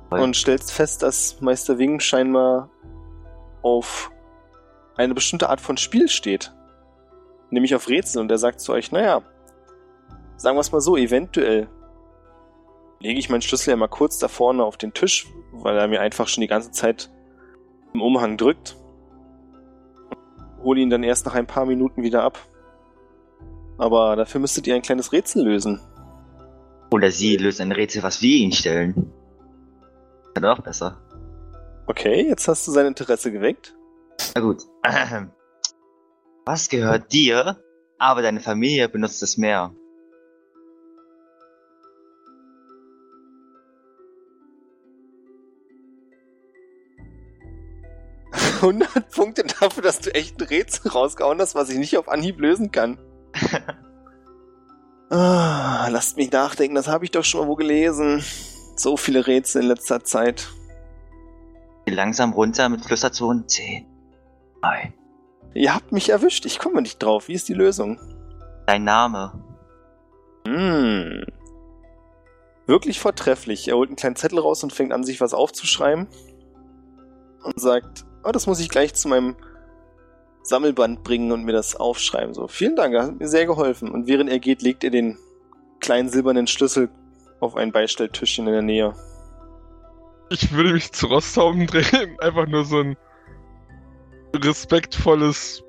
Voll. 0.09 0.19
Und 0.19 0.35
stellst 0.35 0.73
fest, 0.73 1.01
dass 1.01 1.39
Meister 1.39 1.77
Wing 1.77 2.01
scheinbar 2.01 2.69
auf 3.61 4.11
eine 4.97 5.13
bestimmte 5.13 5.47
Art 5.47 5.61
von 5.61 5.77
Spiel 5.77 6.09
steht. 6.09 6.53
Nämlich 7.49 7.73
auf 7.73 7.87
Rätsel. 7.87 8.19
Und 8.21 8.29
er 8.29 8.39
sagt 8.39 8.59
zu 8.59 8.73
euch, 8.73 8.91
naja, 8.91 9.21
sagen 10.35 10.57
wir 10.57 10.61
es 10.61 10.73
mal 10.73 10.81
so, 10.81 10.97
eventuell 10.97 11.69
lege 12.99 13.17
ich 13.17 13.29
meinen 13.29 13.41
Schlüssel 13.41 13.69
ja 13.69 13.77
mal 13.77 13.87
kurz 13.87 14.19
da 14.19 14.27
vorne 14.27 14.65
auf 14.65 14.75
den 14.75 14.93
Tisch, 14.93 15.25
weil 15.53 15.77
er 15.77 15.87
mir 15.87 16.01
einfach 16.01 16.27
schon 16.27 16.41
die 16.41 16.47
ganze 16.47 16.71
Zeit 16.71 17.09
im 17.93 18.01
Umhang 18.01 18.35
drückt. 18.35 18.75
Hole 20.67 20.81
ihn 20.81 20.89
dann 20.89 21.03
erst 21.03 21.25
nach 21.25 21.33
ein 21.33 21.47
paar 21.47 21.65
Minuten 21.65 22.03
wieder 22.03 22.23
ab. 22.23 22.37
Aber 23.77 24.17
dafür 24.17 24.41
müsstet 24.41 24.67
ihr 24.67 24.75
ein 24.75 24.81
kleines 24.81 25.13
Rätsel 25.13 25.45
lösen. 25.45 25.79
Oder 26.91 27.09
sie 27.09 27.37
löst 27.37 27.61
ein 27.61 27.71
Rätsel, 27.71 28.03
was 28.03 28.21
wir 28.21 28.35
ihnen 28.35 28.51
stellen. 28.51 29.13
Ja 30.37 30.51
auch 30.51 30.59
besser. 30.59 31.01
Okay, 31.85 32.27
jetzt 32.27 32.49
hast 32.49 32.67
du 32.67 32.73
sein 32.73 32.85
Interesse 32.85 33.31
geweckt. 33.31 33.77
Na 34.35 34.41
gut. 34.41 34.63
Was 36.45 36.67
gehört 36.67 37.13
dir, 37.13 37.61
aber 37.97 38.21
deine 38.21 38.41
Familie 38.41 38.89
benutzt 38.89 39.23
es 39.23 39.37
mehr? 39.37 39.73
100 48.57 49.09
Punkte 49.11 49.43
dafür, 49.43 49.83
dass 49.83 49.99
du 49.99 50.13
echt 50.13 50.39
ein 50.39 50.47
Rätsel 50.47 50.91
rausgehauen 50.91 51.39
hast, 51.39 51.55
was 51.55 51.69
ich 51.69 51.77
nicht 51.77 51.97
auf 51.97 52.09
Anhieb 52.09 52.39
lösen 52.39 52.71
kann. 52.71 52.97
ah, 55.09 55.87
lasst 55.89 56.17
mich 56.17 56.31
nachdenken, 56.31 56.75
das 56.75 56.87
habe 56.87 57.05
ich 57.05 57.11
doch 57.11 57.23
schon 57.23 57.41
mal 57.41 57.47
wo 57.47 57.55
gelesen. 57.55 58.23
So 58.75 58.97
viele 58.97 59.25
Rätsel 59.25 59.63
in 59.63 59.67
letzter 59.69 60.03
Zeit. 60.03 60.47
Langsam 61.87 62.33
runter 62.33 62.69
mit 62.69 62.83
Flüsterzonen 62.83 63.47
10. 63.47 63.85
9. 64.61 64.93
Ihr 65.53 65.73
habt 65.73 65.91
mich 65.91 66.09
erwischt, 66.09 66.45
ich 66.45 66.59
komme 66.59 66.81
nicht 66.81 66.99
drauf. 66.99 67.27
Wie 67.27 67.33
ist 67.33 67.47
die 67.47 67.53
Lösung? 67.53 67.99
Dein 68.67 68.83
Name. 68.83 69.31
Hm. 70.45 71.25
Wirklich 72.67 72.99
vortrefflich. 72.99 73.67
Er 73.67 73.75
holt 73.75 73.89
einen 73.89 73.95
kleinen 73.95 74.17
Zettel 74.17 74.39
raus 74.39 74.63
und 74.63 74.73
fängt 74.73 74.91
an, 74.91 75.03
sich 75.03 75.21
was 75.21 75.33
aufzuschreiben. 75.33 76.07
Und 77.43 77.59
sagt, 77.59 78.05
oh, 78.27 78.31
das 78.31 78.45
muss 78.45 78.59
ich 78.59 78.69
gleich 78.69 78.93
zu 78.93 79.07
meinem 79.07 79.35
Sammelband 80.43 81.03
bringen 81.03 81.31
und 81.31 81.43
mir 81.43 81.53
das 81.53 81.75
aufschreiben. 81.75 82.33
So, 82.33 82.47
vielen 82.47 82.75
Dank, 82.75 82.93
das 82.93 83.07
hat 83.07 83.19
mir 83.19 83.27
sehr 83.27 83.45
geholfen. 83.45 83.89
Und 83.89 84.07
während 84.07 84.29
er 84.29 84.39
geht, 84.39 84.61
legt 84.61 84.83
er 84.83 84.89
den 84.89 85.17
kleinen 85.79 86.09
silbernen 86.09 86.47
Schlüssel 86.47 86.89
auf 87.39 87.55
ein 87.55 87.71
Beistelltischchen 87.71 88.47
in 88.47 88.53
der 88.53 88.61
Nähe. 88.61 88.93
Ich 90.29 90.51
würde 90.51 90.73
mich 90.73 90.91
zu 90.91 91.07
Rosthauben 91.07 91.67
drehen, 91.67 92.19
einfach 92.19 92.47
nur 92.47 92.65
so 92.65 92.79
ein 92.79 92.97
respektvolles 94.35 95.63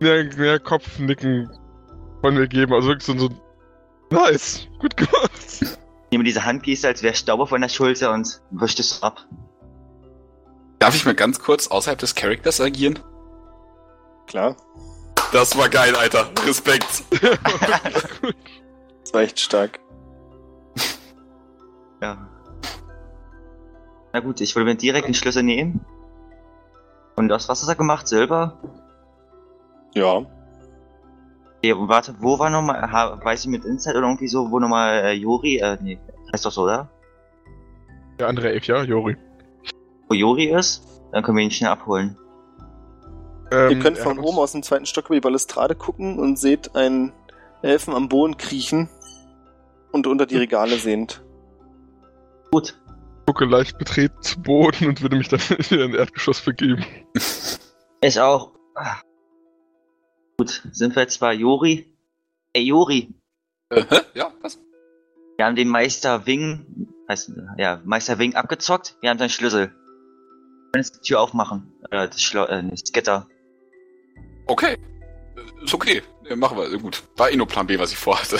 mehr, 0.00 0.24
mehr 0.36 0.58
Kopfnicken 0.58 1.50
von 2.20 2.34
mir 2.34 2.46
geben. 2.46 2.74
Also 2.74 2.88
wirklich 2.88 3.06
so, 3.06 3.16
so 3.16 3.30
nice, 4.10 4.68
gut 4.80 4.96
gemacht. 4.96 5.30
Nehme 6.10 6.24
diese 6.24 6.44
Handgeste, 6.44 6.88
als 6.88 7.02
wäre 7.02 7.14
Staube 7.14 7.46
von 7.46 7.62
der 7.62 7.70
Schulter 7.70 8.12
und 8.12 8.42
wischt 8.50 8.80
es 8.80 9.02
ab. 9.02 9.26
Darf 10.82 10.96
ich 10.96 11.04
mal 11.04 11.14
ganz 11.14 11.38
kurz 11.38 11.68
außerhalb 11.68 12.00
des 12.00 12.16
Charakters 12.16 12.60
agieren? 12.60 12.98
Klar, 14.26 14.56
Das 15.32 15.56
war 15.56 15.68
geil, 15.68 15.94
Alter. 15.94 16.28
Respekt. 16.44 17.04
das 17.22 19.14
war 19.14 19.20
echt 19.20 19.38
stark. 19.38 19.78
Ja. 22.00 22.28
Na 24.12 24.18
gut, 24.18 24.40
ich 24.40 24.56
würde 24.56 24.70
mir 24.70 24.74
direkt 24.74 25.06
den 25.06 25.14
Schlüssel 25.14 25.44
nehmen. 25.44 25.84
Und 27.14 27.28
das, 27.28 27.48
was 27.48 27.62
hat 27.62 27.68
er 27.68 27.76
gemacht? 27.76 28.08
Silber? 28.08 28.58
Ja. 29.94 30.26
Okay, 31.58 31.74
und 31.74 31.90
warte, 31.90 32.16
wo 32.18 32.40
war 32.40 32.50
nochmal, 32.50 32.82
weiß 33.22 33.42
ich 33.42 33.46
mit 33.46 33.64
Inside 33.64 33.98
oder 33.98 34.08
irgendwie 34.08 34.26
so, 34.26 34.50
wo 34.50 34.58
nochmal 34.58 34.94
äh, 35.04 35.12
Jori, 35.12 35.58
äh, 35.58 35.78
nee, 35.80 36.00
heißt 36.32 36.44
doch 36.44 36.50
so, 36.50 36.64
oder? 36.64 36.90
Der 38.18 38.26
andere 38.26 38.50
Elf, 38.50 38.66
ja, 38.66 38.82
Jori. 38.82 39.16
Wo 40.12 40.16
Jori 40.16 40.44
ist? 40.50 40.82
Dann 41.10 41.22
können 41.22 41.38
wir 41.38 41.44
ihn 41.44 41.50
schnell 41.50 41.70
abholen. 41.70 42.18
Ähm, 43.50 43.70
Ihr 43.70 43.78
könnt 43.78 43.96
von 43.96 44.18
oben 44.18 44.36
aus 44.36 44.52
dem 44.52 44.62
zweiten 44.62 44.84
Stock 44.84 45.06
über 45.06 45.14
die 45.14 45.20
Balustrade 45.22 45.74
gucken 45.74 46.18
und 46.18 46.38
seht 46.38 46.76
einen 46.76 47.14
Elfen 47.62 47.94
am 47.94 48.10
Boden 48.10 48.36
kriechen 48.36 48.90
und 49.90 50.06
unter 50.06 50.26
die 50.26 50.36
Regale 50.36 50.76
sehend. 50.76 51.24
Gut. 52.50 52.78
gucke 53.26 53.46
leicht 53.46 53.78
betreten 53.78 54.20
zu 54.20 54.42
Boden 54.42 54.86
und 54.88 55.00
würde 55.00 55.16
mich 55.16 55.28
dann 55.30 55.40
wieder 55.40 55.84
in 55.86 55.94
Erdgeschoss 55.94 56.42
begeben. 56.42 56.84
Ich 58.04 58.18
auch. 58.20 58.50
Gut, 60.36 60.60
sind 60.72 60.96
wir 60.96 61.02
jetzt 61.02 61.20
bei 61.20 61.32
Jori? 61.32 61.96
Ey, 62.52 62.64
Jori, 62.64 63.14
Äh, 63.70 63.84
hä? 63.88 64.00
Ja, 64.14 64.32
was? 64.42 64.58
wir 65.36 65.46
haben 65.46 65.54
den 65.54 65.68
Meister 65.68 66.26
Wing, 66.26 66.88
heißt, 67.08 67.30
ja, 67.58 67.80
Meister 67.84 68.18
Wing 68.18 68.34
abgezockt, 68.34 68.96
wir 69.00 69.08
haben 69.08 69.18
seinen 69.18 69.30
Schlüssel. 69.30 69.72
Jetzt 70.74 70.96
die 70.96 71.08
Tür 71.08 71.20
aufmachen. 71.20 71.72
Äh, 71.90 72.08
das, 72.08 72.22
Schlo 72.22 72.44
äh, 72.44 72.62
nicht, 72.62 72.84
das 72.84 72.92
Gitter. 72.92 73.26
Okay. 74.46 74.76
Ist 75.62 75.74
okay. 75.74 76.02
Ja, 76.28 76.36
machen 76.36 76.56
wir. 76.56 76.78
Gut. 76.78 77.02
War 77.16 77.30
eh 77.30 77.36
nur 77.36 77.46
Plan 77.46 77.66
B, 77.66 77.78
was 77.78 77.92
ich 77.92 77.98
vorhatte. 77.98 78.38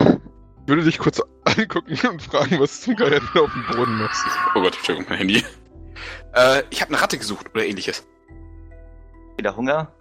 Ich 0.00 0.68
würde 0.68 0.82
dich 0.82 0.98
kurz 0.98 1.20
angucken 1.44 1.98
und 2.08 2.22
fragen, 2.22 2.60
was 2.60 2.82
zum 2.82 2.96
Geier 2.96 3.20
du 3.20 3.44
auf 3.44 3.52
dem 3.52 3.76
Boden 3.76 3.98
machst. 3.98 4.24
Oh 4.54 4.60
Gott, 4.60 4.76
Entschuldigung, 4.76 5.08
mein 5.08 5.18
Handy. 5.18 5.44
Äh, 6.34 6.62
ich 6.70 6.82
habe 6.82 6.92
eine 6.92 7.00
Ratte 7.00 7.18
gesucht 7.18 7.46
oder 7.54 7.64
ähnliches. 7.64 8.06
Wieder 9.38 9.56
Hunger? 9.56 9.92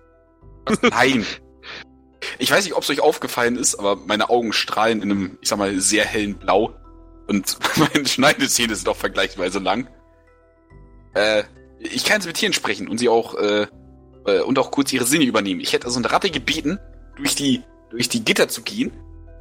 Was? 0.66 0.82
Nein. 0.82 1.26
Ich 2.40 2.52
weiß 2.52 2.66
nicht, 2.66 2.74
ob 2.74 2.84
es 2.84 2.90
euch 2.90 3.00
aufgefallen 3.00 3.58
ist, 3.58 3.76
aber 3.76 3.96
meine 3.96 4.30
Augen 4.30 4.52
strahlen 4.52 5.02
in 5.02 5.12
einem, 5.12 5.38
ich 5.42 5.50
sag 5.50 5.60
mal, 5.60 5.80
sehr 5.80 6.04
hellen 6.04 6.36
Blau. 6.36 6.74
Und 7.28 7.58
meine 7.94 8.06
Schneidezähne 8.08 8.76
sind 8.76 8.90
auch 8.90 8.98
vergleichsweise 8.98 9.60
lang. 9.60 9.88
Äh, 11.16 11.44
ich 11.80 12.06
kann 12.06 12.18
jetzt 12.18 12.28
mit 12.28 12.38
Tieren 12.38 12.54
sprechen 12.54 12.88
und 12.88 13.00
sie 13.00 13.10
auch, 13.10 13.36
äh, 13.36 13.68
äh, 14.26 14.42
und 14.42 14.60
auch 14.60 14.72
kurz 14.72 14.94
ihre 14.94 15.06
Sinne 15.06 15.26
übernehmen. 15.26 15.62
Ich 15.62 15.74
hätte 15.74 15.88
also 15.88 16.00
eine 16.00 16.12
Ratte 16.12 16.30
gebeten, 16.30 16.80
durch 17.16 17.36
die, 17.36 17.64
durch 17.90 18.10
die 18.10 18.24
Gitter 18.24 18.48
zu 18.48 18.62
gehen, 18.62 18.92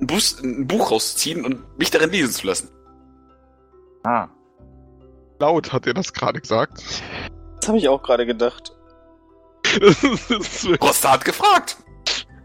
ein, 0.00 0.06
Bus, 0.06 0.40
ein 0.42 0.66
Buch 0.66 0.90
rauszuziehen 0.90 1.44
und 1.44 1.78
mich 1.78 1.90
darin 1.90 2.10
lesen 2.10 2.32
zu 2.32 2.46
lassen. 2.46 2.68
Ah. 4.04 4.28
Laut 5.40 5.72
hat 5.72 5.86
er 5.86 5.94
das 5.94 6.12
gerade 6.12 6.40
gesagt. 6.40 6.82
Das 7.60 7.68
habe 7.68 7.78
ich 7.78 7.88
auch 7.88 8.02
gerade 8.02 8.26
gedacht. 8.26 8.72
Rosta 10.80 11.12
hat 11.12 11.24
gefragt. 11.24 11.78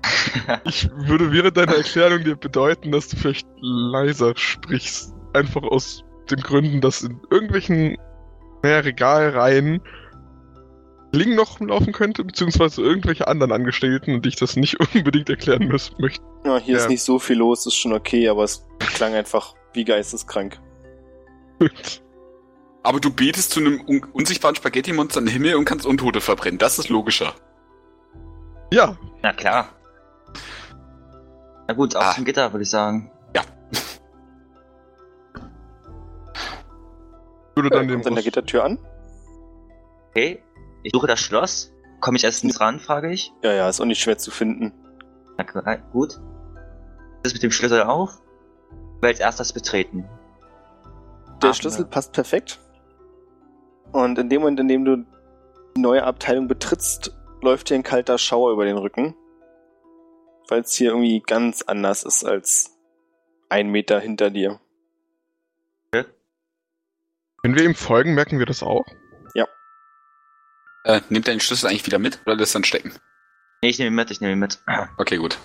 ich 0.65 0.89
würde 0.91 1.31
während 1.31 1.57
deiner 1.57 1.75
Erklärung 1.75 2.23
dir 2.23 2.35
bedeuten, 2.35 2.91
dass 2.91 3.09
du 3.09 3.17
vielleicht 3.17 3.47
leiser 3.61 4.35
sprichst. 4.35 5.13
Einfach 5.33 5.63
aus 5.63 6.03
den 6.31 6.39
Gründen, 6.39 6.81
dass 6.81 7.01
in 7.01 7.19
irgendwelchen 7.29 7.97
naja, 8.63 8.79
Regalreihen 8.79 9.81
Ling 11.11 11.33
noch 11.33 11.59
laufen 11.59 11.91
könnte, 11.91 12.23
beziehungsweise 12.23 12.83
irgendwelche 12.83 13.27
anderen 13.27 13.51
Angestellten 13.51 14.13
und 14.13 14.27
ich 14.27 14.35
das 14.35 14.55
nicht 14.55 14.79
unbedingt 14.95 15.27
erklären 15.29 15.67
müssen 15.67 15.95
möchte. 15.99 16.23
Ja, 16.45 16.57
hier 16.59 16.75
Ja. 16.75 16.81
ist 16.81 16.89
nicht 16.89 17.01
so 17.03 17.17
viel 17.17 17.37
los, 17.37 17.65
ist 17.65 17.75
schon 17.75 17.93
okay, 17.93 18.29
aber 18.29 18.43
es 18.43 18.63
klang 18.79 19.13
einfach 19.15 19.55
wie 19.73 19.85
geisteskrank. 19.85 20.59
Aber 22.81 23.01
du 23.01 23.11
betest 23.11 23.51
zu 23.51 23.59
einem 23.59 23.81
un 23.85 24.05
unsichtbaren 24.13 24.55
Spaghetti-Monster 24.55 25.19
in 25.19 25.25
den 25.25 25.33
Himmel 25.33 25.55
und 25.55 25.65
kannst 25.65 25.85
Untote 25.85 26.21
verbrennen. 26.21 26.57
Das 26.59 26.79
ist 26.79 26.87
logischer. 26.87 27.33
ja, 28.71 28.95
Na 29.21 29.33
klar. 29.33 29.69
Na 31.67 31.73
gut, 31.73 31.95
auf 31.97 32.03
Ah. 32.05 32.11
zum 32.15 32.23
Gitter, 32.23 32.53
würde 32.53 32.63
ich 32.63 32.69
sagen. 32.69 33.11
Würde 37.63 37.75
dann 37.75 37.87
dem 37.87 37.95
Kommt 37.95 38.07
an 38.07 38.15
der 38.15 38.23
Gittertür 38.23 38.63
an? 38.63 38.79
Okay. 40.09 40.41
Ich 40.83 40.91
suche 40.93 41.07
das 41.07 41.19
Schloss. 41.19 41.73
Komme 41.99 42.17
ich 42.17 42.23
erstens 42.23 42.59
ran, 42.61 42.79
frage 42.79 43.11
ich. 43.11 43.33
Ja, 43.43 43.51
ja, 43.53 43.69
ist 43.69 43.81
auch 43.81 43.85
nicht 43.85 44.01
schwer 44.01 44.17
zu 44.17 44.31
finden. 44.31 44.73
Na 45.37 45.43
klar, 45.43 45.77
gut. 45.91 46.19
Das 47.23 47.33
mit 47.33 47.43
dem 47.43 47.51
Schlüssel 47.51 47.83
auf. 47.83 48.21
Will 49.01 49.09
als 49.09 49.19
erstes 49.19 49.51
betreten. 49.53 50.07
Der 51.41 51.49
Ah, 51.49 51.53
Schlüssel 51.53 51.81
ja. 51.81 51.87
passt 51.87 52.13
perfekt. 52.13 52.59
Und 53.91 54.17
in 54.17 54.29
dem 54.29 54.41
Moment, 54.41 54.59
in 54.59 54.67
dem 54.67 54.85
du 54.85 54.97
die 55.75 55.81
neue 55.81 56.03
Abteilung 56.03 56.47
betrittst, 56.47 57.13
läuft 57.41 57.69
dir 57.69 57.75
ein 57.75 57.83
kalter 57.83 58.17
Schauer 58.17 58.51
über 58.51 58.65
den 58.65 58.77
Rücken. 58.77 59.15
Weil 60.47 60.61
es 60.61 60.73
hier 60.73 60.89
irgendwie 60.91 61.21
ganz 61.25 61.61
anders 61.63 62.03
ist 62.03 62.23
als 62.23 62.77
ein 63.49 63.69
Meter 63.69 63.99
hinter 63.99 64.29
dir. 64.29 64.59
Wenn 67.43 67.55
wir 67.55 67.63
ihm 67.63 67.75
folgen, 67.75 68.13
merken 68.15 68.39
wir 68.39 68.45
das 68.45 68.63
auch. 68.63 68.85
Äh, 70.85 71.01
nimmt 71.09 71.27
er 71.27 71.33
den 71.33 71.41
Schlüssel 71.41 71.67
eigentlich 71.67 71.85
wieder 71.85 71.99
mit 71.99 72.19
oder 72.25 72.35
lässt 72.35 72.55
dann 72.55 72.63
stecken? 72.63 72.93
Nee, 73.61 73.69
ich 73.69 73.79
nehme 73.79 73.89
ihn 73.91 73.95
mit, 73.95 74.11
ich 74.11 74.21
nehme 74.21 74.31
ihn 74.33 74.39
mit. 74.39 74.59
Okay, 74.97 75.17
gut. 75.17 75.37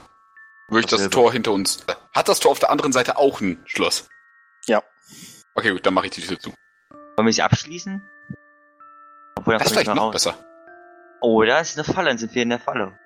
Würde 0.68 0.80
ich 0.80 0.86
das. 0.86 1.10
Tor 1.10 1.32
hinter 1.32 1.50
uns. 1.50 1.84
Hat 2.14 2.28
das 2.28 2.38
Tor 2.38 2.52
auf 2.52 2.60
der 2.60 2.70
anderen 2.70 2.92
Seite 2.92 3.18
auch 3.18 3.40
ein 3.40 3.60
Schloss? 3.66 4.08
Ja. 4.66 4.80
Okay, 5.56 5.72
gut, 5.72 5.84
dann 5.84 5.92
mache 5.92 6.06
ich 6.06 6.12
die 6.12 6.20
Tür 6.22 6.38
zu. 6.38 6.54
Wollen 7.16 7.26
wir 7.26 7.32
sie 7.32 7.42
abschließen? 7.42 8.00
Obwohl, 9.36 9.54
Das 9.54 9.66
ist 9.66 9.72
vielleicht 9.72 9.88
noch 9.88 9.96
raus. 10.04 10.12
besser. 10.12 10.38
Oh, 11.20 11.42
da 11.42 11.58
ist 11.58 11.76
eine 11.76 11.84
Falle, 11.84 12.08
dann 12.10 12.18
sind 12.18 12.32
wir 12.34 12.42
in 12.44 12.50
der 12.50 12.60
Falle. 12.60 12.96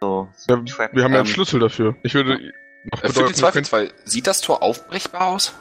So. 0.00 0.32
Ja, 0.46 0.56
wir 0.64 0.78
haben 0.84 0.94
ja 0.94 1.04
einen 1.06 1.16
Ähm, 1.16 1.26
Schlüssel 1.26 1.58
dafür. 1.58 1.96
Ich 2.04 2.14
würde 2.14 2.52
noch 2.92 3.02
Äh, 3.02 3.08
für 3.08 3.22
können- 3.24 3.34
Zweifelsfall, 3.34 3.92
sieht 4.04 4.28
das 4.28 4.40
Tor 4.42 4.62
aufbrechbar 4.62 5.22
aus? 5.26 5.54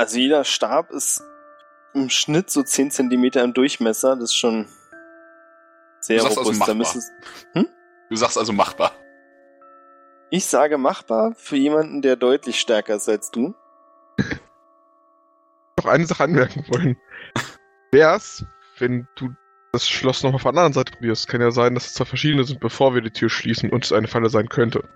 Also 0.00 0.18
jeder 0.18 0.44
Stab 0.44 0.90
ist 0.92 1.22
im 1.92 2.08
Schnitt 2.08 2.48
so 2.48 2.62
10 2.62 2.90
Zentimeter 2.90 3.44
im 3.44 3.52
Durchmesser. 3.52 4.14
Das 4.16 4.30
ist 4.30 4.34
schon 4.36 4.66
sehr 6.00 6.16
Du 6.16 6.22
sagst 6.22 6.38
also 6.38 6.50
robust. 6.52 6.68
Da 6.68 6.74
machbar. 6.74 6.76
müsstest- 6.76 7.12
Du 8.08 8.16
sagst 8.16 8.38
also 8.38 8.52
machbar. 8.54 8.92
ich 10.30 10.46
sage 10.46 10.78
machbar 10.78 11.34
für 11.36 11.56
jemanden, 11.56 12.00
der 12.00 12.16
deutlich 12.16 12.58
stärker 12.58 12.94
ist 12.94 13.10
als 13.10 13.30
du. 13.30 13.54
noch 15.78 15.84
eine 15.84 16.06
Sache 16.06 16.24
anmerken 16.24 16.64
wollen. 16.68 16.96
Wär's, 17.92 18.46
wenn 18.78 19.06
du 19.16 19.34
das 19.72 19.86
Schloss 19.86 20.22
noch 20.22 20.32
auf 20.32 20.42
der 20.42 20.48
anderen 20.48 20.72
Seite 20.72 20.92
probierst? 20.92 21.28
Kann 21.28 21.42
ja 21.42 21.50
sein, 21.50 21.74
dass 21.74 21.88
es 21.88 21.92
zwei 21.94 22.06
verschiedene 22.06 22.44
sind, 22.44 22.60
bevor 22.60 22.94
wir 22.94 23.02
die 23.02 23.10
Tür 23.10 23.28
schließen 23.28 23.68
und 23.70 23.84
es 23.84 23.92
eine 23.92 24.08
Falle 24.08 24.30
sein 24.30 24.48
könnte. 24.48 24.88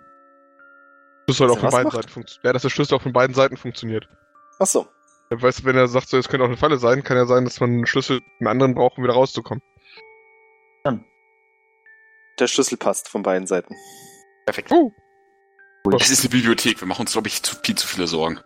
Das 1.27 1.37
soll 1.37 1.49
Dass 1.49 1.59
auch 1.59 1.61
von 1.61 1.71
beiden 1.71 1.85
macht? 1.85 1.97
Seiten 1.97 2.09
funktionieren. 2.09 2.47
Ja, 2.47 2.53
dass 2.55 2.63
der 2.63 2.71
Schlüssel 2.71 2.95
auch 2.97 3.03
von 3.03 3.13
beiden 3.13 3.35
Seiten 3.35 3.57
funktioniert. 3.59 4.09
Ach 4.59 4.67
so. 4.67 4.87
Weißt 5.31 5.61
du, 5.61 5.65
wenn 5.65 5.77
er 5.77 5.89
sagt, 5.89 6.09
so, 6.09 6.17
es 6.19 6.29
könnte 6.29 6.45
auch 6.45 6.49
eine 6.49 6.57
Falle 6.57 6.77
sein, 6.79 7.03
kann 7.03 7.17
ja 7.17 7.27
sein, 7.27 7.45
dass 7.45 7.59
man 7.61 7.71
einen 7.71 7.87
Schlüssel 7.87 8.21
einen 8.39 8.49
anderen 8.49 8.75
braucht, 8.75 8.99
um 8.99 9.05
wieder 9.05 9.15
rauszukommen. 9.15 9.63
Der 12.41 12.49
Schlüssel 12.49 12.77
passt 12.77 13.09
von 13.09 13.23
beiden 13.23 13.47
Seiten. 13.47 13.75
Perfekt. 14.45 14.73
Oh, 14.73 14.91
Es 15.97 16.11
ist 16.11 16.23
eine 16.25 16.31
Bibliothek. 16.31 16.81
Wir 16.81 16.89
machen 16.89 17.03
uns, 17.03 17.13
glaube 17.13 17.29
ich, 17.29 17.43
zu 17.45 17.55
viel 17.63 17.77
zu 17.77 17.87
viele 17.87 18.09
Sorgen. 18.09 18.41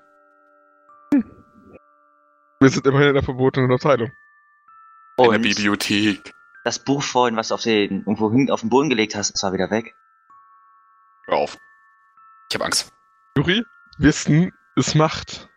wir 2.61 2.69
sind 2.69 2.87
immerhin 2.87 3.09
in 3.09 3.15
der 3.15 3.23
verbotenen 3.23 3.73
Abteilung. 3.73 4.11
In 5.17 5.25
der 5.25 5.29
Und 5.37 5.43
Bibliothek. 5.43 6.35
das 6.65 6.79
Buch 6.79 7.03
vorhin, 7.03 7.37
was 7.37 7.49
du 7.49 7.55
auf 7.55 7.63
den, 7.63 8.01
irgendwo 8.01 8.31
hin, 8.31 8.51
auf 8.51 8.61
den 8.61 8.69
Boden 8.69 8.91
gelegt 8.91 9.15
hast, 9.15 9.31
ist 9.31 9.43
war 9.43 9.55
wieder 9.55 9.71
weg. 9.71 9.95
Hör 11.27 11.39
auf. 11.39 11.57
Ich 12.51 12.55
habe 12.57 12.67
Angst. 12.67 12.93
Juri, 13.39 13.65
Wissen 13.97 14.53
ist 14.77 14.95
Macht. 14.95 15.49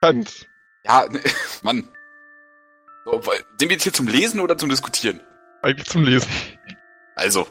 Kant. 0.00 0.48
Ja, 0.84 1.06
Mann. 1.62 1.88
So, 3.04 3.20
sind 3.22 3.60
wir 3.60 3.70
jetzt 3.70 3.82
hier 3.82 3.92
zum 3.92 4.06
Lesen 4.06 4.40
oder 4.40 4.56
zum 4.56 4.68
Diskutieren? 4.68 5.20
Eigentlich 5.62 5.88
zum 5.88 6.04
Lesen. 6.04 6.28
Also, 7.16 7.46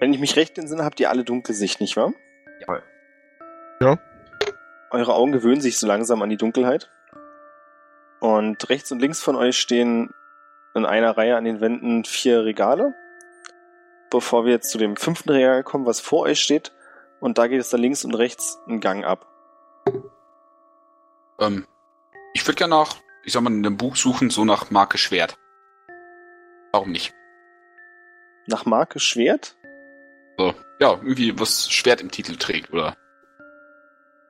Wenn 0.00 0.12
ich 0.12 0.20
mich 0.20 0.36
recht 0.36 0.56
entsinne, 0.58 0.84
habt 0.84 1.00
ihr 1.00 1.10
alle 1.10 1.24
Dunkelsicht, 1.24 1.80
nicht 1.80 1.96
wahr? 1.96 2.12
Jawohl. 2.60 2.82
Eure 4.90 5.14
Augen 5.14 5.32
gewöhnen 5.32 5.60
sich 5.60 5.78
so 5.78 5.86
langsam 5.86 6.22
an 6.22 6.30
die 6.30 6.36
Dunkelheit. 6.36 6.90
Und 8.20 8.68
rechts 8.68 8.92
und 8.92 9.00
links 9.00 9.20
von 9.20 9.36
euch 9.36 9.58
stehen 9.58 10.14
in 10.74 10.86
einer 10.86 11.16
Reihe 11.16 11.36
an 11.36 11.44
den 11.44 11.60
Wänden 11.60 12.04
vier 12.04 12.44
Regale. 12.44 12.94
Bevor 14.10 14.44
wir 14.44 14.52
jetzt 14.52 14.70
zu 14.70 14.78
dem 14.78 14.96
fünften 14.96 15.30
Regal 15.30 15.64
kommen, 15.64 15.86
was 15.86 16.00
vor 16.00 16.20
euch 16.20 16.40
steht. 16.40 16.72
Und 17.20 17.38
da 17.38 17.46
geht 17.48 17.60
es 17.60 17.70
dann 17.70 17.80
links 17.80 18.04
und 18.04 18.14
rechts 18.14 18.58
einen 18.66 18.80
Gang 18.80 19.04
ab. 19.04 19.26
Ähm, 21.42 21.66
ich 22.34 22.46
würde 22.46 22.56
gerne 22.56 22.74
nach, 22.74 22.96
ich 23.24 23.32
sag 23.32 23.42
mal, 23.42 23.52
in 23.52 23.64
einem 23.64 23.76
Buch 23.76 23.96
suchen, 23.96 24.30
so 24.30 24.44
nach 24.44 24.70
Marke 24.70 24.98
Schwert. 24.98 25.36
Warum 26.72 26.90
nicht? 26.90 27.14
Nach 28.46 28.64
Marke 28.64 28.98
Schwert? 28.98 29.56
So, 30.38 30.54
ja, 30.80 30.92
irgendwie 30.92 31.38
was 31.38 31.70
Schwert 31.70 32.00
im 32.00 32.10
Titel 32.10 32.36
trägt, 32.36 32.72
oder? 32.72 32.96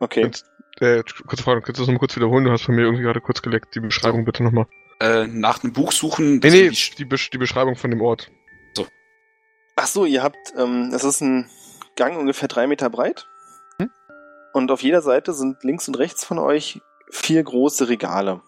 Okay. 0.01 0.23
Kannst, 0.23 0.47
äh, 0.81 1.03
kurze 1.27 1.45
Frage, 1.45 1.61
kannst 1.63 1.79
du 1.79 1.83
das 1.83 1.89
nochmal 1.89 2.01
kurz 2.01 2.17
wiederholen? 2.17 2.45
Du 2.45 2.51
hast 2.51 2.63
von 2.63 2.75
mir 2.75 2.83
irgendwie 2.83 3.05
gerade 3.05 3.21
kurz 3.21 3.41
geleckt. 3.41 3.75
Die 3.75 3.81
Beschreibung 3.81 4.25
bitte 4.25 4.43
nochmal. 4.43 4.67
Äh, 5.01 5.27
nach 5.29 5.63
einem 5.63 5.73
Buch 5.73 5.93
suchen. 5.93 6.35
Nee, 6.35 6.41
das 6.41 6.53
nee, 6.53 6.71
die, 6.99 7.05
Besch 7.05 7.31
die 7.31 7.39
Beschreibung 7.39 7.77
von 7.77 7.91
dem 7.91 8.01
Ort. 8.01 8.31
Ach 9.77 9.87
so, 9.87 10.05
ihr 10.05 10.23
habt, 10.23 10.53
ähm, 10.57 10.93
es 10.95 11.03
ist 11.03 11.23
ein 11.23 11.49
Gang 11.97 12.19
ungefähr 12.19 12.49
drei 12.49 12.67
Meter 12.67 12.91
breit. 12.91 13.27
Hm? 13.79 13.91
Und 14.53 14.71
auf 14.71 14.83
jeder 14.83 15.03
Seite 15.03 15.33
sind 15.33 15.65
links 15.65 15.89
und 15.89 15.99
rechts 15.99 16.25
von 16.25 16.39
euch 16.39 16.81
vier 17.11 17.43
große 17.43 17.89
Regale. 17.89 18.41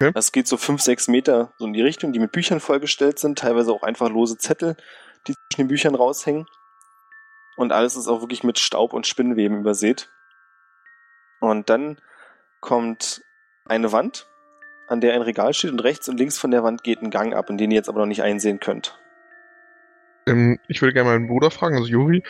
Okay. 0.00 0.12
Das 0.14 0.32
geht 0.32 0.48
so 0.48 0.56
fünf, 0.56 0.82
sechs 0.82 1.08
Meter 1.08 1.52
so 1.58 1.66
in 1.66 1.72
die 1.72 1.82
Richtung, 1.82 2.12
die 2.12 2.18
mit 2.18 2.32
Büchern 2.32 2.60
vollgestellt 2.60 3.18
sind, 3.18 3.38
teilweise 3.38 3.72
auch 3.72 3.82
einfach 3.82 4.08
lose 4.08 4.36
Zettel, 4.36 4.76
die 5.28 5.34
zwischen 5.34 5.62
den 5.62 5.68
Büchern 5.68 5.94
raushängen. 5.94 6.46
Und 7.56 7.72
alles 7.72 7.96
ist 7.96 8.08
auch 8.08 8.20
wirklich 8.20 8.42
mit 8.42 8.58
Staub 8.58 8.92
und 8.92 9.06
Spinnweben 9.06 9.60
übersät. 9.60 10.08
Und 11.40 11.70
dann 11.70 12.00
kommt 12.60 13.22
eine 13.66 13.92
Wand, 13.92 14.26
an 14.88 15.00
der 15.00 15.14
ein 15.14 15.22
Regal 15.22 15.54
steht, 15.54 15.70
und 15.70 15.80
rechts 15.80 16.08
und 16.08 16.18
links 16.18 16.38
von 16.38 16.50
der 16.50 16.64
Wand 16.64 16.82
geht 16.82 17.02
ein 17.02 17.10
Gang 17.10 17.34
ab, 17.34 17.50
in 17.50 17.58
den 17.58 17.70
ihr 17.70 17.76
jetzt 17.76 17.88
aber 17.88 18.00
noch 18.00 18.06
nicht 18.06 18.22
einsehen 18.22 18.58
könnt. 18.58 18.98
Ähm, 20.26 20.58
ich 20.68 20.82
würde 20.82 20.94
gerne 20.94 21.10
meinen 21.10 21.28
Bruder 21.28 21.50
fragen, 21.50 21.76
also 21.76 21.88
Juri. 21.88 22.22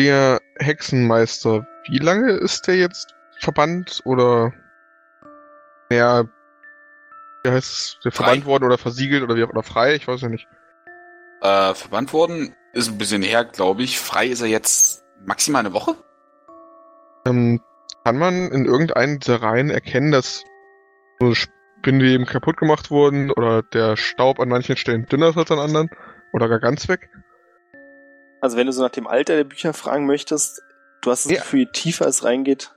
Der 0.00 0.40
Hexenmeister, 0.58 1.66
wie 1.88 1.98
lange 1.98 2.32
ist 2.32 2.66
der 2.66 2.76
jetzt 2.76 3.14
verbannt 3.40 4.00
oder 4.04 4.52
ja, 5.90 6.24
wie 7.44 7.50
heißt 7.50 7.70
es, 7.70 7.98
der 8.04 8.12
Frei. 8.12 8.24
verbannt 8.24 8.46
worden 8.46 8.64
oder 8.64 8.78
versiegelt 8.78 9.22
oder 9.22 9.36
wie 9.36 9.44
auch 9.44 9.50
oder 9.50 9.62
frei? 9.62 9.94
Ich 9.94 10.06
weiß 10.06 10.20
ja 10.20 10.28
nicht. 10.28 10.46
Äh, 11.40 11.74
verbannt 11.74 12.12
worden 12.12 12.54
ist 12.72 12.88
ein 12.88 12.98
bisschen 12.98 13.22
her, 13.22 13.44
glaube 13.44 13.82
ich. 13.82 13.98
Frei 14.00 14.26
ist 14.26 14.40
er 14.40 14.48
jetzt 14.48 15.04
maximal 15.24 15.60
eine 15.60 15.72
Woche? 15.72 15.94
Ähm, 17.26 17.60
kann 18.04 18.18
man 18.18 18.50
in 18.50 18.64
irgendeinen 18.64 19.20
dieser 19.20 19.42
Reihen 19.42 19.70
erkennen, 19.70 20.12
dass 20.12 20.44
so 21.20 21.34
Spinnweben 21.34 22.26
kaputt 22.26 22.56
gemacht 22.56 22.90
wurden 22.90 23.30
oder 23.30 23.62
der 23.62 23.96
Staub 23.96 24.40
an 24.40 24.48
manchen 24.48 24.76
Stellen 24.76 25.06
dünner 25.06 25.28
ist 25.30 25.36
als 25.36 25.50
an 25.50 25.58
anderen 25.58 25.90
oder 26.32 26.48
gar 26.48 26.60
ganz 26.60 26.88
weg? 26.88 27.08
Also 28.40 28.56
wenn 28.56 28.66
du 28.66 28.72
so 28.72 28.82
nach 28.82 28.90
dem 28.90 29.06
Alter 29.06 29.36
der 29.36 29.44
Bücher 29.44 29.72
fragen 29.72 30.06
möchtest, 30.06 30.62
du 31.02 31.10
hast 31.10 31.24
das 31.26 31.32
Ja. 31.32 31.40
Gefühl, 31.40 31.60
je 31.60 31.68
tiefer 31.72 32.06
es 32.06 32.24
reingeht, 32.24 32.72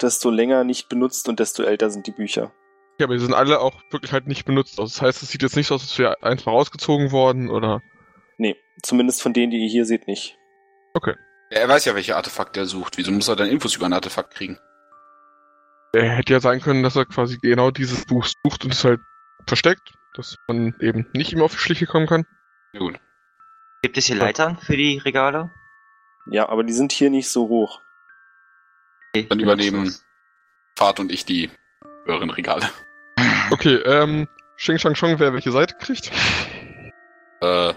desto 0.00 0.30
länger 0.30 0.64
nicht 0.64 0.88
benutzt 0.88 1.28
und 1.28 1.40
desto 1.40 1.62
älter 1.62 1.90
sind 1.90 2.06
die 2.06 2.12
Bücher. 2.12 2.52
Ja, 2.98 3.06
aber 3.06 3.14
die 3.14 3.20
sind 3.20 3.34
alle 3.34 3.60
auch 3.60 3.82
wirklich 3.90 4.12
halt 4.12 4.26
nicht 4.26 4.44
benutzt 4.44 4.78
aus. 4.78 4.94
Das 4.94 5.02
heißt, 5.02 5.22
es 5.22 5.30
sieht 5.30 5.42
jetzt 5.42 5.56
nicht 5.56 5.66
so 5.66 5.74
aus, 5.74 5.82
als 5.82 5.98
wäre 5.98 6.22
eins 6.22 6.46
mal 6.46 6.52
rausgezogen 6.52 7.10
worden 7.10 7.50
oder. 7.50 7.80
Nee, 8.38 8.56
zumindest 8.82 9.22
von 9.22 9.32
denen, 9.32 9.50
die 9.50 9.58
ihr 9.58 9.68
hier 9.68 9.84
seht, 9.84 10.06
nicht. 10.06 10.38
Ja, 10.94 11.12
er 11.50 11.68
weiß 11.68 11.84
ja, 11.84 11.94
welche 11.94 12.16
Artefakte 12.16 12.60
er 12.60 12.66
sucht. 12.66 12.96
Wieso 12.96 13.10
muss 13.10 13.28
er 13.28 13.36
dann 13.36 13.48
Infos 13.48 13.74
über 13.76 13.86
ein 13.86 13.92
Artefakt 13.92 14.32
kriegen? 14.32 14.58
Er 15.92 16.16
hätte 16.16 16.32
ja 16.32 16.40
sein 16.40 16.60
können, 16.60 16.82
dass 16.82 16.96
er 16.96 17.04
quasi 17.04 17.38
genau 17.38 17.70
dieses 17.70 18.04
Buch 18.06 18.26
sucht 18.26 18.64
und 18.64 18.72
es 18.72 18.84
halt 18.84 19.00
versteckt, 19.46 19.92
dass 20.14 20.36
man 20.48 20.74
eben 20.80 21.06
nicht 21.14 21.32
ihm 21.32 21.42
auf 21.42 21.52
die 21.52 21.58
Schliche 21.58 21.86
kommen 21.86 22.06
kann. 22.06 22.26
Ja, 22.72 22.80
gut. 22.80 22.98
Gibt 23.82 23.96
es 23.98 24.06
hier 24.06 24.16
Leitern 24.16 24.56
für 24.56 24.76
die 24.76 24.98
Regale? 24.98 25.50
Ja, 26.30 26.48
aber 26.48 26.64
die 26.64 26.72
sind 26.72 26.92
hier 26.92 27.10
nicht 27.10 27.28
so 27.28 27.48
hoch. 27.48 27.80
Okay, 29.14 29.26
Dann 29.28 29.38
übernehmen. 29.38 29.94
Fahrt 30.76 30.98
und 30.98 31.12
ich 31.12 31.24
die 31.24 31.48
höheren 32.04 32.30
Regale. 32.30 32.68
Okay, 33.52 33.76
ähm, 33.76 34.26
Xing 34.56 34.76
Shang 34.78 34.94
Chong, 34.94 35.20
wer 35.20 35.32
welche 35.32 35.52
Seite 35.52 35.76
kriegt? 35.78 36.10
Äh, 37.40 37.74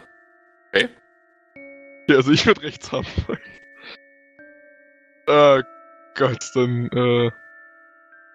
Ja, 2.09 2.15
also 2.15 2.31
ich 2.31 2.45
würde 2.47 2.61
rechts 2.63 2.91
haben. 2.91 3.05
äh, 5.27 5.61
Gott, 6.15 6.43
dann, 6.55 6.87
äh, 6.91 7.29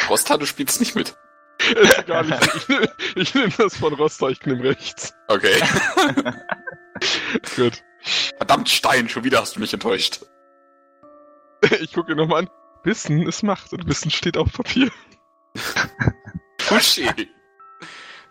Rosta, 0.08 0.36
du 0.36 0.46
spielst 0.46 0.78
nicht 0.78 0.94
mit. 0.94 1.16
ist 1.74 1.98
egal, 1.98 2.26
ich, 2.30 2.54
ich, 2.54 2.68
nehm- 2.68 2.88
ich 3.16 3.34
nehme 3.34 3.52
das 3.58 3.76
von 3.76 3.94
Roster, 3.94 4.28
ich 4.28 4.44
nehme 4.46 4.62
rechts. 4.62 5.12
Okay. 5.26 5.60
Gut. 7.56 7.82
Verdammt, 8.36 8.68
Stein, 8.68 9.08
schon 9.08 9.24
wieder 9.24 9.40
hast 9.40 9.56
du 9.56 9.60
mich 9.60 9.72
enttäuscht. 9.72 10.20
Ich 11.80 11.92
gucke 11.92 12.14
nochmal 12.14 12.42
an. 12.42 12.50
Wissen 12.84 13.26
ist 13.26 13.42
Macht 13.42 13.72
und 13.72 13.86
Wissen 13.88 14.10
steht 14.10 14.36
auf 14.36 14.52
Papier. 14.52 14.90
Touché. 16.58 17.28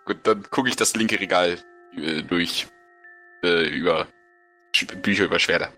Gut, 0.06 0.20
dann 0.24 0.43
gucke 0.49 0.70
ich 0.70 0.76
das 0.76 0.95
linke 0.95 1.20
Regal 1.20 1.58
äh, 1.95 2.22
durch. 2.24 2.68
Äh, 3.43 3.68
über 3.70 4.08
Sch- 4.76 4.95
Bücher 4.97 5.26
über 5.26 5.39
Schwerter. 5.39 5.72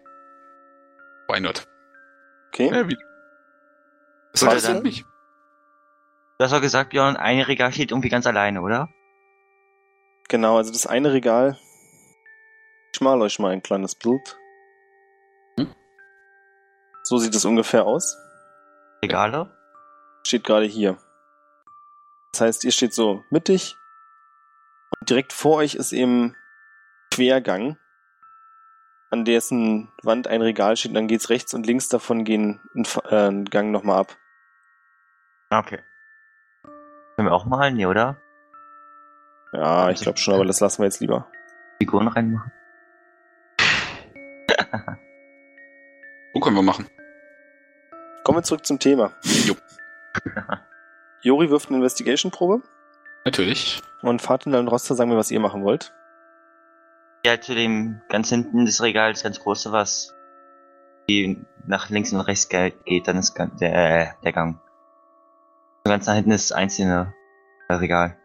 Why 1.27 1.39
not? 1.39 1.65
Okay? 2.49 2.67
Ja, 2.69 2.87
wie, 2.87 2.97
Das 4.33 4.41
Warte, 4.43 4.55
interessiert 4.57 4.75
dann- 4.77 4.83
mich. 4.83 5.03
Du 6.39 6.45
hast 6.45 6.51
doch 6.51 6.61
gesagt, 6.61 6.89
Björn, 6.89 7.15
ein 7.15 7.39
Regal 7.41 7.71
steht 7.71 7.91
irgendwie 7.91 8.09
ganz 8.09 8.25
alleine, 8.27 8.61
oder? 8.61 8.89
Genau, 10.29 10.57
also 10.57 10.71
das 10.73 10.87
eine 10.87 11.13
Regal. 11.13 11.57
Ich 12.93 13.01
mal 13.01 13.21
euch 13.21 13.39
mal 13.39 13.51
ein 13.51 13.61
kleines 13.63 13.95
Bild. 13.95 14.37
Hm? 15.57 15.73
So 17.03 17.17
sieht 17.17 17.33
es 17.35 17.45
ungefähr 17.45 17.85
aus. 17.85 18.17
Regale? 19.03 19.49
Steht 20.25 20.43
gerade 20.43 20.65
hier. 20.65 20.97
Das 22.31 22.41
heißt, 22.41 22.63
ihr 22.63 22.71
steht 22.71 22.93
so 22.93 23.23
mittig 23.29 23.75
Und 24.99 25.09
direkt 25.09 25.33
vor 25.33 25.57
euch 25.57 25.75
ist 25.75 25.91
eben 25.91 26.35
Quergang, 27.11 27.77
an 29.11 29.25
dessen 29.25 29.91
Wand 30.01 30.27
ein 30.27 30.41
Regal 30.41 30.75
steht. 30.77 30.89
Und 30.91 30.95
dann 30.95 31.07
geht's 31.07 31.29
rechts 31.29 31.53
und 31.53 31.67
links 31.67 31.89
davon 31.89 32.23
gehen 32.23 32.59
ein, 32.75 32.85
Fa- 32.85 33.27
äh, 33.29 33.43
Gang 33.43 33.69
nochmal 33.71 33.99
ab. 33.99 34.17
Okay. 35.51 35.79
Können 37.15 37.27
wir 37.27 37.33
auch 37.33 37.45
malen, 37.45 37.75
nee, 37.75 37.85
oder? 37.85 38.17
Ja, 39.51 39.91
ich 39.91 40.01
glaube 40.01 40.17
schon, 40.17 40.33
aber 40.33 40.45
das 40.45 40.59
lassen 40.61 40.81
wir 40.81 40.85
jetzt 40.85 40.99
lieber. 40.99 41.29
Figuren 41.79 42.07
reinmachen. 42.07 42.51
So 46.35 46.39
können 46.39 46.55
wir 46.55 46.63
machen. 46.63 46.87
Kommen 48.23 48.37
wir 48.39 48.43
zurück 48.43 48.65
zum 48.65 48.79
Thema. 48.79 49.11
Jo. 49.45 49.55
Jori 51.21 51.49
wirft 51.49 51.69
eine 51.69 51.77
Investigation-Probe 51.77 52.61
Natürlich. 53.25 53.81
und 54.01 54.21
Fatina 54.21 54.59
und 54.59 54.67
Roster 54.67 54.95
sagen 54.95 55.09
mir, 55.09 55.17
was 55.17 55.31
ihr 55.31 55.39
machen 55.39 55.63
wollt. 55.63 55.93
Ja, 57.25 57.39
zu 57.39 57.55
dem 57.55 58.01
ganz 58.09 58.29
hinten 58.29 58.65
des 58.65 58.81
Regals, 58.81 59.23
ganz 59.23 59.39
große, 59.39 59.71
was 59.71 60.13
die 61.09 61.45
nach 61.65 61.89
links 61.89 62.11
und 62.11 62.19
rechts 62.21 62.49
ge- 62.49 62.73
geht, 62.85 63.07
dann 63.07 63.17
ist 63.17 63.33
der, 63.37 63.73
äh, 63.73 64.07
der 64.23 64.33
Gang. 64.33 64.59
Ganz 65.85 66.05
nach 66.07 66.15
hinten 66.15 66.31
ist 66.31 66.51
das 66.51 66.57
einzelne 66.57 67.13
Regal. 67.69 68.17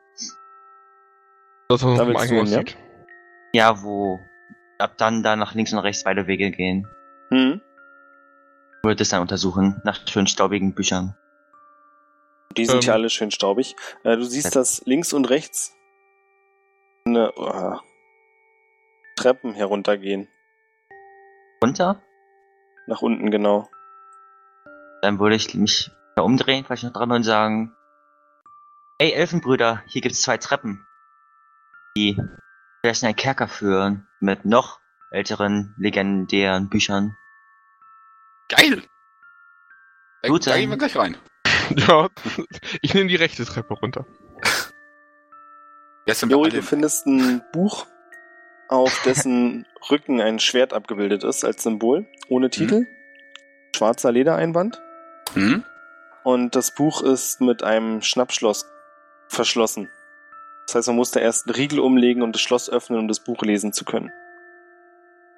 Das, 1.68 1.82
was 1.82 1.96
Da 1.96 2.04
vom 2.04 2.08
willst 2.08 2.30
du 2.30 2.34
Eingang 2.34 2.40
aus 2.42 2.50
hin, 2.50 2.64
ja? 3.52 3.68
Ja, 3.70 3.82
wo 3.82 4.18
ab 4.78 4.94
dann 4.98 5.22
da 5.22 5.36
nach 5.36 5.54
links 5.54 5.72
und 5.72 5.78
rechts 5.78 6.04
beide 6.04 6.26
Wege 6.26 6.50
gehen. 6.50 6.88
Hm. 7.30 7.60
Würde 8.88 9.02
es 9.02 9.10
dann 9.10 9.20
untersuchen, 9.20 9.82
nach 9.84 10.08
schön 10.08 10.26
staubigen 10.26 10.74
Büchern. 10.74 11.14
Die 12.56 12.64
sind 12.64 12.84
Ähm. 12.84 12.88
ja 12.88 12.92
alle 12.94 13.10
schön 13.10 13.30
staubig. 13.30 13.76
Äh, 14.02 14.16
du 14.16 14.24
siehst, 14.24 14.56
dass 14.56 14.80
links 14.86 15.12
und 15.12 15.28
rechts 15.28 15.76
eine, 17.04 17.28
äh, 17.36 17.76
Treppen 19.14 19.52
heruntergehen. 19.52 20.26
Runter? 21.62 22.02
Nach 22.86 23.02
unten, 23.02 23.30
genau. 23.30 23.68
Dann 25.02 25.18
würde 25.18 25.36
ich 25.36 25.54
mich 25.54 25.90
da 26.16 26.22
umdrehen, 26.22 26.64
vielleicht 26.64 26.84
noch 26.84 26.94
dran 26.94 27.12
und 27.12 27.24
sagen, 27.24 27.76
ey 28.96 29.12
Elfenbrüder, 29.12 29.82
hier 29.86 30.00
gibt's 30.00 30.22
zwei 30.22 30.38
Treppen, 30.38 30.86
die 31.94 32.16
vielleicht 32.80 33.02
in 33.02 33.08
einen 33.08 33.16
Kerker 33.16 33.48
führen, 33.48 34.08
mit 34.20 34.46
noch 34.46 34.80
älteren, 35.10 35.74
legendären 35.76 36.70
Büchern. 36.70 37.18
Geil! 38.48 38.82
Da, 40.22 40.28
Gut, 40.28 40.46
da 40.46 40.50
dann- 40.52 40.60
gehen 40.60 40.70
wir 40.70 40.76
gleich 40.78 40.96
rein. 40.96 41.16
Ja, 41.76 42.08
ich 42.82 42.94
nehme 42.94 43.08
die 43.08 43.16
rechte 43.16 43.44
Treppe 43.44 43.74
runter. 43.74 44.06
Wir 46.06 46.14
Jori, 46.14 46.50
alle 46.50 46.60
du 46.60 46.62
findest 46.62 47.06
ein 47.06 47.42
Buch, 47.52 47.86
auf 48.68 49.02
dessen 49.04 49.66
Rücken 49.90 50.20
ein 50.22 50.38
Schwert 50.38 50.72
abgebildet 50.72 51.24
ist 51.24 51.44
als 51.44 51.62
Symbol, 51.62 52.06
ohne 52.28 52.48
Titel. 52.48 52.86
Schwarzer 53.76 54.10
Ledereinband. 54.12 54.80
hm? 55.34 55.62
Und 56.24 56.56
das 56.56 56.74
Buch 56.74 57.02
ist 57.02 57.40
mit 57.42 57.62
einem 57.62 58.00
Schnappschloss 58.02 58.66
verschlossen. 59.28 59.90
Das 60.66 60.74
heißt, 60.74 60.88
man 60.88 60.96
musste 60.96 61.20
erst 61.20 61.46
einen 61.46 61.54
Riegel 61.54 61.80
umlegen 61.80 62.22
und 62.22 62.32
das 62.34 62.40
Schloss 62.42 62.68
öffnen, 62.70 62.98
um 62.98 63.08
das 63.08 63.20
Buch 63.20 63.42
lesen 63.42 63.72
zu 63.74 63.84
können. 63.84 64.10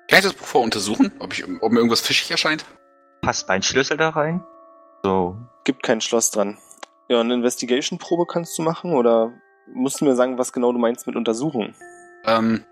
Kann 0.09 0.19
ich 0.21 0.25
das 0.25 0.35
Buch 0.35 0.47
vorher 0.47 0.65
untersuchen? 0.65 1.13
Ob, 1.19 1.33
ich, 1.33 1.45
ob 1.45 1.71
mir 1.73 1.79
irgendwas 1.79 2.01
fischig 2.01 2.31
erscheint? 2.31 2.65
Passt 3.23 3.49
mein 3.49 3.63
Schlüssel 3.63 3.97
da 3.97 4.11
rein? 4.11 4.45
So. 5.03 5.37
Gibt 5.65 5.83
kein 5.83 6.01
Schloss 6.01 6.31
dran. 6.31 6.59
Ja, 7.09 7.21
eine 7.21 7.35
Investigation-Probe 7.35 8.27
kannst 8.27 8.57
du 8.59 8.63
machen 8.63 8.93
oder 8.95 9.33
musst 9.67 10.01
du 10.01 10.05
mir 10.05 10.15
sagen, 10.15 10.39
was 10.39 10.53
genau 10.53 10.73
du 10.73 10.79
meinst 10.79 11.07
mit 11.07 11.17
Untersuchen? 11.17 11.75
Ähm, 12.25 12.65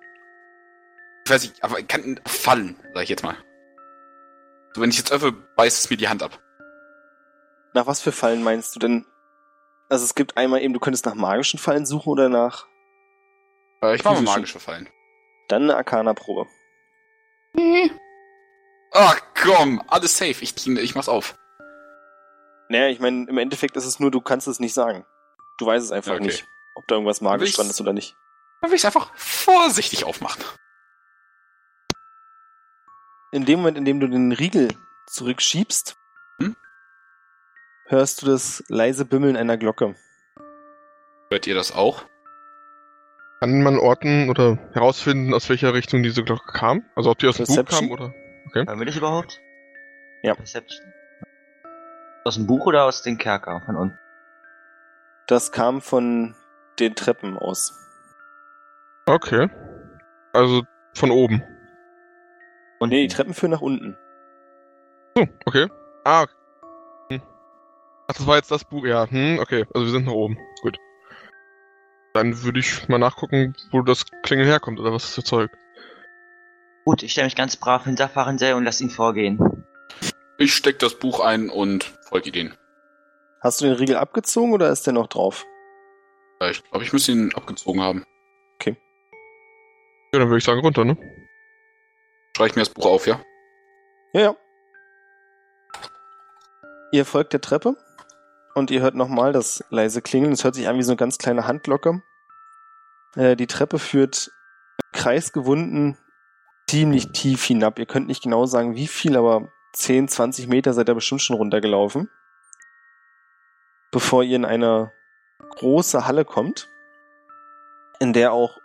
ich 1.24 1.30
weiß 1.30 1.42
nicht, 1.42 1.62
aber 1.62 1.82
kann 1.82 2.20
fallen, 2.26 2.76
sag 2.94 3.02
ich 3.02 3.08
jetzt 3.08 3.22
mal. 3.24 3.36
So, 4.74 4.80
wenn 4.80 4.90
ich 4.90 4.98
jetzt 4.98 5.12
öffne, 5.12 5.32
beißt 5.32 5.78
es 5.84 5.90
mir 5.90 5.96
die 5.96 6.08
Hand 6.08 6.22
ab. 6.22 6.38
Nach 7.74 7.86
was 7.86 8.00
für 8.00 8.12
Fallen 8.12 8.42
meinst 8.42 8.74
du 8.74 8.78
denn? 8.80 9.06
Also 9.90 10.04
es 10.04 10.14
gibt 10.14 10.36
einmal 10.36 10.60
eben, 10.62 10.74
du 10.74 10.80
könntest 10.80 11.06
nach 11.06 11.14
magischen 11.14 11.58
Fallen 11.58 11.86
suchen 11.86 12.10
oder 12.10 12.28
nach 12.28 12.66
Äh, 13.82 13.94
ich 13.96 14.04
mache 14.04 14.22
magische 14.22 14.60
Fallen. 14.60 14.88
dann 15.48 15.62
eine 15.64 15.76
Arcana-Probe. 15.76 16.46
Ach 18.92 19.20
komm, 19.34 19.82
alles 19.88 20.16
safe. 20.16 20.42
Ich, 20.42 20.66
ich 20.66 20.94
mach's 20.94 21.08
auf. 21.08 21.36
Naja, 22.70 22.88
ich 22.88 23.00
meine, 23.00 23.26
im 23.28 23.38
Endeffekt 23.38 23.76
ist 23.76 23.84
es 23.86 23.98
nur, 24.00 24.10
du 24.10 24.20
kannst 24.20 24.46
es 24.48 24.60
nicht 24.60 24.74
sagen. 24.74 25.04
Du 25.58 25.66
weißt 25.66 25.84
es 25.84 25.92
einfach 25.92 26.14
Okay. 26.14 26.24
nicht, 26.24 26.46
ob 26.74 26.86
da 26.86 26.94
irgendwas 26.96 27.20
magisch 27.20 27.54
dran 27.54 27.68
ist 27.70 27.80
oder 27.80 27.92
nicht. 27.92 28.14
Dann 28.60 28.70
will 28.70 28.76
ich's 28.76 28.84
einfach 28.84 29.10
vorsichtig 29.16 30.04
aufmachen. 30.04 30.42
In 33.32 33.44
dem 33.44 33.58
Moment, 33.60 33.76
in 33.78 33.84
dem 33.84 34.00
du 34.00 34.06
den 34.08 34.32
Riegel 34.32 34.68
zurückschiebst, 35.06 35.96
Hm? 36.40 36.56
hörst 37.86 38.22
du 38.22 38.26
das 38.26 38.64
leise 38.68 39.04
Bimmeln 39.04 39.36
einer 39.36 39.56
Glocke. 39.56 39.94
Hört 41.30 41.46
ihr 41.46 41.54
das 41.54 41.72
auch? 41.72 42.04
Kann 43.40 43.62
man 43.62 43.78
orten 43.78 44.30
oder 44.30 44.58
herausfinden, 44.72 45.34
aus 45.34 45.48
welcher 45.48 45.72
Richtung 45.74 46.02
diese 46.02 46.24
Glocke 46.24 46.52
kam? 46.52 46.82
Also 46.96 47.10
ob 47.10 47.18
die 47.18 47.28
aus 47.28 47.36
dem 47.36 47.46
Buch 47.46 47.64
kam 47.66 47.90
oder? 47.90 48.12
Hören 48.52 48.78
wir 48.78 48.86
das 48.86 48.96
überhaupt? 48.96 49.40
Ja. 50.22 50.34
Perception. 50.34 50.92
Aus 52.24 52.34
dem 52.34 52.46
Buch 52.46 52.66
oder 52.66 52.84
aus 52.84 53.02
dem 53.02 53.18
Kerker 53.18 53.62
von 53.64 53.76
unten? 53.76 53.98
Das 55.26 55.52
kam 55.52 55.80
von 55.80 56.34
den 56.78 56.94
Treppen 56.94 57.36
aus. 57.36 57.72
Okay. 59.06 59.48
Also 60.32 60.62
von 60.94 61.10
oben. 61.10 61.42
Und 62.78 62.90
Nee, 62.90 63.06
die 63.06 63.14
Treppen 63.14 63.34
führen 63.34 63.50
nach 63.50 63.60
unten. 63.60 63.96
Oh, 65.16 65.26
okay. 65.46 65.66
Ah. 66.04 66.22
okay. 66.22 66.32
Hm. 67.10 67.22
Ach, 68.08 68.14
das 68.14 68.26
war 68.26 68.36
jetzt 68.36 68.50
das 68.50 68.64
Buch. 68.64 68.84
Ja, 68.86 69.08
hm, 69.08 69.38
okay. 69.40 69.66
Also 69.74 69.86
wir 69.86 69.92
sind 69.92 70.06
nach 70.06 70.12
oben. 70.12 70.38
Gut. 70.62 70.78
Dann 72.14 72.42
würde 72.42 72.60
ich 72.60 72.88
mal 72.88 72.98
nachgucken, 72.98 73.54
wo 73.70 73.82
das 73.82 74.04
Klingeln 74.22 74.48
herkommt 74.48 74.80
oder 74.80 74.92
was 74.92 75.04
es 75.04 75.18
erzeugt. 75.18 75.54
Gut, 76.88 77.02
ich 77.02 77.12
stelle 77.12 77.26
mich 77.26 77.36
ganz 77.36 77.54
brav 77.54 77.84
hinter 77.84 78.08
Farensel 78.08 78.54
und 78.54 78.64
lass 78.64 78.80
ihn 78.80 78.88
vorgehen. 78.88 79.38
Ich 80.38 80.54
steck 80.54 80.78
das 80.78 80.94
Buch 80.94 81.20
ein 81.20 81.50
und 81.50 81.84
folge 82.08 82.32
denen. 82.32 82.56
Hast 83.42 83.60
du 83.60 83.66
den 83.66 83.74
Riegel 83.74 83.96
abgezogen 83.98 84.54
oder 84.54 84.70
ist 84.70 84.86
der 84.86 84.94
noch 84.94 85.06
drauf? 85.06 85.44
Äh, 86.40 86.50
Ich 86.50 86.64
glaube, 86.64 86.82
ich 86.86 86.94
müsste 86.94 87.12
ihn 87.12 87.34
abgezogen 87.34 87.82
haben. 87.82 88.04
Ja, 88.64 88.72
dann 90.20 90.28
würde 90.28 90.38
ich 90.38 90.44
sagen 90.44 90.60
runter, 90.60 90.86
ne? 90.86 90.96
Schreibe 92.34 92.48
ich 92.48 92.56
mir 92.56 92.62
das 92.62 92.70
Buch 92.70 92.86
auf, 92.86 93.06
ja? 93.06 93.20
Ja, 94.14 94.20
ja. 94.22 94.36
Ihr 96.92 97.04
folgt 97.04 97.34
der 97.34 97.42
Treppe 97.42 97.76
und 98.54 98.70
ihr 98.70 98.80
hört 98.80 98.94
nochmal 98.94 99.34
das 99.34 99.62
leise 99.68 100.00
Klingeln. 100.00 100.32
Es 100.32 100.42
hört 100.42 100.54
sich 100.54 100.68
an 100.68 100.78
wie 100.78 100.82
so 100.82 100.92
eine 100.92 100.96
ganz 100.96 101.18
kleine 101.18 101.46
Handglocke. 101.46 102.00
Äh, 103.14 103.36
die 103.36 103.46
Treppe 103.46 103.78
führt 103.78 104.30
kreisgewunden 104.94 105.98
ziemlich 106.68 107.12
tief 107.12 107.44
hinab. 107.44 107.78
Ihr 107.78 107.86
könnt 107.86 108.08
nicht 108.08 108.22
genau 108.22 108.46
sagen, 108.46 108.74
wie 108.74 108.86
viel, 108.86 109.16
aber 109.16 109.52
10, 109.72 110.08
20 110.08 110.48
Meter 110.48 110.72
seid 110.72 110.88
ihr 110.88 110.94
bestimmt 110.94 111.22
schon 111.22 111.36
runtergelaufen. 111.36 112.10
Bevor 113.90 114.22
ihr 114.22 114.36
in 114.36 114.44
eine 114.44 114.92
große 115.56 116.06
Halle 116.06 116.24
kommt, 116.24 116.68
in 118.00 118.12
der 118.12 118.32
auch 118.32 118.58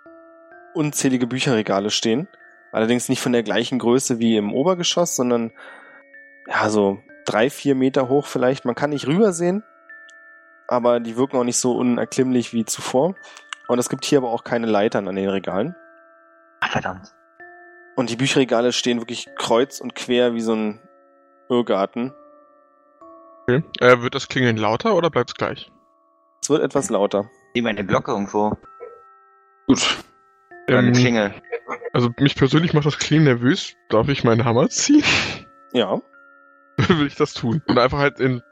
unzählige 0.74 1.28
Bücherregale 1.28 1.90
stehen. 1.90 2.28
Allerdings 2.72 3.08
nicht 3.08 3.22
von 3.22 3.32
der 3.32 3.44
gleichen 3.44 3.80
Größe 3.80 4.20
wie 4.20 4.36
im 4.36 4.54
Obergeschoss, 4.54 5.16
sondern 5.16 5.52
ja, 6.48 6.70
so 6.70 7.00
drei, 7.26 7.50
vier 7.50 7.76
Meter 7.76 8.10
hoch 8.10 8.26
vielleicht. 8.26 8.66
Man 8.66 8.76
kann 8.76 8.90
nicht 8.90 9.08
rübersehen, 9.08 9.64
aber 10.68 11.00
die 11.00 11.16
wirken 11.16 11.38
auch 11.38 11.44
nicht 11.44 11.58
so 11.58 11.78
unerklimmlich 11.78 12.54
wie 12.54 12.66
zuvor. 12.66 13.16
Und 13.68 13.80
es 13.80 13.90
gibt 13.90 14.04
hier 14.04 14.18
aber 14.18 14.32
auch 14.32 14.44
keine 14.44 14.68
Leitern 14.68 15.08
an 15.08 15.16
den 15.16 15.30
Regalen. 15.30 15.76
Verdammt. 16.62 17.14
Und 17.96 18.10
die 18.10 18.16
Bücherregale 18.16 18.74
stehen 18.74 19.00
wirklich 19.00 19.28
kreuz 19.38 19.80
und 19.80 19.96
quer 19.96 20.34
wie 20.34 20.42
so 20.42 20.54
ein 20.54 20.80
Irrgarten. 21.50 22.14
Okay. 23.44 23.64
Äh, 23.82 24.02
wird 24.02 24.16
das 24.16 24.28
Klingeln 24.30 24.58
lauter 24.58 24.96
oder 24.96 25.10
bleibt 25.10 25.32
es 25.32 25.36
gleich? 25.36 25.72
Es 26.42 26.50
wird 26.50 26.64
etwas 26.64 26.90
lauter. 26.90 27.30
Sieh 27.54 27.62
mal 27.62 27.70
eine 27.70 27.86
Glocke 27.86 28.12
irgendwo. 28.12 28.58
Gut. 29.68 29.98
Oder 30.68 30.80
eine 30.80 30.88
Ähm, 30.88 30.94
Klingel. 30.94 31.34
Also 31.94 32.10
mich 32.20 32.36
persönlich 32.36 32.74
macht 32.74 32.86
das 32.86 32.98
Klingeln 32.98 33.26
nervös. 33.26 33.76
Darf 33.90 34.08
ich 34.10 34.24
meinen 34.24 34.46
Hammer 34.46 34.70
ziehen? 34.70 35.04
Ja. 35.76 36.00
Will 36.78 37.08
ich 37.08 37.16
das 37.16 37.34
tun? 37.34 37.64
Oder 37.68 37.82
einfach 37.82 37.98
halt 37.98 38.20
in 38.20 38.44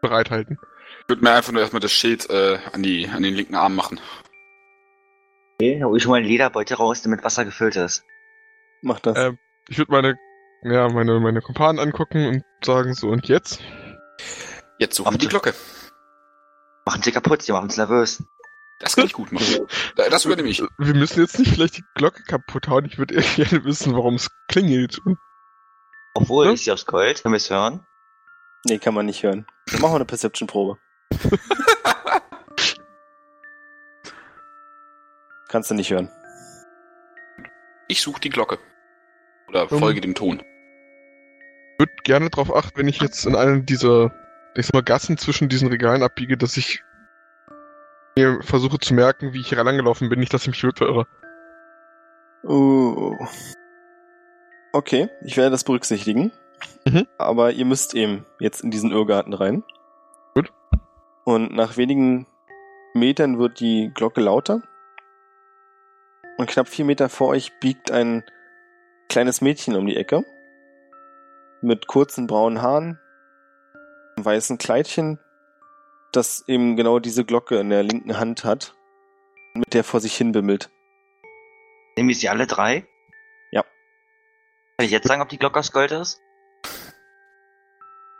bereithalten. 0.00 0.58
Ich 1.02 1.08
würde 1.08 1.22
mir 1.22 1.30
einfach 1.30 1.52
nur 1.52 1.60
erstmal 1.62 1.78
das 1.78 1.92
Schild 1.92 2.28
äh, 2.30 2.58
an, 2.72 2.82
die, 2.82 3.06
an 3.08 3.22
den 3.22 3.34
linken 3.34 3.54
Arm 3.54 3.76
machen. 3.76 4.00
Okay, 5.60 5.78
da 5.78 5.86
hol 5.86 5.96
ich 5.96 6.06
mal 6.08 6.16
einen 6.16 6.26
Lederbeutel 6.26 6.76
raus, 6.76 7.00
der 7.02 7.12
mit 7.12 7.22
Wasser 7.22 7.44
gefüllt 7.44 7.76
ist. 7.76 8.02
Mach 8.82 9.00
das. 9.00 9.16
Äh, 9.16 9.32
Ich 9.68 9.78
würde 9.78 9.90
meine, 9.92 10.18
ja, 10.62 10.88
meine, 10.88 11.18
meine 11.20 11.40
Kumpanen 11.40 11.78
angucken 11.80 12.26
und 12.26 12.44
sagen 12.64 12.94
so, 12.94 13.08
und 13.08 13.26
jetzt? 13.28 13.60
Jetzt 14.78 14.96
suchen 14.96 15.12
wir 15.14 15.18
die 15.18 15.28
Glocke. 15.28 15.54
Machen 16.84 17.02
sie 17.02 17.12
kaputt, 17.12 17.42
sie 17.42 17.52
machen 17.52 17.64
uns 17.64 17.76
nervös. 17.76 18.22
Das 18.80 18.96
kann 18.96 19.06
ich 19.06 19.12
gut 19.12 19.30
machen. 19.32 19.46
Da- 19.96 20.08
Das 20.08 20.24
übernehme 20.24 20.48
ich. 20.48 20.60
Wir 20.78 20.94
müssen 20.94 21.20
jetzt 21.20 21.38
nicht 21.38 21.52
vielleicht 21.54 21.76
die 21.78 21.84
Glocke 21.94 22.22
kaputt 22.24 22.66
hauen. 22.68 22.84
Ich 22.86 22.98
würde 22.98 23.14
eher 23.14 23.22
gerne 23.36 23.64
wissen, 23.64 23.94
warum 23.94 24.16
es 24.16 24.28
klingelt. 24.48 25.00
Obwohl, 26.14 26.46
Hm? 26.46 26.54
ist 26.54 26.64
sie 26.64 26.72
aufs 26.72 26.84
Gold? 26.86 27.22
Können 27.22 27.32
wir 27.34 27.36
es 27.38 27.48
hören? 27.50 27.86
Nee, 28.64 28.78
kann 28.78 28.94
man 28.94 29.06
nicht 29.06 29.22
hören. 29.22 29.46
Dann 29.70 29.80
machen 29.80 29.92
wir 29.92 29.96
eine 29.96 30.04
Perception-Probe. 30.04 30.78
Kannst 35.48 35.70
du 35.70 35.74
nicht 35.74 35.90
hören. 35.90 36.08
Ich 37.88 38.00
suche 38.02 38.20
die 38.20 38.30
Glocke. 38.30 38.58
Oder 39.52 39.70
Ähm. 39.70 39.78
folge 39.78 40.00
dem 40.00 40.14
Ton. 40.14 40.42
würde 41.78 41.92
gerne 42.04 42.30
darauf 42.30 42.54
achten, 42.54 42.78
wenn 42.78 42.88
ich 42.88 43.00
jetzt 43.00 43.26
in 43.26 43.36
einen 43.36 43.66
dieser, 43.66 44.12
ich 44.56 44.66
sag 44.66 44.74
mal, 44.74 44.82
Gassen 44.82 45.18
zwischen 45.18 45.48
diesen 45.48 45.68
Regalen 45.68 46.02
abbiege, 46.02 46.36
dass 46.36 46.56
ich 46.56 46.82
mir 48.16 48.40
versuche 48.42 48.78
zu 48.78 48.94
merken, 48.94 49.32
wie 49.32 49.40
ich 49.40 49.48
hier 49.48 49.62
langgelaufen 49.62 50.08
bin, 50.08 50.20
nicht, 50.20 50.32
dass 50.32 50.42
ich 50.42 50.48
mich 50.48 50.60
verirre. 50.60 51.06
Uh. 52.44 53.16
Okay, 54.72 55.08
ich 55.24 55.36
werde 55.36 55.50
das 55.50 55.64
berücksichtigen. 55.64 56.32
Mhm. 56.86 57.06
Aber 57.18 57.52
ihr 57.52 57.64
müsst 57.64 57.94
eben 57.94 58.24
jetzt 58.38 58.62
in 58.62 58.70
diesen 58.70 58.90
Irrgarten 58.90 59.32
rein. 59.32 59.64
Gut. 60.34 60.52
Und 61.24 61.52
nach 61.54 61.76
wenigen 61.76 62.26
Metern 62.94 63.38
wird 63.38 63.60
die 63.60 63.90
Glocke 63.94 64.20
lauter. 64.20 64.62
Und 66.38 66.48
knapp 66.48 66.68
vier 66.68 66.84
Meter 66.84 67.08
vor 67.08 67.28
euch 67.28 67.52
biegt 67.60 67.90
ein 67.90 68.24
kleines 69.12 69.42
Mädchen 69.42 69.76
um 69.76 69.86
die 69.86 69.96
Ecke. 69.96 70.24
Mit 71.60 71.86
kurzen 71.86 72.26
braunen 72.26 72.62
Haaren, 72.62 72.98
einem 74.16 74.24
weißen 74.24 74.56
Kleidchen, 74.56 75.18
das 76.12 76.42
eben 76.48 76.76
genau 76.76 76.98
diese 76.98 77.24
Glocke 77.24 77.58
in 77.60 77.68
der 77.68 77.82
linken 77.82 78.18
Hand 78.18 78.44
hat, 78.44 78.74
mit 79.54 79.74
der 79.74 79.84
vor 79.84 80.00
sich 80.00 80.16
hin 80.16 80.32
bimmelt. 80.32 80.70
Nehmen 81.96 82.08
wir 82.08 82.16
sie 82.16 82.30
alle 82.30 82.46
drei? 82.46 82.86
Ja. 83.50 83.62
Kann 84.78 84.86
ich 84.86 84.90
jetzt 84.90 85.06
sagen, 85.06 85.20
ob 85.20 85.28
die 85.28 85.38
Glocke 85.38 85.60
aus 85.60 85.72
Gold 85.72 85.92
ist? 85.92 86.18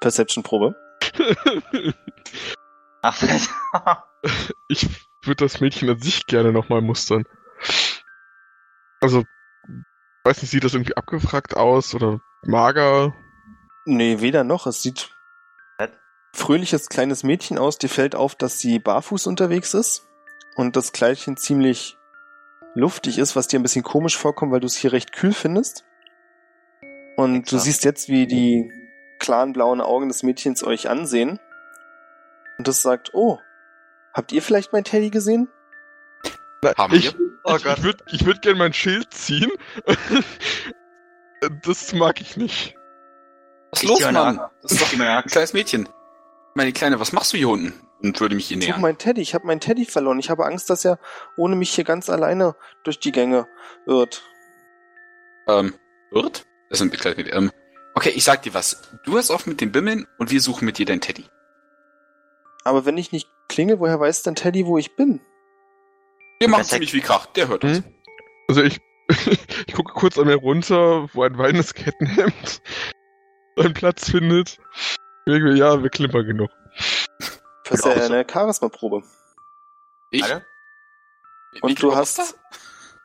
Perception-Probe. 0.01 0.77
Ach, 3.03 4.05
Ich 4.69 4.89
würde 5.25 5.45
das 5.45 5.61
Mädchen 5.61 5.89
an 5.89 6.01
sich 6.01 6.27
gerne 6.27 6.53
nochmal 6.53 6.83
mustern. 6.83 7.25
Also, 9.01 9.25
weiß 10.25 10.43
nicht, 10.43 10.51
sieht 10.51 10.65
das 10.65 10.75
irgendwie 10.75 10.97
abgefragt 10.97 11.57
aus 11.57 11.95
oder 11.95 12.21
mager? 12.43 13.15
Nee, 13.85 14.21
weder 14.21 14.45
noch. 14.45 14.67
Es 14.67 14.83
sieht 14.83 15.11
fröhliches 16.35 16.89
kleines 16.89 17.23
Mädchen 17.23 17.59
aus. 17.59 17.79
Dir 17.79 17.89
fällt 17.89 18.15
auf, 18.15 18.35
dass 18.35 18.59
sie 18.59 18.79
barfuß 18.79 19.27
unterwegs 19.27 19.75
ist 19.75 20.09
und 20.55 20.77
das 20.77 20.93
Kleidchen 20.93 21.37
ziemlich 21.37 21.99
luftig 22.75 23.19
ist, 23.19 23.37
was 23.37 23.49
dir 23.49 23.59
ein 23.59 23.63
bisschen 23.63 23.85
komisch 23.85 24.17
vorkommt, 24.17 24.53
weil 24.53 24.61
du 24.61 24.67
es 24.67 24.77
hier 24.77 24.93
recht 24.93 25.13
kühl 25.13 25.33
findest. 25.33 25.85
Und 27.17 27.35
du 27.35 27.57
Exakt. 27.57 27.63
siehst 27.63 27.85
jetzt, 27.85 28.09
wie 28.09 28.27
die 28.27 28.71
klaren 29.19 29.53
blauen 29.53 29.81
Augen 29.81 30.09
des 30.09 30.23
Mädchens 30.23 30.65
euch 30.65 30.89
ansehen. 30.89 31.39
Und 32.59 32.69
das 32.69 32.83
sagt, 32.83 33.11
oh, 33.13 33.39
habt 34.15 34.33
ihr 34.33 34.43
vielleicht 34.43 34.73
mein 34.73 34.85
Teddy 34.85 35.11
gesehen? 35.11 35.49
Haben 36.65 36.95
ich, 36.95 37.05
wir? 37.13 37.21
Oh 37.45 37.57
ich, 37.57 37.65
Gott. 37.65 37.79
ich 37.79 37.85
würde 37.85 38.05
ich 38.13 38.25
würd 38.25 38.43
gerne 38.43 38.59
mein 38.59 38.73
Schild 38.73 39.13
ziehen. 39.13 39.51
das 41.65 41.93
mag 41.93 42.21
ich 42.21 42.37
nicht. 42.37 42.77
Was 43.71 43.83
ist 43.83 43.85
Ich 43.85 43.89
los, 43.91 44.13
Mann? 44.13 44.39
Axt. 44.39 44.53
Das 44.63 44.73
ist 44.73 44.83
doch 44.83 44.93
Ich 44.93 45.01
ein 45.01 45.25
kleines 45.25 45.53
Mädchen. 45.53 45.89
Meine 46.55 46.73
Kleine, 46.73 47.01
was 47.01 47.13
machst 47.13 47.33
du 47.33 47.37
hier 47.39 47.49
unten? 47.49 47.73
Und 48.03 48.21
würde 48.21 48.35
mich 48.35 48.49
hier 48.49 48.57
Such 48.61 48.67
nähern. 48.67 48.81
mein 48.81 48.99
Teddy. 48.99 49.21
Ich 49.21 49.35
habe 49.35 49.47
meinen 49.47 49.61
Teddy 49.61 49.87
verloren. 49.87 50.19
Ich 50.19 50.29
habe 50.29 50.45
Angst, 50.45 50.69
dass 50.71 50.85
er 50.85 50.99
ohne 51.37 51.57
mich 51.57 51.71
hier 51.71 51.85
ganz 51.85 52.11
alleine 52.11 52.57
durch 52.85 52.99
die 53.01 53.13
Gänge 53.13 53.47
irrt. 53.87 54.23
Ähm, 55.49 55.75
wird? 56.11 56.45
Das 56.69 56.79
sind 56.81 56.93
kleines 56.93 57.17
Mädchen. 57.17 57.37
Ähm, 57.37 57.53
okay, 57.95 58.11
ich 58.11 58.25
sag 58.25 58.43
dir 58.43 58.55
was. 58.55 58.83
Du 59.05 59.17
hast 59.17 59.31
auf 59.31 59.47
mit 59.47 59.61
dem 59.61 59.73
Bimmeln 59.73 60.07
und 60.19 60.31
wir 60.31 60.41
suchen 60.41 60.65
mit 60.65 60.79
dir 60.79 60.87
dein 60.87 61.01
Teddy. 61.01 61.25
Aber 62.65 62.85
wenn 62.85 62.99
ich 62.99 63.13
nicht 63.13 63.29
klinge, 63.49 63.81
woher 63.81 63.99
weiß 63.99 64.23
denn 64.25 64.35
Teddy, 64.35 64.67
wo 64.67 64.79
ich 64.79 64.95
bin? 64.97 65.21
Wir 66.43 66.49
machen 66.49 66.63
Perfekt. 66.63 66.71
ziemlich 66.73 66.91
viel 66.91 67.03
Krach. 67.03 67.27
Der 67.27 67.47
hört 67.47 67.63
uns. 67.63 67.79
Hm? 67.79 67.85
Also 68.49 68.63
ich, 68.65 68.81
ich 69.69 69.75
gucke 69.75 69.93
kurz 69.93 70.19
an 70.19 70.27
mir 70.27 70.35
runter, 70.35 71.09
wo 71.15 71.23
ein 71.23 71.39
wallendes 71.39 71.73
Kettenhemd 71.73 72.61
seinen 73.57 73.75
Platz 73.75 74.11
findet. 74.11 74.59
Ich 75.25 75.33
denke 75.33 75.45
mir, 75.51 75.55
ja, 75.57 75.81
wir 75.81 75.89
klimpern 75.89 76.27
genug. 76.27 76.51
Das 77.69 77.79
ist 77.79 77.85
Ja, 77.85 78.01
so. 78.03 78.13
eine 78.13 78.27
Charisma-Probe. 78.29 79.05
Ich? 80.11 80.25
Alle? 80.25 80.45
Ich 81.53 81.63
Und 81.63 81.69
lieber 81.69 81.81
du 81.81 81.95
hast. 81.97 82.19
Rosta? 82.19 82.35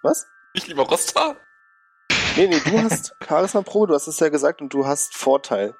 Was? 0.01 0.25
Ich 0.53 0.65
lieber 0.65 0.81
Rosta? 0.83 1.35
Nee, 2.37 2.47
nee, 2.47 2.59
du 2.59 2.81
hast 2.81 3.13
Charisma-Probe, 3.27 3.87
du 3.89 3.93
hast 3.93 4.07
es 4.07 4.19
ja 4.19 4.29
gesagt, 4.29 4.61
und 4.61 4.73
du 4.73 4.87
hast 4.87 5.15
Vorteil. 5.15 5.75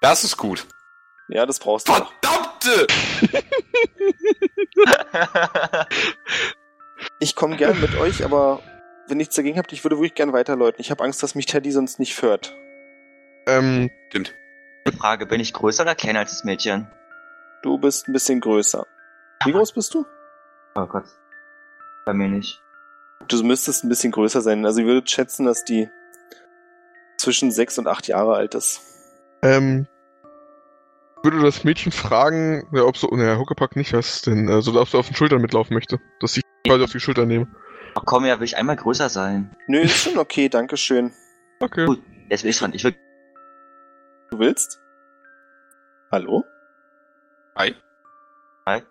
Das 0.00 0.24
ist 0.24 0.36
gut. 0.36 0.66
Ja, 1.28 1.46
das 1.46 1.60
brauchst 1.60 1.88
du. 1.88 1.92
Verdammte! 1.92 2.86
Ich 7.20 7.34
komme 7.34 7.56
gern 7.56 7.80
mit 7.80 7.96
euch, 7.96 8.24
aber 8.24 8.60
wenn 9.08 9.16
nichts 9.16 9.34
dagegen 9.34 9.58
habt, 9.58 9.72
ich 9.72 9.84
würde 9.84 9.96
wirklich 9.96 10.14
gern 10.14 10.32
weiterläuten. 10.32 10.80
Ich 10.80 10.90
habe 10.90 11.02
Angst, 11.02 11.22
dass 11.22 11.34
mich 11.34 11.46
Teddy 11.46 11.72
sonst 11.72 11.98
nicht 11.98 12.14
führt. 12.14 12.54
Ähm, 13.46 13.90
Stimmt. 14.08 14.34
Frage, 14.98 15.26
bin 15.26 15.40
ich 15.40 15.52
größer 15.52 15.82
oder 15.82 15.94
kleiner 15.94 16.20
als 16.20 16.30
das 16.30 16.44
Mädchen? 16.44 16.90
Du 17.62 17.78
bist 17.78 18.08
ein 18.08 18.12
bisschen 18.12 18.40
größer. 18.40 18.86
Wie 19.44 19.52
groß 19.52 19.72
bist 19.72 19.94
du? 19.94 20.06
Oh 20.74 20.86
Gott. 20.86 21.04
Bei 22.06 22.14
mir 22.14 22.28
nicht. 22.28 22.62
Du 23.26 23.42
müsstest 23.42 23.84
ein 23.84 23.88
bisschen 23.88 24.12
größer 24.12 24.40
sein. 24.40 24.64
Also 24.64 24.80
ich 24.80 24.86
würde 24.86 25.06
schätzen, 25.06 25.44
dass 25.44 25.64
die 25.64 25.88
zwischen 27.18 27.50
sechs 27.50 27.78
und 27.78 27.88
acht 27.88 28.06
Jahre 28.06 28.34
alt 28.34 28.54
ist. 28.54 28.80
ähm, 29.42 29.86
würde 31.22 31.40
das 31.40 31.64
Mädchen 31.64 31.90
fragen, 31.92 32.68
ja, 32.72 32.84
ob 32.84 32.96
so, 32.96 33.08
naja, 33.08 33.38
Huckepack 33.38 33.74
nicht, 33.76 33.92
was 33.92 34.22
denn, 34.22 34.48
also 34.48 34.80
ob 34.80 34.88
sie 34.88 34.96
auf 34.96 35.08
den 35.08 35.16
Schultern 35.16 35.42
mitlaufen 35.42 35.74
möchte. 35.74 35.98
Dass 36.20 36.36
ich 36.36 36.44
quasi 36.68 36.84
auf 36.84 36.92
die 36.92 37.00
Schulter 37.00 37.26
nehme. 37.26 37.48
Ach 37.94 38.02
komm, 38.04 38.24
ja, 38.24 38.38
will 38.38 38.44
ich 38.44 38.56
einmal 38.56 38.76
größer 38.76 39.08
sein. 39.08 39.56
Nö, 39.66 39.80
ist 39.80 40.04
schon 40.04 40.18
okay, 40.18 40.48
danke 40.48 40.76
schön. 40.76 41.12
Okay. 41.60 41.86
Gut. 41.86 42.02
Jetzt 42.28 42.42
bin 42.42 42.50
ich 42.50 42.58
dran. 42.58 42.72
Ich 42.74 42.84
will. 42.84 42.94
Du 44.30 44.38
willst? 44.38 44.78
Hallo? 46.12 46.44
Hi. 47.56 47.74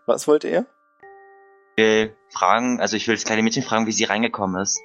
Was 0.05 0.27
wollte 0.27 0.47
er? 0.47 0.65
will 1.77 2.15
fragen, 2.29 2.81
also 2.81 2.97
ich 2.97 3.07
will 3.07 3.15
das 3.15 3.23
kleine 3.23 3.43
Mädchen 3.43 3.63
fragen, 3.63 3.85
wie 3.85 3.91
sie 3.91 4.03
reingekommen 4.03 4.61
ist. 4.61 4.79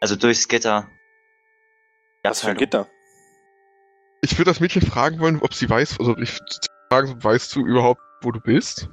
Also 0.00 0.16
durchs 0.16 0.48
Gitter. 0.48 0.88
Die 2.24 2.28
Was 2.28 2.40
für 2.40 2.50
ein. 2.50 2.56
Gitter? 2.56 2.88
Ich 4.20 4.38
würde 4.38 4.50
das 4.50 4.60
Mädchen 4.60 4.82
fragen 4.82 5.20
wollen, 5.20 5.40
ob 5.40 5.54
sie 5.54 5.68
weiß, 5.68 5.98
also 5.98 6.16
ich 6.18 6.38
fragen, 6.90 7.22
weißt 7.22 7.54
du 7.56 7.64
überhaupt, 7.64 8.00
wo 8.22 8.30
du 8.30 8.40
bist? 8.40 8.88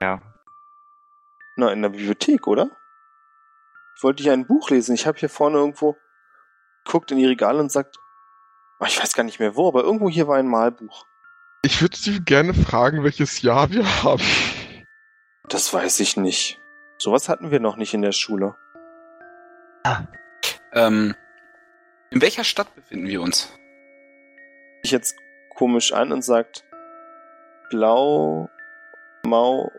Ja. 0.00 0.20
Na, 1.58 1.72
in 1.72 1.82
der 1.82 1.88
Bibliothek, 1.88 2.46
oder? 2.46 2.70
Ich 3.96 4.04
wollte 4.04 4.22
hier 4.22 4.32
ein 4.32 4.46
Buch 4.46 4.70
lesen. 4.70 4.94
Ich 4.94 5.08
habe 5.08 5.18
hier 5.18 5.28
vorne 5.28 5.58
irgendwo 5.58 5.96
guckt 6.84 7.10
in 7.10 7.18
die 7.18 7.26
Regale 7.26 7.58
und 7.58 7.72
sagt, 7.72 7.98
oh, 8.78 8.84
ich 8.86 9.02
weiß 9.02 9.12
gar 9.12 9.24
nicht 9.24 9.40
mehr 9.40 9.56
wo, 9.56 9.66
aber 9.66 9.82
irgendwo 9.82 10.08
hier 10.08 10.28
war 10.28 10.36
ein 10.36 10.46
Malbuch. 10.46 11.04
Ich 11.62 11.82
würde 11.82 11.96
sie 11.96 12.24
gerne 12.24 12.54
fragen, 12.54 13.02
welches 13.02 13.42
Jahr 13.42 13.70
wir 13.70 14.04
haben. 14.04 14.22
Das 15.48 15.74
weiß 15.74 15.98
ich 15.98 16.16
nicht. 16.16 16.60
Sowas 16.96 17.28
hatten 17.28 17.50
wir 17.50 17.58
noch 17.58 17.74
nicht 17.74 17.92
in 17.92 18.02
der 18.02 18.12
Schule. 18.12 18.54
Ähm, 20.72 21.16
in 22.10 22.22
welcher 22.22 22.44
Stadt 22.44 22.72
befinden 22.76 23.08
wir 23.08 23.20
uns? 23.20 23.52
Ich 24.84 24.92
jetzt 24.92 25.16
komisch 25.56 25.92
an 25.92 26.12
und 26.12 26.22
sagt, 26.22 26.64
blau, 27.70 28.48
mau, 29.24 29.72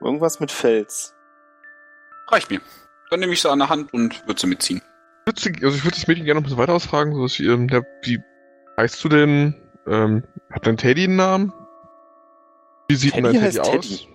irgendwas 0.00 0.40
mit 0.40 0.50
Fels. 0.50 1.15
Reicht 2.28 2.50
mir. 2.50 2.60
Dann 3.10 3.20
nehme 3.20 3.32
ich 3.32 3.40
sie 3.42 3.50
an 3.50 3.58
der 3.60 3.68
Hand 3.68 3.92
und 3.94 4.26
würde 4.26 4.40
sie 4.40 4.46
mitziehen. 4.46 4.82
Ich 5.26 5.26
würd 5.26 5.38
sie- 5.38 5.64
Also 5.64 5.76
ich 5.76 5.84
würde 5.84 5.96
das 5.96 6.06
Mädchen 6.08 6.24
gerne 6.24 6.40
noch 6.40 6.42
ein 6.42 6.44
bisschen 6.50 6.58
weiter 6.58 6.74
ausfragen, 6.74 7.14
so 7.14 7.22
dass 7.22 7.38
ich, 7.38 7.46
ähm, 7.46 7.68
ja, 7.68 7.82
wie 8.02 8.20
heißt 8.78 9.02
du 9.04 9.08
denn? 9.08 9.54
Ähm, 9.86 10.24
hat 10.50 10.66
dein 10.66 10.76
Teddy 10.76 11.04
einen 11.04 11.16
Namen? 11.16 11.52
Wie 12.88 12.96
sieht 12.96 13.14
denn 13.16 13.24
Teddy 13.24 13.38
dein 13.38 13.44
Teddy 13.52 13.56
heißt 13.58 13.60
aus? 13.76 13.86
Teddy. 13.88 14.08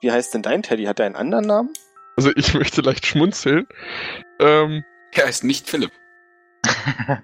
Wie 0.00 0.12
heißt 0.12 0.34
denn 0.34 0.42
dein 0.42 0.62
Teddy? 0.62 0.84
Hat 0.84 1.00
er 1.00 1.06
einen 1.06 1.16
anderen 1.16 1.46
Namen? 1.46 1.70
Also 2.16 2.30
ich 2.36 2.54
möchte 2.54 2.80
leicht 2.80 3.06
schmunzeln. 3.06 3.66
Ähm, 4.38 4.84
Er 5.12 5.26
heißt 5.26 5.44
nicht 5.44 5.68
Philipp. 5.68 5.90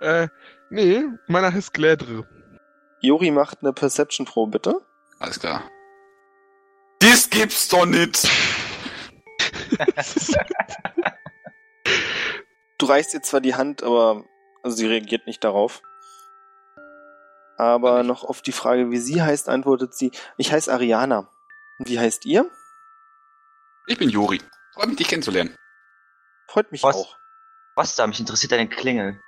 äh, 0.00 0.28
nee, 0.70 1.04
meiner 1.28 1.52
heißt 1.52 1.72
Glädre. 1.74 2.26
Jori 3.00 3.30
macht 3.30 3.58
eine 3.62 3.72
Perception-Probe, 3.72 4.52
bitte. 4.52 4.80
Alles 5.18 5.38
klar. 5.38 5.62
Das 7.00 7.28
gibt's 7.30 7.68
doch 7.68 7.86
nicht! 7.86 8.28
Du 12.78 12.86
reichst 12.86 13.14
ihr 13.14 13.22
zwar 13.22 13.40
die 13.40 13.54
Hand, 13.54 13.82
aber 13.82 14.24
also 14.62 14.76
sie 14.76 14.86
reagiert 14.86 15.26
nicht 15.26 15.44
darauf. 15.44 15.80
Aber 17.56 17.98
Nicht. 17.98 18.08
noch 18.08 18.24
auf 18.24 18.42
die 18.42 18.52
Frage, 18.52 18.90
wie 18.90 18.98
sie 18.98 19.22
heißt, 19.22 19.48
antwortet 19.48 19.94
sie, 19.94 20.10
ich 20.36 20.52
heiße 20.52 20.72
Ariana. 20.72 21.30
Wie 21.78 21.98
heißt 21.98 22.26
ihr? 22.26 22.50
Ich 23.86 23.96
bin 23.96 24.08
Juri. 24.10 24.42
Freut 24.74 24.88
mich, 24.88 24.96
dich 24.96 25.08
kennenzulernen. 25.08 25.56
Freut 26.48 26.72
mich 26.72 26.82
Was? 26.82 26.96
auch. 26.96 27.16
Was 27.76 27.94
da? 27.94 28.06
Mich 28.06 28.20
interessiert 28.20 28.52
deine 28.52 28.68
Klingel. 28.68 29.20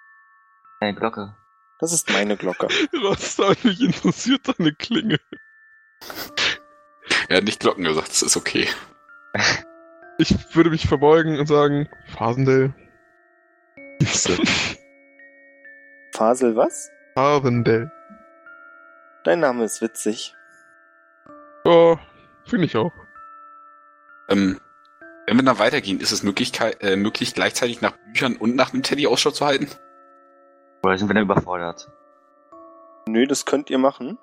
Deine 0.80 0.94
Glocke. 0.94 1.36
Das 1.78 1.92
ist 1.92 2.10
meine 2.10 2.36
Glocke. 2.36 2.66
Was 3.02 3.36
da 3.36 3.52
mich 3.62 3.80
interessiert, 3.80 4.42
deine 4.58 4.74
Klinge. 4.74 5.20
Er 7.28 7.38
hat 7.38 7.44
nicht 7.44 7.60
Glocken 7.60 7.84
gesagt, 7.84 8.08
das 8.08 8.22
ist 8.22 8.36
okay. 8.36 8.68
Ich 10.18 10.56
würde 10.56 10.70
mich 10.70 10.86
verbeugen 10.86 11.38
und 11.38 11.46
sagen, 11.46 11.90
Fasendale. 12.16 12.72
Fasel 16.14 16.56
was? 16.56 16.90
Fasendale. 17.14 17.92
Dein 19.24 19.40
Name 19.40 19.64
ist 19.64 19.82
witzig. 19.82 20.34
Ja, 21.66 21.98
finde 22.46 22.64
ich 22.64 22.78
auch. 22.78 22.92
Ähm, 24.30 24.58
wenn 25.26 25.36
wir 25.36 25.44
dann 25.44 25.58
weitergehen, 25.58 26.00
ist 26.00 26.12
es 26.12 26.22
Möglichkeit, 26.22 26.82
äh, 26.82 26.96
möglich, 26.96 27.34
gleichzeitig 27.34 27.82
nach 27.82 27.98
Büchern 28.06 28.36
und 28.36 28.56
nach 28.56 28.72
einem 28.72 28.82
Teddy 28.82 29.06
Ausschau 29.06 29.32
zu 29.32 29.44
halten? 29.44 29.68
Oder 30.82 30.96
sind 30.96 31.08
wir 31.08 31.14
dann 31.14 31.24
überfordert? 31.24 31.90
Nö, 33.06 33.26
das 33.26 33.44
könnt 33.44 33.68
ihr 33.68 33.78
machen. 33.78 34.18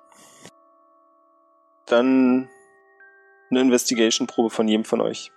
Dann 1.86 2.48
eine 3.50 3.60
Investigation-Probe 3.60 4.50
von 4.50 4.66
jedem 4.68 4.84
von 4.84 5.00
euch. 5.00 5.30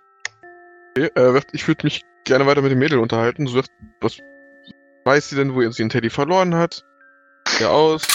Okay, 0.98 1.10
äh, 1.16 1.42
ich 1.52 1.68
würde 1.68 1.86
mich 1.86 2.02
gerne 2.26 2.46
weiter 2.46 2.62
mit 2.62 2.72
dem 2.72 2.80
Mädel 2.80 3.00
unterhalten. 3.00 3.48
So, 3.48 3.62
was 4.02 4.18
weiß 5.06 5.30
sie 5.30 5.36
denn, 5.36 5.54
wo 5.56 5.62
sie 5.70 5.84
den 5.84 5.90
Teddy 5.90 6.10
verloren 6.10 6.56
hat? 6.56 6.84
Ja 7.60 7.70
aus. 7.70 8.08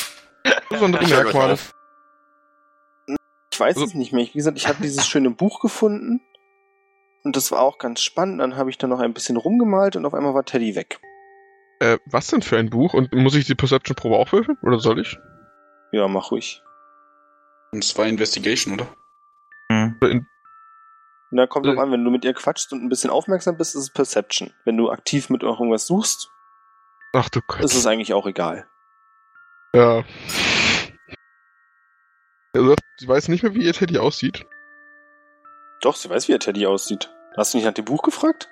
Besondere 0.69 1.07
Merkmale. 1.09 1.59
Ich 3.53 3.61
weiß 3.61 3.77
Also- 3.77 3.87
es 3.87 3.95
nicht 3.95 4.13
mehr. 4.13 4.25
Wie 4.27 4.33
gesagt, 4.33 4.57
ich 4.59 4.67
habe 4.69 4.83
dieses 4.83 5.07
schöne 5.07 5.31
Buch 5.31 5.61
gefunden. 5.61 6.21
Und 7.25 7.37
das 7.37 7.53
war 7.53 7.61
auch 7.61 7.79
ganz 7.79 8.01
spannend. 8.03 8.41
Dann 8.41 8.57
habe 8.57 8.71
ich 8.71 8.79
da 8.79 8.87
noch 8.89 8.99
ein 9.01 9.15
bisschen 9.15 9.37
rumgemalt 9.37 9.95
und 9.95 10.05
auf 10.07 10.15
einmal 10.15 10.35
war 10.35 10.45
Teddy 10.45 10.75
weg. 10.75 10.99
Äh, 11.79 11.99
was 12.07 12.27
denn 12.29 12.43
für 12.43 12.59
ein 12.59 12.71
Buch? 12.71 12.95
Und 12.95 13.13
muss 13.15 13.35
ich 13.37 13.45
die 13.47 13.55
Perception-Probe 13.55 14.17
auch 14.17 14.33
würfeln? 14.33 14.59
Oder 14.63 14.79
soll 14.81 15.01
ich? 15.01 15.17
Ja, 15.93 16.09
mach 16.09 16.31
ruhig. 16.33 16.63
Und 17.73 17.85
es 17.85 17.97
war 17.97 18.07
Investigation, 18.07 18.75
oder? 18.75 18.87
Hm. 20.01 20.27
Und 21.31 21.39
da 21.39 21.47
kommt 21.47 21.65
drauf 21.67 21.79
an, 21.79 21.91
wenn 21.93 22.05
du 22.05 22.11
mit 22.11 22.25
ihr 22.25 22.35
quatschst 22.35 22.73
und 22.73 22.83
ein 22.85 22.89
bisschen 22.91 23.11
aufmerksam 23.11 23.57
bist, 23.57 23.75
ist 23.75 23.83
es 23.83 23.91
Perception. 23.93 24.53
Wenn 24.65 24.77
du 24.77 24.91
aktiv 24.91 25.31
mit 25.31 25.43
irgendwas 25.43 25.87
suchst, 25.87 26.29
Ach 27.15 27.29
du 27.31 27.41
Gott. 27.47 27.61
ist 27.65 27.75
es 27.75 27.87
eigentlich 27.87 28.13
auch 28.15 28.27
egal. 28.27 28.67
Ja. 29.75 30.05
Also, 32.55 32.75
sie 32.99 33.09
weiß 33.09 33.29
nicht 33.29 33.43
mehr, 33.43 33.55
wie 33.55 33.65
ihr 33.65 33.73
Teddy 33.73 33.99
aussieht. 33.99 34.45
Doch, 35.81 35.97
sie 35.97 36.11
weiß, 36.11 36.29
wie 36.29 36.33
ihr 36.33 36.39
Teddy 36.41 36.67
aussieht. 36.67 37.11
Hast 37.37 37.55
du 37.55 37.59
nicht 37.59 37.65
nach 37.65 37.73
dem 37.75 37.87
Buch 37.87 38.03
gefragt? 38.03 38.49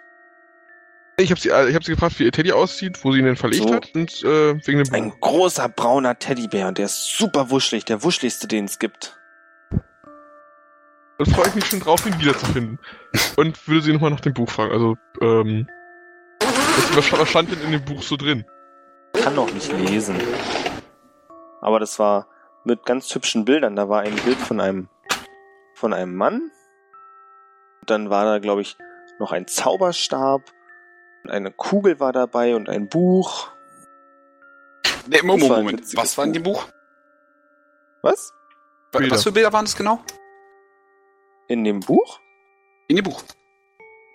Ich 1.18 1.30
habe 1.30 1.38
sie, 1.40 1.50
äh, 1.50 1.68
ich 1.68 1.74
hab 1.74 1.84
sie 1.84 1.92
gefragt, 1.92 2.18
wie 2.18 2.24
ihr 2.24 2.32
Teddy 2.32 2.52
aussieht, 2.52 3.04
wo 3.04 3.12
sie 3.12 3.18
ihn 3.18 3.26
denn 3.26 3.36
verlegt 3.36 3.68
So. 3.68 3.74
hat 3.74 3.94
und 3.94 4.22
äh, 4.24 4.54
wegen 4.66 4.82
dem 4.82 4.94
Ein 4.94 5.12
großer 5.20 5.68
brauner 5.68 6.18
Teddybär 6.18 6.68
und 6.68 6.78
der 6.78 6.86
ist 6.86 7.14
super 7.18 7.50
wuschelig, 7.50 7.84
der 7.84 8.02
wuscheligste, 8.02 8.48
den 8.48 8.64
es 8.64 8.78
gibt. 8.78 9.19
Dann 11.20 11.34
freue 11.34 11.48
ich 11.48 11.54
mich 11.54 11.66
schon 11.66 11.80
drauf, 11.80 12.06
ihn 12.06 12.18
wiederzufinden. 12.18 12.78
Und 13.36 13.68
würde 13.68 13.82
sie 13.82 13.92
nochmal 13.92 14.10
nach 14.10 14.20
dem 14.20 14.32
Buch 14.32 14.48
fragen. 14.48 14.72
Also, 14.72 14.96
ähm. 15.20 15.68
Was, 16.94 17.12
was, 17.12 17.28
stand 17.28 17.52
denn 17.52 17.60
in 17.60 17.72
dem 17.72 17.84
Buch 17.84 18.02
so 18.02 18.16
drin? 18.16 18.46
Kann 19.12 19.34
noch 19.34 19.52
nicht 19.52 19.70
lesen. 19.70 20.18
Aber 21.60 21.78
das 21.78 21.98
war 21.98 22.26
mit 22.64 22.86
ganz 22.86 23.14
hübschen 23.14 23.44
Bildern. 23.44 23.76
Da 23.76 23.90
war 23.90 24.00
ein 24.00 24.16
Bild 24.16 24.38
von 24.38 24.62
einem 24.62 24.88
von 25.74 25.92
einem 25.92 26.16
Mann. 26.16 26.50
Dann 27.84 28.08
war 28.08 28.24
da, 28.24 28.38
glaube 28.38 28.62
ich, 28.62 28.78
noch 29.18 29.32
ein 29.32 29.46
Zauberstab. 29.46 30.40
Und 31.24 31.30
eine 31.30 31.50
Kugel 31.50 32.00
war 32.00 32.14
dabei 32.14 32.56
und 32.56 32.70
ein 32.70 32.88
Buch. 32.88 33.50
Nee, 35.06 35.20
Moment, 35.22 35.50
war 35.50 35.56
Moment. 35.58 35.96
Was 35.98 36.16
war 36.16 36.24
in 36.24 36.32
dem 36.32 36.44
Buch? 36.44 36.66
Was? 38.00 38.32
Wa- 38.92 39.00
Bilder. 39.00 39.16
Was 39.16 39.22
für 39.22 39.32
Bilder 39.32 39.52
waren 39.52 39.66
das 39.66 39.76
genau? 39.76 40.02
In 41.50 41.64
dem 41.64 41.80
Buch? 41.80 42.20
In 42.86 42.94
dem 42.94 43.04
Buch. 43.04 43.24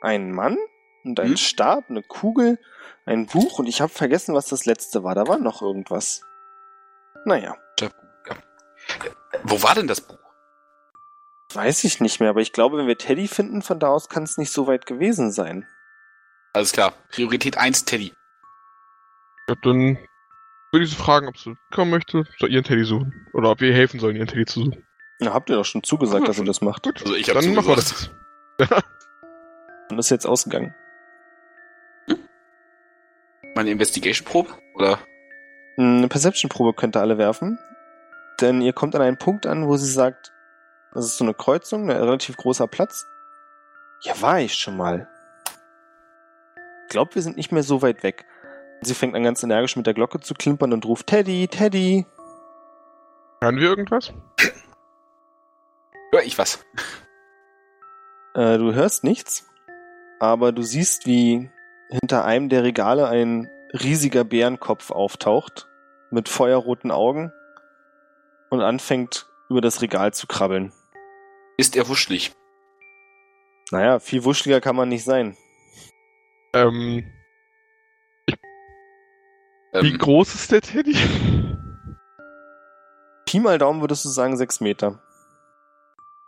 Ein 0.01 0.31
Mann 0.31 0.57
und 1.03 1.19
ein 1.19 1.31
Hm? 1.31 1.37
Stab, 1.37 1.89
eine 1.89 2.01
Kugel, 2.01 2.57
ein 3.05 3.25
Buch 3.27 3.59
und 3.59 3.67
ich 3.67 3.81
habe 3.81 3.91
vergessen, 3.91 4.33
was 4.33 4.47
das 4.47 4.65
letzte 4.65 5.03
war. 5.03 5.15
Da 5.15 5.27
war 5.27 5.37
noch 5.37 5.61
irgendwas. 5.61 6.21
Naja, 7.25 7.57
Wo 9.43 9.61
war 9.61 9.75
denn 9.75 9.87
das 9.87 9.99
Buch? 9.99 10.17
weiß 11.53 11.83
ich 11.85 11.99
nicht 12.01 12.19
mehr, 12.19 12.29
aber 12.29 12.41
ich 12.41 12.51
glaube, 12.53 12.77
wenn 12.77 12.87
wir 12.87 12.97
Teddy 12.97 13.27
finden, 13.27 13.61
von 13.61 13.79
da 13.79 13.87
aus 13.87 14.07
kann 14.09 14.23
es 14.23 14.37
nicht 14.37 14.51
so 14.51 14.67
weit 14.67 14.85
gewesen 14.85 15.31
sein. 15.31 15.65
Alles 16.53 16.71
klar. 16.71 16.93
Priorität 17.09 17.57
1, 17.57 17.83
Teddy. 17.85 18.13
Ja, 19.49 19.55
dann 19.61 19.97
würde 20.71 20.83
ich 20.85 20.89
sie 20.91 20.95
fragen, 20.97 21.27
ob 21.27 21.37
sie 21.37 21.55
kommen 21.73 21.91
möchte, 21.91 22.23
soll 22.39 22.51
ihren 22.51 22.63
Teddy 22.63 22.83
suchen. 22.85 23.27
Oder 23.33 23.51
ob 23.51 23.59
wir 23.61 23.69
ihr 23.69 23.75
helfen 23.75 23.99
sollen, 23.99 24.15
ihren 24.17 24.27
Teddy 24.27 24.45
zu 24.45 24.63
suchen. 24.63 24.84
Na, 25.19 25.33
habt 25.33 25.49
ihr 25.49 25.55
doch 25.55 25.65
schon 25.65 25.83
zugesagt, 25.83 26.21
Ja, 26.23 26.27
dass 26.27 26.39
ihr 26.39 26.45
das 26.45 26.61
macht. 26.61 26.83
Gut, 26.83 27.01
Also 27.01 27.15
ich 27.15 27.29
hab 27.29 27.39
dann 27.39 27.53
machen 27.53 27.67
wir 27.67 27.75
das. 27.75 28.09
Und 29.89 29.99
ist 29.99 30.09
jetzt 30.09 30.25
ausgegangen. 30.25 30.73
Meine 33.55 33.71
Investigation-Probe? 33.71 34.49
Oder? 34.75 34.99
Hm, 35.77 35.97
Eine 35.99 36.07
Perception-Probe 36.09 36.73
könnt 36.73 36.97
ihr 36.97 37.01
alle 37.01 37.17
werfen. 37.17 37.57
Denn 38.41 38.61
ihr 38.61 38.73
kommt 38.73 38.95
an 38.95 39.01
einen 39.01 39.17
Punkt 39.17 39.45
an, 39.45 39.67
wo 39.67 39.77
sie 39.77 39.89
sagt, 39.89 40.33
das 40.93 41.05
ist 41.05 41.17
so 41.17 41.23
eine 41.23 41.33
Kreuzung, 41.33 41.89
ein 41.89 41.95
relativ 41.95 42.35
großer 42.35 42.67
Platz. 42.67 43.05
Ja, 44.01 44.19
war 44.21 44.41
ich 44.41 44.55
schon 44.55 44.75
mal. 44.75 45.07
Ich 46.87 46.89
glaube, 46.89 47.15
wir 47.15 47.21
sind 47.21 47.37
nicht 47.37 47.51
mehr 47.53 47.63
so 47.63 47.81
weit 47.81 48.03
weg. 48.03 48.25
Sie 48.81 48.93
fängt 48.93 49.15
an 49.15 49.23
ganz 49.23 49.41
energisch 49.41 49.77
mit 49.77 49.87
der 49.87 49.93
Glocke 49.93 50.19
zu 50.19 50.33
klimpern 50.33 50.73
und 50.73 50.85
ruft 50.85 51.07
Teddy, 51.07 51.47
Teddy. 51.47 52.05
Hören 53.41 53.55
wir 53.57 53.69
irgendwas? 53.69 54.11
Hör 56.11 56.23
ich 56.23 56.37
was? 56.37 56.65
Äh, 58.33 58.57
du 58.57 58.73
hörst 58.73 59.03
nichts, 59.03 59.49
aber 60.19 60.51
du 60.51 60.61
siehst, 60.61 61.05
wie 61.05 61.49
hinter 61.89 62.25
einem 62.25 62.49
der 62.49 62.63
Regale 62.63 63.07
ein 63.07 63.49
riesiger 63.73 64.23
Bärenkopf 64.23 64.91
auftaucht 64.91 65.67
mit 66.11 66.29
feuerroten 66.29 66.91
Augen 66.91 67.31
und 68.49 68.61
anfängt 68.61 69.27
über 69.49 69.61
das 69.61 69.81
Regal 69.81 70.13
zu 70.13 70.27
krabbeln. 70.27 70.71
Ist 71.57 71.75
er 71.75 71.87
wuschelig? 71.87 72.33
Naja, 73.71 73.99
viel 73.99 74.23
wuscheliger 74.23 74.61
kann 74.61 74.75
man 74.75 74.89
nicht 74.89 75.03
sein. 75.03 75.35
Ähm, 76.53 77.11
wie 79.73 79.91
Ähm, 79.91 79.97
groß 79.97 80.35
ist 80.35 80.51
der 80.51 80.61
Teddy? 80.61 80.95
Pi 83.25 83.39
mal 83.39 83.57
Daumen 83.57 83.81
würdest 83.81 84.05
du 84.05 84.09
sagen 84.09 84.37
sechs 84.37 84.61
Meter. 84.61 85.01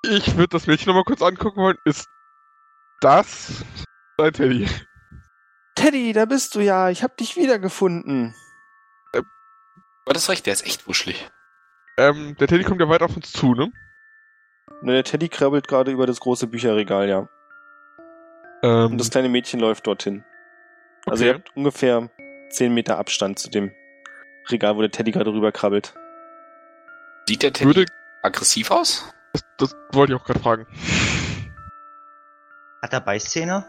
Ich 0.10 0.38
würde 0.38 0.50
das 0.50 0.68
Mädchen 0.68 0.88
nochmal 0.88 1.04
kurz 1.04 1.22
angucken 1.22 1.62
wollen. 1.62 1.78
Ist 1.84 2.08
das 3.02 3.64
dein 4.18 4.34
Teddy? 4.34 4.68
Teddy, 5.76 6.14
da 6.14 6.26
bist 6.26 6.56
du 6.56 6.62
ja. 6.62 6.90
Ich 6.90 7.04
hab 7.04 7.18
dich 7.18 7.36
wiedergefunden. 7.36 8.34
du 9.14 9.22
hattest 10.08 10.30
recht, 10.30 10.46
der 10.46 10.54
ist 10.54 10.66
echt 10.66 10.88
wuschelig. 10.88 11.30
Ähm, 11.98 12.36
der 12.40 12.48
Teddy 12.48 12.64
kommt 12.64 12.80
ja 12.80 12.90
weit 12.90 13.02
auf 13.02 13.16
uns 13.16 13.32
zu, 13.32 13.54
ne? 13.54 13.72
Ne, 14.82 14.94
der 14.94 15.04
Teddy 15.04 15.30
krabbelt 15.30 15.68
gerade 15.68 15.92
über 15.92 16.06
das 16.06 16.20
große 16.20 16.48
Bücherregal, 16.48 17.10
ja. 17.10 17.28
Ähm, 18.64 18.92
Und 18.92 18.98
das 18.98 19.10
kleine 19.10 19.30
Mädchen 19.30 19.60
läuft 19.60 19.88
dorthin. 19.88 20.24
Also 21.06 21.24
okay. 21.24 21.32
ihr 21.32 21.34
habt 21.36 21.56
ungefähr 21.56 22.10
zehn 22.50 22.74
Meter 22.74 22.98
Abstand 22.98 23.40
zu 23.40 23.50
dem 23.50 23.72
Regal, 24.50 24.76
wo 24.78 24.82
der 24.82 24.92
Teddy 24.92 25.12
gerade 25.12 25.32
rüber 25.32 25.52
krabbelt. 25.52 25.94
Sieht 27.28 27.44
der 27.44 27.54
Teddy 27.54 27.66
würde, 27.66 27.86
aggressiv 28.24 28.72
aus? 28.72 29.14
Das, 29.58 29.72
das 29.72 29.96
wollte 29.96 30.14
ich 30.14 30.20
auch 30.20 30.26
gerade 30.26 30.40
fragen. 30.40 30.68
Hat 32.82 32.94
er 32.94 33.02
Beißzähne? 33.02 33.66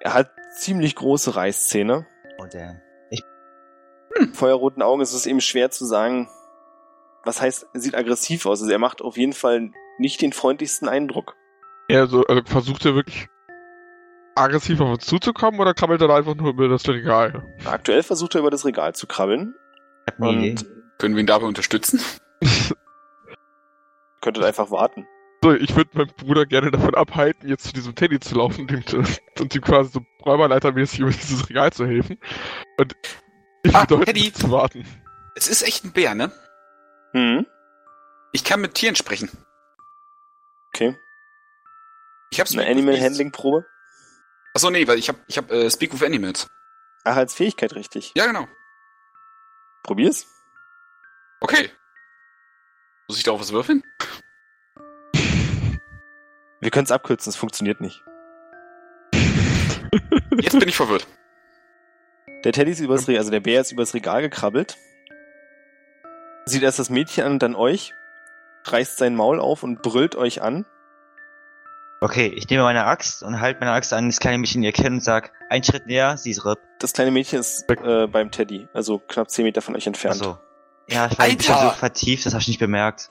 Er 0.00 0.14
hat 0.14 0.32
ziemlich 0.56 0.94
große 0.96 1.36
Reißzähne. 1.36 2.06
Oh, 2.38 2.46
der. 2.46 2.80
Feuerroten 4.34 4.82
Augen 4.82 5.00
ist 5.00 5.14
es 5.14 5.26
eben 5.26 5.40
schwer 5.40 5.70
zu 5.70 5.84
sagen, 5.84 6.28
was 7.24 7.40
heißt, 7.40 7.66
er 7.72 7.80
sieht 7.80 7.94
aggressiv 7.94 8.46
aus. 8.46 8.60
Also 8.60 8.72
er 8.72 8.78
macht 8.78 9.00
auf 9.00 9.16
jeden 9.16 9.32
Fall 9.32 9.70
nicht 9.98 10.20
den 10.20 10.32
freundlichsten 10.32 10.88
Eindruck. 10.88 11.34
Ja, 11.88 12.06
so, 12.06 12.24
also 12.24 12.42
versucht 12.44 12.84
er 12.84 12.94
wirklich 12.94 13.28
aggressiv 14.34 14.80
auf 14.80 14.88
uns 14.88 15.06
zuzukommen 15.06 15.60
oder 15.60 15.74
krabbelt 15.74 16.00
er 16.00 16.08
da 16.08 16.16
einfach 16.16 16.34
nur 16.34 16.50
über 16.50 16.68
das 16.68 16.86
Regal? 16.88 17.42
Aktuell 17.64 18.02
versucht 18.02 18.34
er 18.34 18.40
über 18.40 18.50
das 18.50 18.64
Regal 18.64 18.94
zu 18.94 19.06
krabbeln. 19.06 19.54
Und 20.18 20.42
Idee. 20.42 20.54
Können 20.98 21.14
wir 21.14 21.20
ihn 21.20 21.26
dabei 21.26 21.46
unterstützen? 21.46 22.00
könntet 24.22 24.44
einfach 24.44 24.70
warten. 24.70 25.06
So, 25.44 25.52
ich 25.52 25.74
würde 25.76 25.90
meinen 25.98 26.12
Bruder 26.16 26.46
gerne 26.46 26.70
davon 26.70 26.94
abhalten, 26.94 27.48
jetzt 27.48 27.64
zu 27.64 27.72
diesem 27.72 27.94
Teddy 27.94 28.20
zu 28.20 28.36
laufen 28.36 28.62
und 28.62 28.70
ihm, 28.70 28.86
zu- 28.86 29.02
und 29.40 29.54
ihm 29.54 29.60
quasi 29.60 29.90
so 29.90 30.00
räuberleitermäßig 30.24 31.00
über 31.00 31.10
dieses 31.10 31.48
Regal 31.50 31.72
zu 31.72 31.84
helfen. 31.86 32.18
Und 32.78 32.94
ich 33.64 33.74
Ah, 33.74 33.80
bedeutet 33.84 34.14
Teddy. 34.14 34.32
zu 34.32 34.50
warten. 34.50 34.86
Es 35.34 35.48
ist 35.48 35.62
echt 35.62 35.84
ein 35.84 35.92
Bär, 35.92 36.14
ne? 36.14 36.30
Hm? 37.12 37.46
Ich 38.32 38.44
kann 38.44 38.60
mit 38.60 38.74
Tieren 38.74 38.96
sprechen. 38.96 39.28
Ich 42.30 42.40
hab's 42.40 42.56
Eine 42.56 42.66
Animal 42.66 42.98
Handling 42.98 43.30
Probe? 43.30 43.66
Achso, 44.54 44.70
nee, 44.70 44.86
weil 44.88 44.98
ich 44.98 45.08
hab, 45.08 45.16
ich 45.28 45.36
hab 45.36 45.50
äh, 45.50 45.70
Speak 45.70 45.92
with 45.92 46.02
Animals. 46.02 46.48
Ach, 47.04 47.16
als 47.16 47.34
Fähigkeit 47.34 47.74
richtig. 47.74 48.12
Ja, 48.16 48.26
genau. 48.26 48.48
Probier's. 49.82 50.26
Okay. 51.40 51.70
Muss 53.08 53.18
ich 53.18 53.24
darauf 53.24 53.40
was 53.40 53.52
würfeln? 53.52 53.82
Wir 56.62 56.70
können 56.70 56.84
es 56.84 56.92
abkürzen, 56.92 57.28
es 57.30 57.36
funktioniert 57.36 57.80
nicht. 57.80 58.04
Jetzt 60.40 60.58
bin 60.58 60.68
ich 60.68 60.76
verwirrt. 60.76 61.08
Der 62.44 62.52
Teddy 62.52 62.70
ist 62.70 62.78
übers 62.80 63.08
Regal, 63.08 63.18
also 63.18 63.30
der 63.32 63.40
Bär 63.40 63.60
ist 63.60 63.72
übers 63.72 63.94
Regal 63.94 64.22
gekrabbelt. 64.22 64.76
Sieht 66.46 66.62
erst 66.62 66.78
das 66.78 66.88
Mädchen 66.88 67.24
an 67.24 67.32
und 67.32 67.42
dann 67.42 67.56
euch, 67.56 67.92
reißt 68.64 68.96
sein 68.96 69.16
Maul 69.16 69.40
auf 69.40 69.64
und 69.64 69.82
brüllt 69.82 70.14
euch 70.14 70.40
an. 70.40 70.64
Okay, 72.00 72.28
ich 72.36 72.48
nehme 72.48 72.62
meine 72.62 72.84
Axt 72.84 73.24
und 73.24 73.40
halte 73.40 73.58
meine 73.60 73.72
Axt 73.72 73.92
an 73.92 74.08
das 74.08 74.20
kleine 74.20 74.38
Mädchen 74.38 74.62
ihr 74.62 74.72
Kinn 74.72 74.94
und 74.94 75.04
sag, 75.04 75.32
ein 75.50 75.64
Schritt 75.64 75.86
näher, 75.86 76.16
sie 76.16 76.30
ist 76.30 76.44
RIP. 76.44 76.58
Das 76.78 76.92
kleine 76.92 77.10
Mädchen 77.10 77.40
ist 77.40 77.68
äh, 77.70 78.06
beim 78.06 78.30
Teddy, 78.30 78.68
also 78.72 79.00
knapp 79.00 79.30
10 79.30 79.44
Meter 79.44 79.62
von 79.62 79.74
euch 79.74 79.86
entfernt. 79.88 80.20
Achso. 80.20 80.38
Ja, 80.88 81.06
ich 81.10 81.18
war 81.18 81.26
ein 81.26 81.36
bisschen 81.36 81.54
Alter! 81.54 81.70
so 81.70 81.76
vertieft, 81.76 82.24
das 82.26 82.34
habe 82.34 82.40
ich 82.42 82.48
nicht 82.48 82.60
bemerkt. 82.60 83.10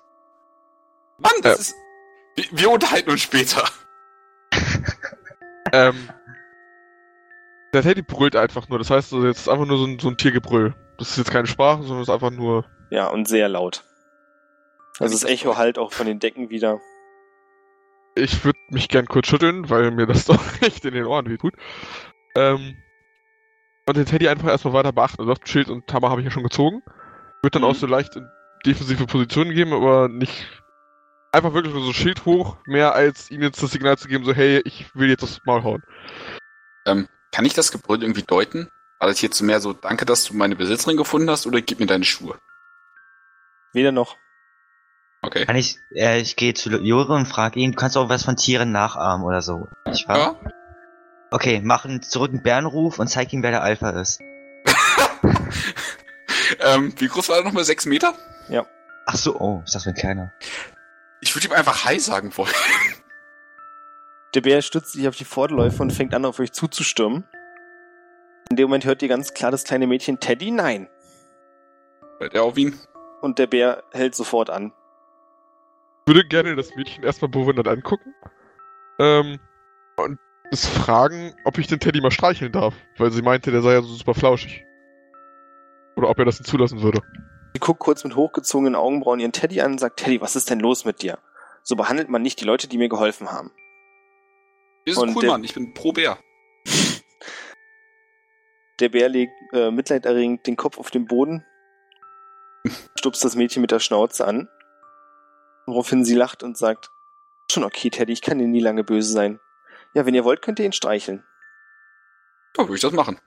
Mann, 1.18 1.32
das 1.42 1.58
Äh. 1.58 1.62
ist. 1.62 1.76
Wir, 2.36 2.46
wir 2.52 2.70
unterhalten 2.72 3.10
uns 3.10 3.22
später. 3.22 3.64
ähm, 5.74 6.10
der 7.74 7.82
Teddy 7.84 8.02
brüllt 8.02 8.36
einfach 8.36 8.68
nur. 8.70 8.80
Das 8.80 8.90
heißt, 8.90 9.10
so, 9.10 9.26
jetzt 9.26 9.40
ist 9.42 9.50
einfach 9.50 9.66
nur 9.66 9.78
so 9.78 9.86
ein, 9.86 10.00
so 10.00 10.10
ein 10.10 10.18
Tiergebrüll. 10.18 10.74
Das 10.98 11.10
ist 11.12 11.18
jetzt 11.18 11.32
keine 11.32 11.48
Sprache, 11.48 11.84
sondern 11.84 12.02
es 12.04 12.10
ist 12.10 12.14
einfach 12.14 12.32
nur. 12.32 12.66
Ja, 12.90 13.08
und 13.08 13.28
sehr 13.28 13.48
laut. 13.50 13.84
Also 15.00 15.16
das 15.16 15.24
Echo 15.24 15.58
halt 15.58 15.80
auch 15.80 15.94
von 15.94 16.06
den 16.06 16.20
Decken 16.20 16.50
wieder. 16.50 16.80
Ich 18.16 18.44
würde 18.44 18.60
mich 18.70 18.90
gern 18.90 19.06
kurz 19.08 19.28
schütteln, 19.28 19.70
weil 19.70 19.92
mir 19.92 20.06
das 20.06 20.26
doch 20.28 20.42
echt 20.62 20.84
in 20.86 20.94
den 20.94 21.06
Ohren 21.06 21.30
wehtut. 21.30 21.54
Ähm, 22.36 22.76
und 23.88 23.98
den 23.98 24.06
Teddy 24.06 24.28
einfach 24.28 24.50
erstmal 24.50 24.74
weiter 24.74 24.92
beachten. 24.92 25.22
Also 25.22 25.34
Schild 25.46 25.70
und 25.70 25.92
Hammer 25.94 26.10
habe 26.10 26.22
ich 26.22 26.26
ja 26.26 26.32
schon 26.32 26.44
gezogen. 26.44 26.82
Wird 27.42 27.56
dann 27.56 27.62
Mhm. 27.64 27.70
auch 27.70 27.76
so 27.76 27.88
leicht 27.88 28.16
in 28.16 28.28
defensive 28.66 29.06
Positionen 29.08 29.52
geben, 29.56 29.74
aber 29.74 30.08
nicht 30.08 30.46
einfach 31.32 31.54
wirklich 31.54 31.74
nur 31.74 31.84
so 31.84 31.94
Schild 31.94 32.26
hoch, 32.26 32.58
mehr 32.66 32.94
als 32.94 33.32
ihm 33.32 33.42
jetzt 33.42 33.62
das 33.62 33.72
Signal 33.72 33.98
zu 33.98 34.08
geben, 34.08 34.26
so 34.26 34.34
hey, 34.34 34.62
ich 34.66 34.94
will 34.96 35.10
jetzt 35.10 35.24
das 35.24 35.40
Maul 35.46 35.64
hauen. 35.64 35.84
Ähm, 36.86 37.08
kann 37.32 37.46
ich 37.46 37.54
das 37.54 37.72
Gebrüll 37.72 38.02
irgendwie 38.02 38.24
deuten? 38.24 38.70
War 39.00 39.08
das 39.08 39.22
jetzt 39.22 39.42
mehr 39.42 39.60
so, 39.62 39.74
danke, 39.74 40.06
dass 40.06 40.26
du 40.26 40.36
meine 40.36 40.56
Besitzerin 40.56 40.98
gefunden 40.98 41.30
hast, 41.30 41.48
oder 41.48 41.62
gib 41.62 41.80
mir 41.80 41.88
deine 41.88 42.04
Schuhe? 42.04 42.38
Weder 43.74 43.92
noch. 43.92 44.18
Okay. 45.24 45.46
Kann 45.46 45.56
ich, 45.56 45.78
äh, 45.96 46.20
ich 46.20 46.36
gehe 46.36 46.54
zu 46.54 46.70
Jure 46.70 47.14
und 47.14 47.28
frage 47.28 47.60
ihn, 47.60 47.72
du 47.72 47.78
kannst 47.78 47.96
auch 47.96 48.10
was 48.10 48.24
von 48.24 48.36
Tieren 48.36 48.72
nachahmen 48.72 49.26
oder 49.26 49.42
so. 49.42 49.68
Wahr? 50.08 50.18
Ja. 50.18 50.52
Okay, 51.30 51.62
machen 51.62 52.02
zurück 52.02 52.32
einen 52.32 52.44
Bärenruf 52.44 53.00
und 53.00 53.08
zeig 53.08 53.32
ihm, 53.32 53.44
wer 53.44 53.52
der 53.52 53.64
Alpha 53.64 53.92
ist. 53.92 54.20
ähm, 56.60 56.94
wie 56.98 57.08
groß 57.08 57.30
war 57.30 57.38
er 57.38 57.44
nochmal? 57.44 57.64
Sechs 57.64 57.86
Meter? 57.86 58.14
Ach 59.06 59.16
so, 59.16 59.40
oh, 59.40 59.62
ist 59.64 59.76
das 59.76 59.84
für 59.84 59.90
ein 59.90 59.96
kleiner. 59.96 60.34
Ich 61.22 61.36
würde 61.36 61.48
ihm 61.48 61.54
einfach 61.54 61.86
Hi 61.86 62.00
sagen 62.00 62.36
wollen. 62.36 62.52
Der 64.34 64.42
Bär 64.42 64.62
stützt 64.62 64.94
sich 64.94 65.08
auf 65.08 65.16
die 65.16 65.26
Vorderläufe 65.26 65.82
und 65.82 65.92
fängt 65.92 66.14
an, 66.14 66.26
auf 66.26 66.40
euch 66.40 66.52
zuzustürmen. 66.52 67.28
In 68.50 68.56
dem 68.56 68.68
Moment 68.68 68.86
hört 68.86 69.02
ihr 69.02 69.08
ganz 69.08 69.34
klar 69.34 69.52
das 69.52 69.64
kleine 69.64 69.88
Mädchen 69.88 70.20
Teddy 70.20 70.52
nein. 70.52 70.90
Bei 72.20 72.28
der 72.28 72.44
auf 72.44 72.58
ihn. 72.58 72.78
Und 73.22 73.40
der 73.40 73.48
Bär 73.48 73.84
hält 73.92 74.16
sofort 74.16 74.50
an. 74.50 74.74
Ich 76.06 76.14
würde 76.14 76.28
gerne 76.28 76.56
das 76.56 76.76
Mädchen 76.76 77.04
erstmal 77.04 77.30
bewundert 77.30 77.68
angucken. 77.68 78.16
Ähm, 79.00 79.40
und 79.98 80.20
es 80.50 80.68
fragen, 80.68 81.36
ob 81.46 81.58
ich 81.60 81.68
den 81.68 81.80
Teddy 81.80 82.02
mal 82.02 82.12
streicheln 82.12 82.52
darf. 82.52 82.74
Weil 82.98 83.12
sie 83.12 83.22
meinte, 83.22 83.52
der 83.52 83.62
sei 83.62 83.74
ja 83.74 83.82
so 83.82 83.94
super 83.94 84.16
flauschig. 84.16 84.66
Oder 85.96 86.10
ob 86.10 86.18
er 86.18 86.26
das 86.26 86.38
denn 86.38 86.46
zulassen 86.46 86.82
würde. 86.82 87.02
Sie 87.54 87.60
guckt 87.60 87.80
kurz 87.80 88.04
mit 88.04 88.16
hochgezogenen 88.16 88.76
Augenbrauen 88.76 89.20
ihren 89.20 89.32
Teddy 89.34 89.62
an 89.62 89.74
und 89.74 89.78
sagt, 89.80 89.98
Teddy, 90.00 90.22
was 90.22 90.36
ist 90.36 90.50
denn 90.50 90.60
los 90.60 90.86
mit 90.86 91.02
dir? 91.02 91.20
So 91.64 91.76
behandelt 91.76 92.10
man 92.10 92.22
nicht 92.22 92.40
die 92.42 92.46
Leute, 92.46 92.68
die 92.68 92.78
mir 92.78 92.90
geholfen 92.90 93.32
haben. 93.32 93.52
Wir 94.86 94.96
sind 94.96 95.04
Und 95.10 95.16
cool, 95.16 95.22
der- 95.22 95.32
Mann. 95.32 95.44
Ich 95.44 95.54
bin 95.54 95.74
pro 95.74 95.92
Bär. 95.92 96.18
Der 98.80 98.90
Bär 98.90 99.10
legt 99.10 99.34
äh, 99.54 99.70
mitleiderregend 99.70 100.48
den 100.48 100.56
Kopf 100.58 100.80
auf 100.80 100.90
den 100.90 101.06
Boden, 101.06 101.46
stupst 102.96 103.24
das 103.24 103.36
Mädchen 103.36 103.62
mit 103.62 103.70
der 103.70 103.80
Schnauze 103.80 104.26
an, 104.26 104.50
woraufhin 105.68 106.04
sie 106.04 106.16
lacht 106.16 106.42
und 106.42 106.58
sagt, 106.58 106.90
schon 107.52 107.64
okay, 107.64 107.92
Teddy, 107.92 108.12
ich 108.12 108.24
kann 108.24 108.40
dir 108.40 108.48
nie 108.48 108.60
lange 108.60 108.84
böse 108.84 109.12
sein. 109.12 109.40
Ja, 109.94 110.08
wenn 110.08 110.16
ihr 110.16 110.24
wollt, 110.24 110.42
könnt 110.42 110.58
ihr 110.58 110.66
ihn 110.66 110.72
streicheln. 110.74 111.24
Ja, 112.58 112.64
würde 112.64 112.74
ich 112.76 112.82
das 112.82 112.92
machen. 112.94 113.20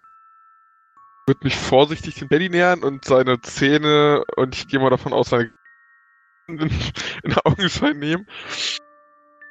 Würde 1.27 1.41
mich 1.43 1.57
vorsichtig 1.57 2.17
dem 2.17 2.29
Teddy 2.29 2.51
nähern 2.51 2.83
und 2.83 3.05
seine 3.05 3.41
Zähne, 3.41 4.25
und 4.37 4.55
ich 4.55 4.69
gehe 4.69 4.79
mal 4.79 4.91
davon 4.91 5.13
aus, 5.13 5.31
seine 5.31 5.51
in, 6.47 6.59
in 7.23 7.35
Augenschein 7.45 7.99
nehmen. 7.99 8.27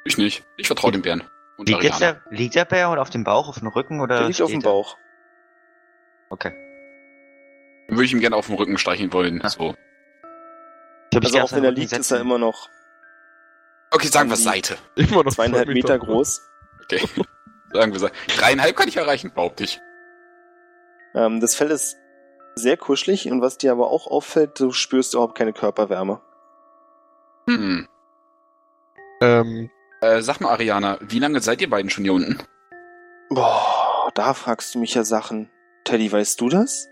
Ich 0.04 0.18
nicht. 0.18 0.44
Ich 0.56 0.68
vertraue 0.68 0.92
dem 0.92 1.02
Bären. 1.02 1.24
Und 1.56 1.68
Liegt 1.68 1.82
jetzt 1.82 2.00
der, 2.00 2.22
liegt 2.30 2.54
der 2.54 2.64
Bär 2.64 2.90
oder 2.90 3.02
auf 3.02 3.10
dem 3.10 3.24
Bauch, 3.24 3.48
auf 3.48 3.58
dem 3.58 3.68
Rücken 3.68 4.00
oder? 4.00 4.18
Der 4.18 4.28
liegt 4.28 4.40
auf 4.40 4.50
dem? 4.50 4.60
Bauch. 4.60 4.96
Okay. 6.30 6.52
Dann 7.88 7.96
würde 7.96 8.04
ich 8.04 8.12
ihm 8.12 8.20
gerne 8.20 8.36
auf 8.36 8.46
dem 8.46 8.56
Rücken 8.56 8.78
streicheln 8.78 9.12
wollen. 9.12 9.42
Ah. 9.42 9.48
So. 9.48 9.74
Ich 11.12 11.24
Also 11.24 11.38
auch 11.38 11.42
auf 11.44 11.52
wenn 11.52 11.64
er 11.64 11.72
liegt, 11.72 11.92
ist 11.92 12.10
er 12.10 12.20
immer 12.20 12.38
noch 12.38 12.68
Okay, 13.94 14.08
sagen 14.08 14.28
wir 14.28 14.36
Seite. 14.36 14.76
Immer 14.96 15.22
noch 15.22 15.32
zweieinhalb 15.32 15.66
zwei 15.66 15.72
Meter 15.72 15.98
groß. 16.00 16.40
Okay. 16.82 17.00
sagen 17.72 17.92
wir 17.92 18.00
Seite. 18.00 18.14
Dreieinhalb 18.36 18.76
kann 18.76 18.88
ich 18.88 18.96
erreichen, 18.96 19.30
behaupte 19.32 19.64
ich. 19.64 19.80
Ähm, 21.14 21.40
das 21.40 21.54
Fell 21.54 21.70
ist 21.70 21.96
sehr 22.56 22.76
kuschelig 22.76 23.30
und 23.30 23.40
was 23.40 23.58
dir 23.58 23.72
aber 23.72 23.90
auch 23.90 24.06
auffällt, 24.06 24.60
du 24.60 24.72
spürst 24.72 25.14
überhaupt 25.14 25.36
keine 25.36 25.52
Körperwärme. 25.52 26.20
Hm. 27.48 27.88
Ähm, 29.20 29.70
Äh, 30.00 30.22
sag 30.22 30.40
mal, 30.40 30.50
Ariana, 30.50 30.98
wie 31.00 31.18
lange 31.18 31.40
seid 31.40 31.60
ihr 31.60 31.70
beiden 31.70 31.90
schon 31.90 32.04
hier 32.04 32.12
unten? 32.12 32.38
Boah, 33.30 34.10
da 34.14 34.34
fragst 34.34 34.74
du 34.74 34.78
mich 34.78 34.94
ja 34.94 35.04
Sachen. 35.04 35.50
Teddy, 35.84 36.10
weißt 36.10 36.40
du 36.40 36.48
das? 36.48 36.88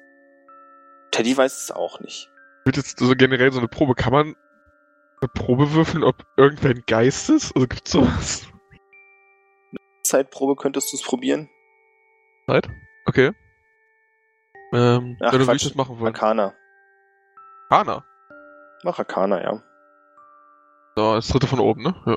Teddy 1.10 1.36
weiß 1.36 1.64
es 1.64 1.70
auch 1.70 2.00
nicht. 2.00 2.28
wird 2.64 2.76
jetzt 2.76 2.98
so 2.98 3.14
generell 3.16 3.52
so 3.52 3.58
eine 3.58 3.68
Probe, 3.68 3.94
kann 3.94 4.12
man 4.12 4.36
eine 5.20 5.28
Probe 5.34 5.72
würfeln, 5.72 6.04
ob 6.04 6.24
irgendwer 6.36 6.70
ein 6.70 6.82
Geist 6.86 7.28
ist? 7.30 7.54
Also 7.54 7.66
gibt's 7.68 7.90
sowas? 7.92 8.46
Zeitprobe 10.04 10.56
könntest 10.56 10.92
du 10.92 10.96
es 10.96 11.02
probieren? 11.02 11.48
Zeit? 12.46 12.68
Okay. 13.06 13.32
Ähm, 14.72 15.16
Ach, 15.20 15.24
ja, 15.26 15.30
dann 15.32 15.40
würde 15.46 15.56
ich 15.56 15.62
das 15.64 15.74
machen 15.74 15.98
wollen. 15.98 16.14
Arcana. 16.14 16.54
Kana. 17.68 18.04
Mach 18.84 18.98
Arcana, 18.98 19.42
ja. 19.42 19.62
So, 20.96 21.14
das 21.14 21.28
dritte 21.28 21.46
von 21.46 21.60
oben, 21.60 21.82
ne? 21.82 21.94
Ja. 22.06 22.16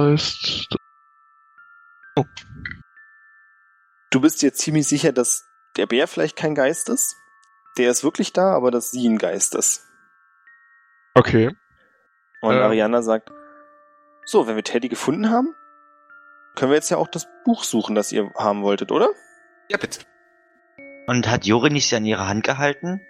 Heißt. 0.00 0.76
Oh, 2.16 2.24
Du 4.10 4.20
bist 4.20 4.42
dir 4.42 4.52
ziemlich 4.52 4.86
sicher, 4.86 5.12
dass 5.12 5.46
der 5.76 5.86
Bär 5.86 6.06
vielleicht 6.06 6.36
kein 6.36 6.54
Geist 6.54 6.88
ist. 6.90 7.16
Der 7.78 7.90
ist 7.90 8.04
wirklich 8.04 8.32
da, 8.34 8.52
aber 8.54 8.70
dass 8.70 8.90
sie 8.90 9.08
ein 9.08 9.16
Geist 9.18 9.54
ist. 9.54 9.86
okay. 11.14 11.56
Und 12.42 12.54
Ähm. 12.56 12.62
Ariana 12.62 13.02
sagt, 13.02 13.30
so, 14.26 14.46
wenn 14.46 14.56
wir 14.56 14.64
Teddy 14.64 14.88
gefunden 14.88 15.30
haben, 15.30 15.54
können 16.54 16.70
wir 16.70 16.76
jetzt 16.76 16.90
ja 16.90 16.96
auch 16.98 17.08
das 17.08 17.26
Buch 17.44 17.64
suchen, 17.64 17.94
das 17.94 18.12
ihr 18.12 18.30
haben 18.36 18.62
wolltet, 18.62 18.92
oder? 18.92 19.08
Ja, 19.70 19.78
bitte. 19.78 20.00
Und 21.06 21.28
hat 21.28 21.44
Juri 21.44 21.70
nicht 21.70 21.88
sie 21.88 21.96
an 21.96 22.04
ihre 22.04 22.28
Hand 22.28 22.44
gehalten? 22.44 23.00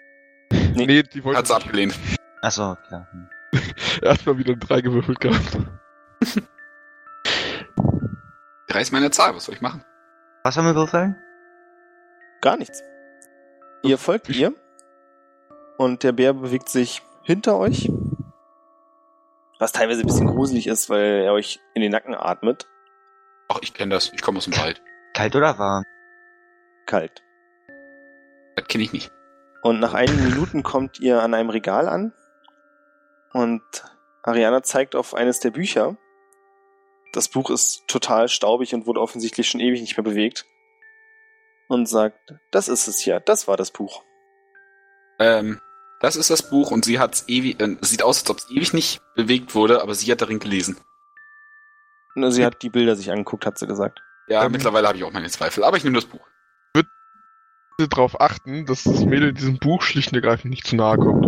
Nee. 0.50 0.86
Nee, 0.86 1.02
die 1.02 1.24
wollten 1.24 1.38
Hat 1.38 1.46
sie 1.46 1.54
abgelehnt. 1.54 1.94
Achso, 2.40 2.76
klar. 2.88 3.08
Hm. 3.54 3.60
erstmal 4.00 4.38
wieder 4.38 4.54
ein 4.54 4.60
drei 4.60 4.80
gewürfelt 4.80 5.20
gehabt. 5.20 5.58
Drei 8.66 8.80
ist 8.80 8.92
meine 8.92 9.10
Zahl, 9.10 9.34
was 9.34 9.44
soll 9.44 9.54
ich 9.54 9.60
machen? 9.60 9.84
Was 10.42 10.56
haben 10.56 10.64
wir 10.64 10.74
würfeln? 10.74 11.16
Gar 12.40 12.56
nichts. 12.56 12.82
Ihr 13.82 13.98
folgt 13.98 14.30
ihr 14.30 14.54
und 15.76 16.02
der 16.02 16.12
Bär 16.12 16.32
bewegt 16.32 16.70
sich 16.70 17.02
hinter 17.24 17.58
euch, 17.58 17.90
was 19.58 19.72
teilweise 19.72 20.00
ein 20.00 20.06
bisschen 20.06 20.26
gruselig 20.28 20.66
ist, 20.66 20.88
weil 20.88 21.24
er 21.24 21.32
euch 21.34 21.60
in 21.74 21.82
den 21.82 21.92
Nacken 21.92 22.14
atmet. 22.14 22.66
Ach, 23.48 23.58
ich 23.60 23.74
kenne 23.74 23.94
das. 23.94 24.10
Ich 24.14 24.22
komme 24.22 24.38
aus 24.38 24.44
dem 24.44 24.56
Wald. 24.56 24.80
Kalt 25.12 25.36
oder 25.36 25.58
warm? 25.58 25.84
Kalt. 26.86 27.22
Das 28.56 28.66
kenne 28.66 28.84
ich 28.84 28.92
nicht. 28.92 29.10
Und 29.62 29.80
nach 29.80 29.94
einigen 29.94 30.24
Minuten 30.24 30.62
kommt 30.62 31.00
ihr 31.00 31.22
an 31.22 31.34
einem 31.34 31.50
Regal 31.50 31.88
an 31.88 32.12
und 33.32 33.62
Ariana 34.22 34.62
zeigt 34.62 34.94
auf 34.94 35.14
eines 35.14 35.40
der 35.40 35.50
Bücher. 35.50 35.96
Das 37.12 37.28
Buch 37.28 37.50
ist 37.50 37.86
total 37.88 38.28
staubig 38.28 38.74
und 38.74 38.86
wurde 38.86 39.00
offensichtlich 39.00 39.48
schon 39.48 39.60
ewig 39.60 39.80
nicht 39.80 39.96
mehr 39.96 40.04
bewegt. 40.04 40.46
Und 41.68 41.86
sagt, 41.88 42.34
das 42.50 42.68
ist 42.68 42.88
es 42.88 43.04
ja, 43.04 43.20
das 43.20 43.48
war 43.48 43.56
das 43.56 43.70
Buch. 43.70 44.02
Ähm, 45.18 45.60
das 46.00 46.16
ist 46.16 46.30
das 46.30 46.50
Buch 46.50 46.70
und 46.70 46.84
sie 46.84 46.98
hat's 46.98 47.24
ewig, 47.28 47.60
äh, 47.60 47.76
sieht 47.80 48.02
aus, 48.02 48.20
als 48.20 48.30
ob 48.30 48.38
es 48.38 48.50
ewig 48.50 48.72
nicht 48.74 49.00
bewegt 49.14 49.54
wurde, 49.54 49.80
aber 49.82 49.94
sie 49.94 50.10
hat 50.10 50.20
darin 50.20 50.40
gelesen. 50.40 50.76
Sie 52.14 52.44
hat 52.44 52.62
die 52.62 52.68
Bilder 52.68 52.94
sich 52.96 53.10
angeguckt, 53.10 53.46
hat 53.46 53.58
sie 53.58 53.66
gesagt. 53.66 54.02
Ja, 54.28 54.44
Ähm. 54.44 54.52
mittlerweile 54.52 54.88
habe 54.88 54.98
ich 54.98 55.04
auch 55.04 55.12
meine 55.12 55.30
Zweifel, 55.30 55.64
aber 55.64 55.76
ich 55.76 55.84
nehme 55.84 55.96
das 55.96 56.04
Buch. 56.04 56.26
Bitte 57.82 57.96
darauf 57.96 58.20
achten, 58.20 58.66
dass 58.66 58.84
das 58.84 59.04
Mädel 59.04 59.32
diesem 59.32 59.58
Buch 59.58 59.82
schlicht 59.82 60.12
und 60.12 60.16
ergreifend 60.16 60.50
nicht 60.50 60.66
zu 60.66 60.76
nahe 60.76 60.96
kommt. 60.96 61.26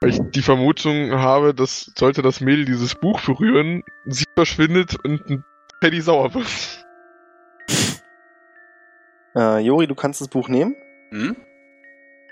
Weil 0.00 0.10
ich 0.10 0.20
die 0.30 0.42
Vermutung 0.42 1.12
habe, 1.12 1.54
dass 1.54 1.92
sollte 1.96 2.22
das 2.22 2.40
Mädel 2.40 2.64
dieses 2.64 2.94
Buch 2.94 3.20
berühren, 3.20 3.82
sie 4.06 4.24
verschwindet 4.34 4.96
und 5.04 5.28
ein 5.28 5.44
Teddy 5.80 6.00
sauer 6.00 6.34
wird. 6.34 6.46
Äh, 9.34 9.60
Jori, 9.60 9.86
du 9.86 9.94
kannst 9.94 10.20
das 10.20 10.28
Buch 10.28 10.50
nehmen 10.50 10.76
Hm? 11.10 11.34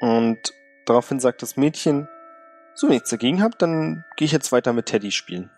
und 0.01 0.39
daraufhin 0.85 1.19
sagt 1.19 1.41
das 1.41 1.57
Mädchen, 1.57 2.07
so, 2.75 2.89
wenn 2.89 2.93
ich 2.93 2.97
nichts 2.97 3.09
dagegen 3.09 3.43
habt, 3.43 3.63
dann 3.63 4.05
gehe 4.19 4.27
ich 4.27 4.33
jetzt 4.33 4.53
weiter 4.53 4.75
mit 4.75 4.85
Teddy 4.85 5.11
spielen. 5.11 5.51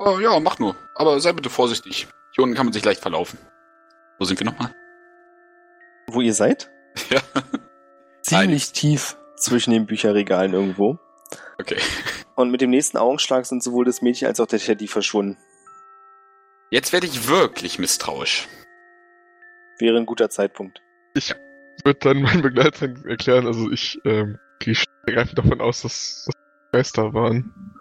Oh, 0.00 0.18
ja, 0.18 0.40
mach 0.40 0.58
nur. 0.58 0.74
Aber 0.96 1.20
sei 1.20 1.32
bitte 1.32 1.50
vorsichtig. 1.50 2.08
Hier 2.32 2.42
unten 2.42 2.56
kann 2.56 2.66
man 2.66 2.72
sich 2.72 2.84
leicht 2.84 3.00
verlaufen. 3.00 3.38
Wo 4.18 4.24
sind 4.24 4.40
wir 4.40 4.44
nochmal? 4.44 4.74
Wo 6.08 6.20
ihr 6.20 6.34
seid? 6.34 6.70
Ja. 7.10 7.20
Ziemlich 8.22 8.72
tief 8.72 9.16
zwischen 9.36 9.70
den 9.70 9.86
Bücherregalen 9.86 10.52
irgendwo. 10.52 10.98
Okay. 11.60 11.76
Und 12.34 12.50
mit 12.50 12.60
dem 12.60 12.70
nächsten 12.70 12.96
Augenschlag 12.96 13.46
sind 13.46 13.62
sowohl 13.62 13.84
das 13.84 14.02
Mädchen 14.02 14.26
als 14.26 14.40
auch 14.40 14.46
der 14.46 14.58
Teddy 14.58 14.88
verschwunden. 14.88 15.36
Jetzt 16.70 16.92
werde 16.92 17.06
ich 17.06 17.28
wirklich 17.28 17.78
misstrauisch. 17.78 18.48
Wäre 19.78 19.96
ein 19.96 20.06
guter 20.06 20.28
Zeitpunkt. 20.28 20.82
Wird 21.84 22.04
dann 22.04 22.22
mein 22.22 22.42
Begleiter 22.42 22.88
erklären, 23.06 23.46
also 23.46 23.70
ich 23.70 23.98
ähm, 24.04 24.38
gehe 24.58 24.74
ergreifend 25.06 25.38
davon 25.38 25.60
aus, 25.60 25.82
dass 25.82 26.24
das 26.26 26.34
Geister 26.72 27.14
waren. 27.14 27.74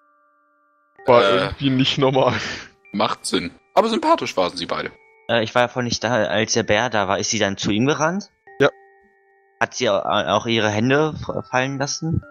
War 1.08 1.24
Äh. 1.24 1.36
irgendwie 1.46 1.70
nicht 1.72 1.98
normal. 1.98 2.36
Macht 2.94 3.26
Sinn. 3.26 3.52
Aber 3.74 3.90
sympathisch 3.90 4.38
waren 4.38 4.56
sie 4.56 4.66
beide. 4.68 4.92
Äh, 5.30 5.44
ich 5.44 5.54
war 5.56 5.64
ja 5.64 5.68
vorhin 5.68 5.88
nicht 5.88 6.04
da, 6.04 6.14
als 6.26 6.54
der 6.54 6.64
Bär 6.64 6.90
da 6.90 7.08
war. 7.08 7.20
Ist 7.20 7.30
sie 7.30 7.40
dann 7.40 7.58
zu 7.58 7.72
ihm 7.72 7.86
gerannt? 7.86 8.32
Ja. 8.60 8.70
Hat 9.60 9.74
sie 9.76 9.90
au- 9.90 10.00
auch 10.02 10.46
ihre 10.46 10.70
Hände 10.70 11.14
fallen 11.50 11.78
lassen? 11.78 12.22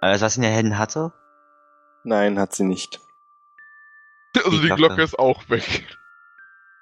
Also 0.00 0.24
was 0.24 0.34
sie 0.34 0.38
in 0.40 0.44
den 0.44 0.52
Händen 0.54 0.78
hatte? 0.78 1.12
Nein, 2.04 2.38
hat 2.38 2.54
sie 2.54 2.64
nicht. 2.64 3.00
Also 4.36 4.50
die 4.52 4.66
Glocke. 4.68 4.76
Glocke 4.86 5.02
ist 5.02 5.18
auch 5.18 5.48
weg. 5.50 5.96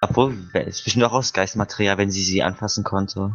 Obwohl, 0.00 0.36
wer- 0.52 0.66
ist 0.66 0.84
bestimmt 0.84 1.04
auch 1.04 1.12
aus 1.12 1.32
Geistmaterial, 1.32 1.98
wenn 1.98 2.11
sie 2.11 2.22
sie 2.22 2.42
anfassen 2.42 2.84
konnte. 2.84 3.34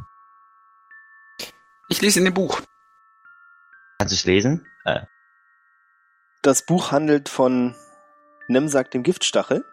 Ich 1.90 2.02
lese 2.02 2.20
in 2.20 2.26
dem 2.26 2.34
Buch. 2.34 2.62
Kannst 4.00 4.14
du 4.14 4.16
es 4.16 4.26
lesen? 4.26 4.66
Äh, 4.86 5.02
Das 6.42 6.66
Buch 6.66 6.92
handelt 6.92 7.28
von 7.28 7.76
Nemsak 8.48 8.92
dem 8.92 9.04
Giftstachel. 9.04 9.66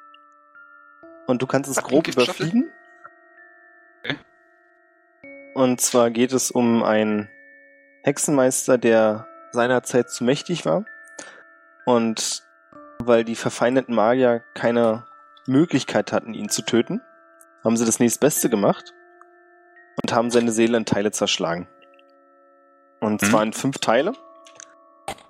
Und 1.31 1.41
du 1.43 1.47
kannst 1.47 1.71
es 1.71 1.77
den 1.77 1.85
grob 1.85 2.09
überfliegen. 2.09 2.73
Okay. 4.05 4.17
Und 5.55 5.81
zwar 5.81 6.11
geht 6.11 6.33
es 6.33 6.51
um 6.51 6.83
einen 6.83 7.29
Hexenmeister, 8.03 8.79
der 8.79 9.29
seinerzeit 9.53 10.11
zu 10.11 10.25
mächtig 10.25 10.67
war. 10.67 10.85
Und 11.87 12.43
weil 12.99 13.25
die 13.25 13.37
verfeindeten 13.37 13.95
Magier 13.95 14.43
keine 14.55 15.07
Möglichkeit 15.47 16.13
hatten, 16.13 16.35
ihn 16.35 16.49
zu 16.49 16.63
töten, 16.63 17.01
haben 17.63 17.77
sie 17.77 17.87
das 17.87 18.01
nächstbeste 18.01 18.51
gemacht 18.51 18.93
und 20.03 20.13
haben 20.13 20.31
seine 20.31 20.51
Seele 20.51 20.77
in 20.79 20.85
Teile 20.85 21.13
zerschlagen. 21.13 21.69
Und 23.01 23.23
Mhm. 23.23 23.27
zwar 23.27 23.43
in 23.45 23.53
fünf 23.53 23.79
Teile. 23.79 24.15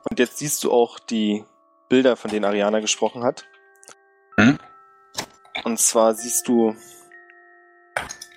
Und 0.08 0.18
jetzt 0.18 0.38
siehst 0.38 0.64
du 0.64 0.72
auch 0.72 0.98
die 0.98 1.44
Bilder, 1.90 2.16
von 2.16 2.30
denen 2.30 2.46
Ariana 2.46 2.80
gesprochen 2.80 3.22
hat. 3.22 3.44
Mhm. 4.38 4.58
Und 5.64 5.78
zwar 5.78 6.14
siehst 6.14 6.48
du 6.48 6.74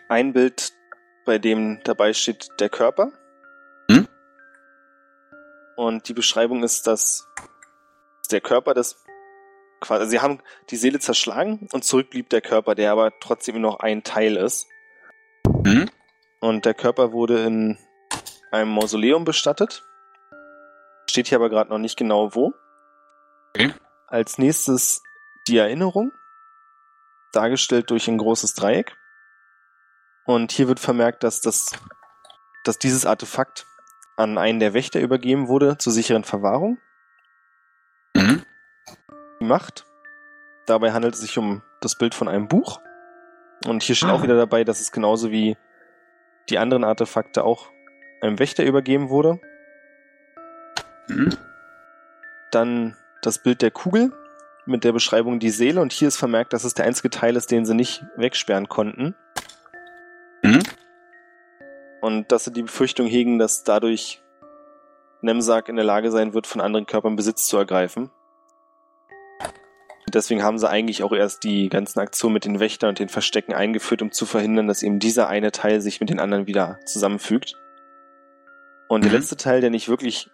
ein 0.10 0.34
Bild, 0.34 0.74
bei 1.26 1.40
dem 1.40 1.80
dabei 1.84 2.14
steht 2.14 2.50
der 2.60 2.70
Körper. 2.70 3.12
Mhm. 3.90 4.08
Und 5.76 6.08
die 6.08 6.14
Beschreibung 6.14 6.64
ist, 6.64 6.88
dass 6.88 7.28
der 8.32 8.42
Körper 8.42 8.74
des 8.74 9.04
quasi, 9.84 10.02
also 10.02 10.12
sie 10.12 10.20
haben 10.20 10.40
die 10.70 10.78
Seele 10.78 11.00
zerschlagen 11.00 11.68
und 11.72 11.84
zurück 11.84 12.10
blieb 12.10 12.30
der 12.30 12.42
Körper, 12.42 12.76
der 12.76 12.92
aber 12.92 13.12
trotzdem 13.20 13.62
noch 13.62 13.80
ein 13.80 14.04
Teil 14.04 14.38
ist. 14.38 14.68
Hm? 15.66 15.90
Und 16.40 16.66
der 16.66 16.74
Körper 16.74 17.12
wurde 17.12 17.44
in 17.46 17.78
einem 18.52 18.72
Mausoleum 18.72 19.24
bestattet. 19.24 19.84
Steht 21.10 21.28
hier 21.28 21.38
aber 21.38 21.50
gerade 21.50 21.70
noch 21.70 21.80
nicht 21.80 21.98
genau 21.98 22.34
wo. 22.34 22.54
Okay. 23.50 23.74
Als 24.08 24.38
nächstes 24.38 25.04
die 25.48 25.58
Erinnerung, 25.58 26.12
dargestellt 27.36 27.90
durch 27.90 28.08
ein 28.08 28.18
großes 28.18 28.54
Dreieck. 28.54 28.96
Und 30.26 30.52
hier 30.52 30.68
wird 30.68 30.80
vermerkt, 30.80 31.24
dass, 31.24 31.42
das, 31.42 31.72
dass 32.64 32.80
dieses 32.80 33.06
Artefakt 33.06 33.66
an 34.16 34.38
einen 34.38 34.60
der 34.60 34.74
Wächter 34.74 35.02
übergeben 35.02 35.48
wurde 35.48 35.78
zur 35.78 35.92
sicheren 35.92 36.24
Verwahrung. 36.24 36.78
Mhm. 38.16 38.44
Die 39.42 39.46
Macht. 39.46 39.86
Dabei 40.66 40.94
handelt 40.94 41.16
es 41.16 41.22
sich 41.22 41.38
um 41.38 41.62
das 41.82 41.98
Bild 41.98 42.16
von 42.16 42.28
einem 42.28 42.48
Buch. 42.48 42.80
Und 43.66 43.84
hier 43.84 43.96
steht 43.96 44.10
Ah. 44.10 44.14
auch 44.14 44.24
wieder 44.24 44.38
dabei, 44.38 44.64
dass 44.64 44.80
es 44.80 44.92
genauso 44.92 45.32
wie 45.32 45.58
die 46.50 46.58
anderen 46.58 46.84
Artefakte 46.84 47.44
auch 47.44 47.70
einem 48.22 48.40
Wächter 48.40 48.64
übergeben 48.64 49.10
wurde. 49.10 49.40
Mhm. 51.08 51.36
Dann 52.52 52.96
das 53.22 53.40
Bild 53.40 53.62
der 53.62 53.72
Kugel 53.72 54.14
mit 54.66 54.84
der 54.84 54.92
Beschreibung 54.94 55.40
die 55.40 55.50
Seele. 55.50 55.82
Und 55.82 55.94
hier 55.94 56.08
ist 56.08 56.18
vermerkt, 56.18 56.54
dass 56.54 56.64
es 56.64 56.74
der 56.74 56.86
einzige 56.86 57.10
Teil 57.10 57.36
ist, 57.36 57.52
den 57.52 57.66
sie 57.66 57.74
nicht 57.74 58.04
wegsperren 58.16 58.70
konnten. 58.70 59.16
Mhm. 60.44 60.64
Und 62.02 62.32
dass 62.32 62.46
sie 62.46 62.52
die 62.52 62.64
Befürchtung 62.64 63.08
hegen, 63.08 63.40
dass 63.40 63.64
dadurch 63.64 64.22
Nemsak 65.22 65.70
in 65.70 65.76
der 65.78 65.86
Lage 65.86 66.12
sein 66.12 66.34
wird, 66.34 66.48
von 66.48 66.62
anderen 66.62 66.86
Körpern 66.86 67.16
Besitz 67.16 67.46
zu 67.48 67.58
ergreifen. 67.58 68.10
Und 70.06 70.16
deswegen 70.16 70.44
haben 70.44 70.58
sie 70.58 70.70
eigentlich 70.70 71.04
auch 71.04 71.14
erst 71.14 71.46
die 71.46 71.70
ganzen 71.70 72.00
Aktionen 72.00 72.34
mit 72.34 72.44
den 72.46 72.60
Wächtern 72.60 72.90
und 72.90 73.00
den 73.00 73.08
Verstecken 73.08 73.54
eingeführt, 73.54 74.02
um 74.02 74.12
zu 74.12 74.26
verhindern, 74.26 74.68
dass 74.68 74.84
eben 74.84 75.00
dieser 75.00 75.30
eine 75.30 75.52
Teil 75.54 75.80
sich 75.80 76.02
mit 76.02 76.10
den 76.10 76.20
anderen 76.20 76.46
wieder 76.46 76.78
zusammenfügt. 76.86 77.56
Und 78.90 79.06
der 79.06 79.12
Mhm. 79.12 79.18
letzte 79.18 79.38
Teil, 79.38 79.62
der 79.62 79.70
nicht 79.70 79.88
wirklich 79.88 80.30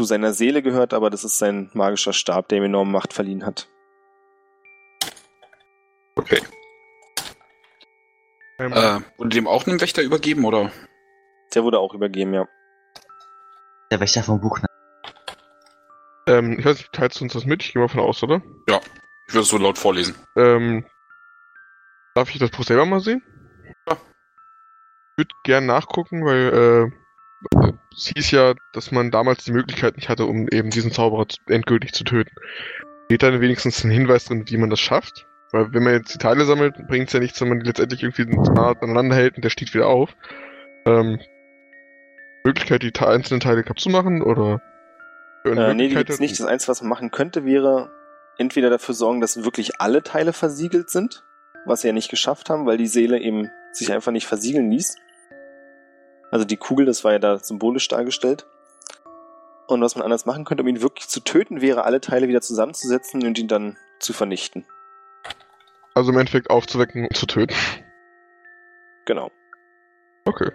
zu 0.00 0.04
seiner 0.06 0.32
Seele 0.32 0.62
gehört, 0.62 0.94
aber 0.94 1.10
das 1.10 1.24
ist 1.24 1.36
sein 1.36 1.68
magischer 1.74 2.14
Stab, 2.14 2.48
der 2.48 2.56
ihm 2.56 2.64
enorme 2.64 2.90
Macht 2.90 3.12
verliehen 3.12 3.44
hat. 3.44 3.68
Okay. 6.16 6.40
Ähm, 8.58 8.72
Äh, 8.72 9.00
wurde 9.18 9.28
dem 9.28 9.46
auch 9.46 9.66
einem 9.66 9.78
Wächter 9.82 10.00
übergeben, 10.00 10.46
oder? 10.46 10.72
Der 11.54 11.64
wurde 11.64 11.78
auch 11.78 11.92
übergeben, 11.92 12.32
ja. 12.32 12.48
der 13.90 14.00
Wächter 14.00 14.22
vom 14.22 14.40
Buch. 14.40 14.58
ähm, 16.26 16.58
ich 16.58 16.64
weiß 16.64 16.78
nicht, 16.78 16.92
teilst 16.94 17.20
du 17.20 17.24
uns 17.24 17.34
das 17.34 17.44
mit? 17.44 17.62
Ich 17.62 17.74
gehe 17.74 17.82
mal 17.82 17.88
von 17.88 18.00
aus, 18.00 18.22
oder? 18.22 18.40
Ich 19.26 19.34
würde 19.34 19.42
es 19.42 19.48
so 19.50 19.58
laut 19.58 19.76
vorlesen. 19.76 20.14
Ähm, 20.34 20.86
darf 22.14 22.30
ich 22.30 22.38
das 22.38 22.50
Buch 22.50 22.64
selber 22.64 22.86
mal 22.86 23.00
sehen? 23.00 23.22
Ja. 23.86 23.92
Ich 23.92 25.18
würde 25.18 25.34
gern 25.44 25.66
nachgucken, 25.66 26.24
weil 26.24 26.90
äh, 26.90 26.99
es 27.96 28.12
hieß 28.14 28.30
ja, 28.30 28.54
dass 28.72 28.92
man 28.92 29.10
damals 29.10 29.44
die 29.44 29.52
Möglichkeit 29.52 29.96
nicht 29.96 30.08
hatte, 30.08 30.26
um 30.26 30.48
eben 30.48 30.70
diesen 30.70 30.92
Zauberer 30.92 31.26
endgültig 31.48 31.92
zu 31.92 32.04
töten. 32.04 32.34
Steht 33.06 33.22
da 33.22 33.40
wenigstens 33.40 33.84
ein 33.84 33.90
Hinweis 33.90 34.26
drin, 34.26 34.44
wie 34.46 34.56
man 34.56 34.70
das 34.70 34.80
schafft? 34.80 35.26
Weil 35.52 35.72
wenn 35.72 35.82
man 35.82 35.94
jetzt 35.94 36.14
die 36.14 36.18
Teile 36.18 36.44
sammelt, 36.44 36.74
bringt 36.86 37.08
es 37.08 37.12
ja 37.12 37.20
nichts, 37.20 37.40
wenn 37.40 37.48
man 37.48 37.60
die 37.60 37.66
letztendlich 37.66 38.02
irgendwie 38.02 38.24
nah 38.24 38.72
aneinander 38.80 39.16
hält 39.16 39.34
und 39.34 39.44
der 39.44 39.50
steht 39.50 39.74
wieder 39.74 39.88
auf. 39.88 40.14
Ähm, 40.86 41.18
Möglichkeit, 42.44 42.82
die 42.82 42.92
einzelnen 43.00 43.40
Teile 43.40 43.62
kaputt 43.62 43.80
zu 43.80 43.90
machen 43.90 44.22
oder? 44.22 44.62
Äh, 45.44 45.74
nee, 45.74 45.88
die 45.88 45.94
gibt's 45.94 46.20
nicht. 46.20 46.38
Das 46.38 46.46
Einzige, 46.46 46.70
was 46.70 46.82
man 46.82 46.88
machen 46.88 47.10
könnte, 47.10 47.44
wäre 47.44 47.90
entweder 48.38 48.70
dafür 48.70 48.94
sorgen, 48.94 49.20
dass 49.20 49.42
wirklich 49.42 49.80
alle 49.80 50.02
Teile 50.02 50.32
versiegelt 50.32 50.88
sind, 50.88 51.24
was 51.66 51.82
sie 51.82 51.88
ja 51.88 51.92
nicht 51.92 52.10
geschafft 52.10 52.48
haben, 52.48 52.66
weil 52.66 52.78
die 52.78 52.86
Seele 52.86 53.18
eben 53.18 53.50
sich 53.72 53.92
einfach 53.92 54.12
nicht 54.12 54.26
versiegeln 54.26 54.70
ließ. 54.70 54.96
Also 56.30 56.44
die 56.44 56.56
Kugel, 56.56 56.86
das 56.86 57.04
war 57.04 57.12
ja 57.12 57.18
da 57.18 57.38
symbolisch 57.38 57.88
dargestellt. 57.88 58.46
Und 59.66 59.80
was 59.82 59.94
man 59.94 60.04
anders 60.04 60.26
machen 60.26 60.44
könnte, 60.44 60.62
um 60.62 60.68
ihn 60.68 60.82
wirklich 60.82 61.08
zu 61.08 61.20
töten, 61.20 61.60
wäre, 61.60 61.84
alle 61.84 62.00
Teile 62.00 62.28
wieder 62.28 62.40
zusammenzusetzen 62.40 63.24
und 63.24 63.38
ihn 63.38 63.48
dann 63.48 63.76
zu 64.00 64.12
vernichten. 64.12 64.64
Also 65.94 66.12
im 66.12 66.18
Endeffekt 66.18 66.50
aufzuwecken 66.50 67.04
und 67.04 67.16
zu 67.16 67.26
töten. 67.26 67.54
Genau. 69.06 69.30
Okay. 70.24 70.50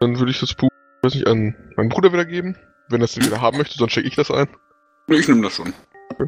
Dann 0.00 0.18
würde 0.18 0.30
ich 0.30 0.40
das 0.40 0.54
Buch, 0.54 0.68
weiß 1.02 1.14
nicht, 1.14 1.26
an 1.26 1.54
meinen 1.76 1.88
Bruder 1.88 2.12
wiedergeben. 2.12 2.56
Wenn 2.88 3.00
er 3.00 3.04
es 3.04 3.16
wieder 3.16 3.40
haben 3.40 3.58
möchte, 3.58 3.76
sonst 3.78 3.92
schicke 3.92 4.08
ich 4.08 4.16
das 4.16 4.30
ein. 4.30 4.48
Nö, 5.06 5.16
Ich 5.18 5.28
nehme 5.28 5.42
das 5.42 5.54
schon. 5.54 5.72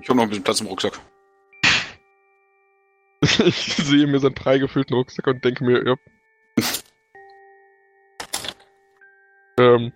Ich 0.01 0.09
habe 0.09 0.17
noch 0.17 0.25
ein 0.25 0.29
bisschen 0.29 0.45
Platz 0.45 0.61
im 0.61 0.67
Rucksack. 0.69 0.99
Ich 3.47 3.75
sehe 3.77 4.07
mir 4.07 4.21
seinen 4.21 4.35
prall 4.35 4.59
gefüllten 4.59 4.95
Rucksack 4.95 5.27
und 5.27 5.43
denke 5.45 5.65
mir, 5.65 5.85
ja. 5.87 5.95
Ähm, 9.59 9.93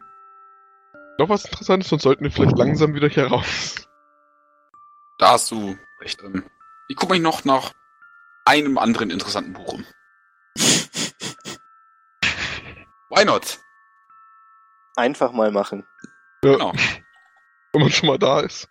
noch 1.18 1.28
was 1.28 1.44
Interessantes, 1.44 1.88
sonst 1.88 2.02
sollten 2.02 2.24
wir 2.24 2.30
vielleicht 2.30 2.56
langsam 2.56 2.94
wieder 2.94 3.08
hier 3.08 3.26
raus. 3.26 3.88
Da 5.18 5.32
hast 5.32 5.50
du 5.50 5.76
Recht. 6.00 6.22
Ähm, 6.22 6.44
ich 6.88 6.96
gucke 6.96 7.12
mich 7.12 7.22
noch 7.22 7.44
nach 7.44 7.72
einem 8.44 8.78
anderen 8.78 9.10
interessanten 9.10 9.52
Buch 9.52 9.74
um. 9.74 9.84
Why 13.10 13.24
not? 13.24 13.58
Einfach 14.96 15.32
mal 15.32 15.50
machen. 15.50 15.86
Ja, 16.44 16.52
Genau. 16.52 16.72
Wenn 17.72 17.82
man 17.82 17.90
schon 17.90 18.08
mal 18.08 18.18
da 18.18 18.40
ist. 18.40 18.68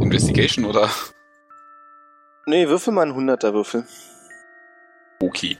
Investigation 0.00 0.64
oder? 0.64 0.88
Nee, 2.46 2.68
würfel 2.68 2.92
mal 2.92 3.02
einen 3.02 3.28
100er 3.28 3.52
Würfel. 3.52 3.84
Okay. 5.20 5.58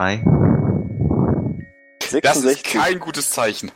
Hi. 0.00 0.24
Das 2.22 2.36
ist 2.36 2.42
66. 2.44 2.72
kein 2.72 2.98
gutes 2.98 3.30
Zeichen. 3.30 3.72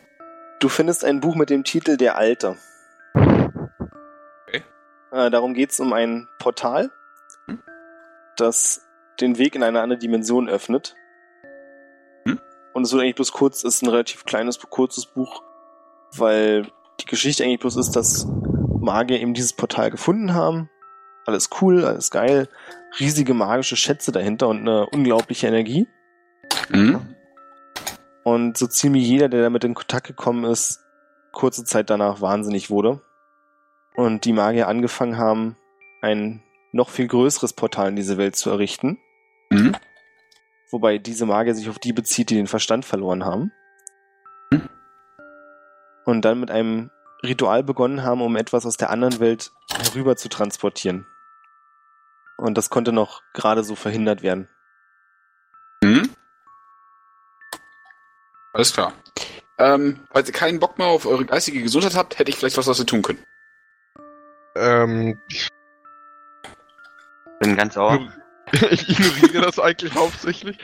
Du 0.59 0.69
findest 0.69 1.05
ein 1.05 1.19
Buch 1.19 1.35
mit 1.35 1.49
dem 1.49 1.63
Titel 1.63 1.97
Der 1.97 2.17
Alte. 2.17 2.57
Okay. 3.15 4.63
Äh, 5.11 5.29
darum 5.29 5.53
geht's 5.53 5.79
um 5.79 5.93
ein 5.93 6.27
Portal, 6.39 6.91
Hm. 7.47 7.61
das 8.37 8.85
den 9.19 9.37
Weg 9.37 9.55
in 9.55 9.63
eine 9.63 9.81
andere 9.81 9.99
Dimension 9.99 10.49
öffnet. 10.49 10.95
Hm. 12.25 12.39
Und 12.73 12.83
es 12.83 12.91
wird 12.91 13.01
eigentlich 13.01 13.15
bloß 13.15 13.31
kurz, 13.31 13.63
ist 13.63 13.81
ein 13.81 13.89
relativ 13.89 14.25
kleines, 14.25 14.59
kurzes 14.59 15.05
Buch, 15.05 15.43
weil 16.15 16.67
die 17.01 17.05
Geschichte 17.05 17.43
eigentlich 17.43 17.59
bloß 17.59 17.77
ist, 17.77 17.91
dass 17.95 18.27
Magier 18.79 19.19
eben 19.19 19.33
dieses 19.33 19.53
Portal 19.53 19.91
gefunden 19.91 20.33
haben. 20.33 20.69
Alles 21.25 21.49
cool, 21.61 21.85
alles 21.85 22.11
geil. 22.11 22.47
Riesige 22.99 23.33
magische 23.33 23.75
Schätze 23.75 24.11
dahinter 24.11 24.47
und 24.47 24.59
eine 24.61 24.87
unglaubliche 24.87 25.47
Energie. 25.47 25.87
Mhm. 26.69 27.15
Und 28.29 28.59
so 28.59 28.67
ziemlich 28.67 29.07
jeder, 29.07 29.27
der 29.27 29.41
damit 29.41 29.63
in 29.63 29.73
Kontakt 29.73 30.05
gekommen 30.05 30.43
ist, 30.43 30.85
kurze 31.31 31.63
Zeit 31.63 31.89
danach 31.89 32.21
wahnsinnig 32.21 32.69
wurde. 32.69 33.01
Und 33.95 34.23
die 34.23 34.33
Magier 34.33 34.67
angefangen 34.67 35.17
haben, 35.17 35.57
ein 36.03 36.43
noch 36.71 36.89
viel 36.89 37.07
größeres 37.07 37.53
Portal 37.53 37.89
in 37.89 37.95
diese 37.95 38.19
Welt 38.19 38.35
zu 38.35 38.51
errichten. 38.51 38.99
Mhm. 39.49 39.75
Wobei 40.69 40.99
diese 40.99 41.25
Magier 41.25 41.55
sich 41.55 41.69
auf 41.69 41.79
die 41.79 41.91
bezieht, 41.91 42.29
die 42.29 42.35
den 42.35 42.45
Verstand 42.45 42.85
verloren 42.85 43.25
haben. 43.25 43.51
Hm. 44.53 44.69
Und 46.05 46.23
dann 46.23 46.39
mit 46.39 46.51
einem 46.51 46.91
Ritual 47.23 47.63
begonnen 47.63 48.03
haben, 48.03 48.21
um 48.21 48.35
etwas 48.35 48.63
aus 48.63 48.77
der 48.77 48.91
anderen 48.91 49.19
Welt 49.19 49.51
herüber 49.71 50.15
zu 50.17 50.29
transportieren. 50.29 51.07
Und 52.37 52.59
das 52.59 52.69
konnte 52.69 52.91
noch 52.91 53.23
gerade 53.33 53.63
so 53.63 53.73
verhindert 53.73 54.21
werden. 54.21 54.47
Mhm. 55.81 56.11
Alles 58.53 58.73
klar. 58.73 58.93
Ähm, 59.57 59.99
falls 60.11 60.27
ihr 60.27 60.33
keinen 60.33 60.59
Bock 60.59 60.77
mehr 60.77 60.87
auf 60.87 61.05
eure 61.05 61.25
geistige 61.25 61.61
Gesundheit 61.61 61.95
habt, 61.95 62.17
hätte 62.17 62.29
ich 62.29 62.37
vielleicht 62.37 62.57
was, 62.57 62.67
was 62.67 62.79
wir 62.79 62.85
tun 62.85 63.01
können. 63.01 63.23
Ähm, 64.55 65.19
Bin 67.41 67.55
ganz 67.55 67.77
ohr. 67.77 68.11
ich 68.71 68.89
ignoriere 68.89 69.45
das 69.45 69.59
eigentlich 69.59 69.93
hauptsächlich. 69.95 70.57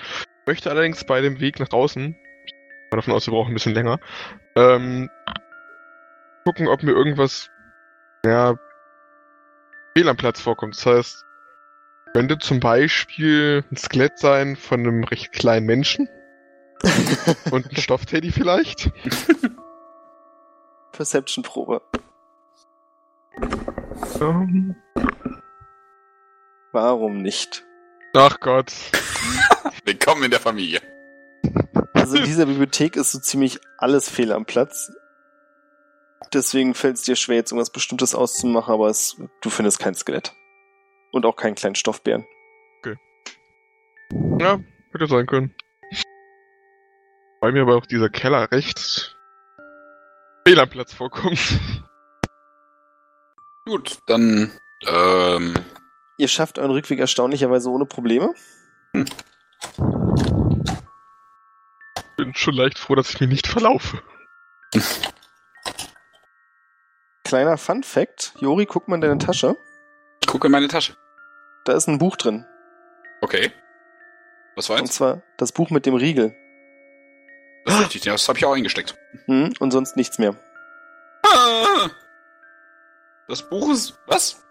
Möchte 0.46 0.70
allerdings 0.70 1.04
bei 1.04 1.22
dem 1.22 1.40
Weg 1.40 1.60
nach 1.60 1.68
draußen, 1.68 2.16
ich 2.46 2.52
gehe 2.54 2.98
davon 2.98 3.14
aus, 3.14 3.28
wir 3.28 3.34
brauchen 3.34 3.52
ein 3.52 3.56
bisschen 3.56 3.74
länger, 3.74 4.00
ähm, 4.56 5.10
gucken, 6.46 6.68
ob 6.68 6.84
mir 6.84 6.92
irgendwas, 6.92 7.50
ja, 8.26 8.56
fehl 9.96 10.08
am 10.08 10.18
Platz 10.18 10.40
vorkommt. 10.40 10.76
Das 10.76 10.86
heißt, 10.86 11.26
könnte 12.14 12.38
zum 12.38 12.60
Beispiel 12.60 13.66
ein 13.72 13.78
Skelett 13.78 14.20
sein 14.20 14.56
von 14.56 14.80
einem 14.82 15.04
recht 15.04 15.32
kleinen 15.32 15.66
Menschen 15.66 16.08
und 17.52 17.72
ein 17.72 17.76
Stoffteddy 17.76 18.32
vielleicht. 18.32 18.92
Perception-Probe. 20.92 21.82
Ähm, 24.22 24.76
Warum 26.72 27.22
nicht? 27.22 27.64
ach 28.14 28.40
Gott. 28.40 28.72
Willkommen 29.84 30.24
in 30.24 30.32
der 30.32 30.40
Familie. 30.40 30.82
Also 31.94 32.18
in 32.18 32.24
dieser 32.24 32.46
Bibliothek 32.46 32.96
ist 32.96 33.12
so 33.12 33.20
ziemlich 33.20 33.60
alles 33.78 34.10
fehl 34.10 34.32
am 34.32 34.46
Platz. 34.46 34.92
Deswegen 36.34 36.74
fällt 36.74 36.96
es 36.96 37.04
dir 37.04 37.16
schwer, 37.16 37.36
jetzt 37.38 37.52
irgendwas 37.52 37.72
Bestimmtes 37.72 38.16
auszumachen, 38.16 38.74
aber 38.74 38.88
es, 38.88 39.18
du 39.42 39.50
findest 39.50 39.80
kein 39.80 39.96
Skelett. 39.96 40.34
Und 41.12 41.26
auch 41.26 41.36
keinen 41.36 41.56
kleinen 41.56 41.76
Stoffbären. 41.76 42.26
Ja, 44.40 44.60
hätte 44.92 45.08
sein 45.08 45.26
können. 45.26 45.56
Weil 47.46 47.52
mir 47.52 47.62
aber 47.62 47.76
auch 47.78 47.86
dieser 47.86 48.10
Keller 48.10 48.52
recht 48.52 49.16
fehl 50.48 50.60
am 50.60 50.68
Platz 50.68 50.96
vorkommt. 50.96 51.38
Gut, 53.68 54.00
dann, 54.08 54.52
ähm, 54.88 55.54
Ihr 56.18 56.28
schafft 56.28 56.58
euren 56.58 56.72
Rückweg 56.72 56.98
erstaunlicherweise 56.98 57.70
ohne 57.70 57.86
Probleme. 57.86 58.34
Bin 62.18 62.34
schon 62.34 62.56
leicht 62.56 62.80
froh, 62.80 62.96
dass 62.96 63.12
ich 63.12 63.22
mich 63.22 63.30
nicht 63.30 63.46
verlaufe. 63.46 64.02
Kleiner 67.26 67.60
Fun 67.60 67.84
Fact. 67.84 68.34
Jori, 68.40 68.66
guck 68.66 68.88
mal 68.88 68.96
in 68.96 69.02
deine 69.02 69.20
Tasche. 69.20 69.56
ich 70.24 70.28
gucke 70.28 70.48
in 70.48 70.52
meine 70.52 70.68
Tasche. 70.68 70.98
Da 71.64 71.74
ist 71.74 71.88
ein 71.88 72.00
Buch 72.00 72.16
drin. 72.16 72.44
Okay. 73.22 73.52
Was 74.56 74.68
war 74.68 74.80
Und 74.80 74.92
zwar 74.92 75.22
das 75.38 75.52
Buch 75.52 75.70
mit 75.70 75.86
dem 75.86 75.94
Riegel. 75.94 76.36
Das, 77.66 77.76
ist 77.76 77.82
richtig, 77.82 78.04
das 78.04 78.28
habe 78.28 78.38
ich 78.38 78.46
auch 78.46 78.56
eingesteckt. 78.56 78.96
Hm, 79.26 79.54
und 79.60 79.72
sonst 79.72 79.98
nichts 79.98 80.20
mehr. 80.20 80.36
Ah! 81.24 81.90
Das 83.28 83.50
Buch 83.50 83.72
ist, 83.72 83.98
was? 84.06 84.44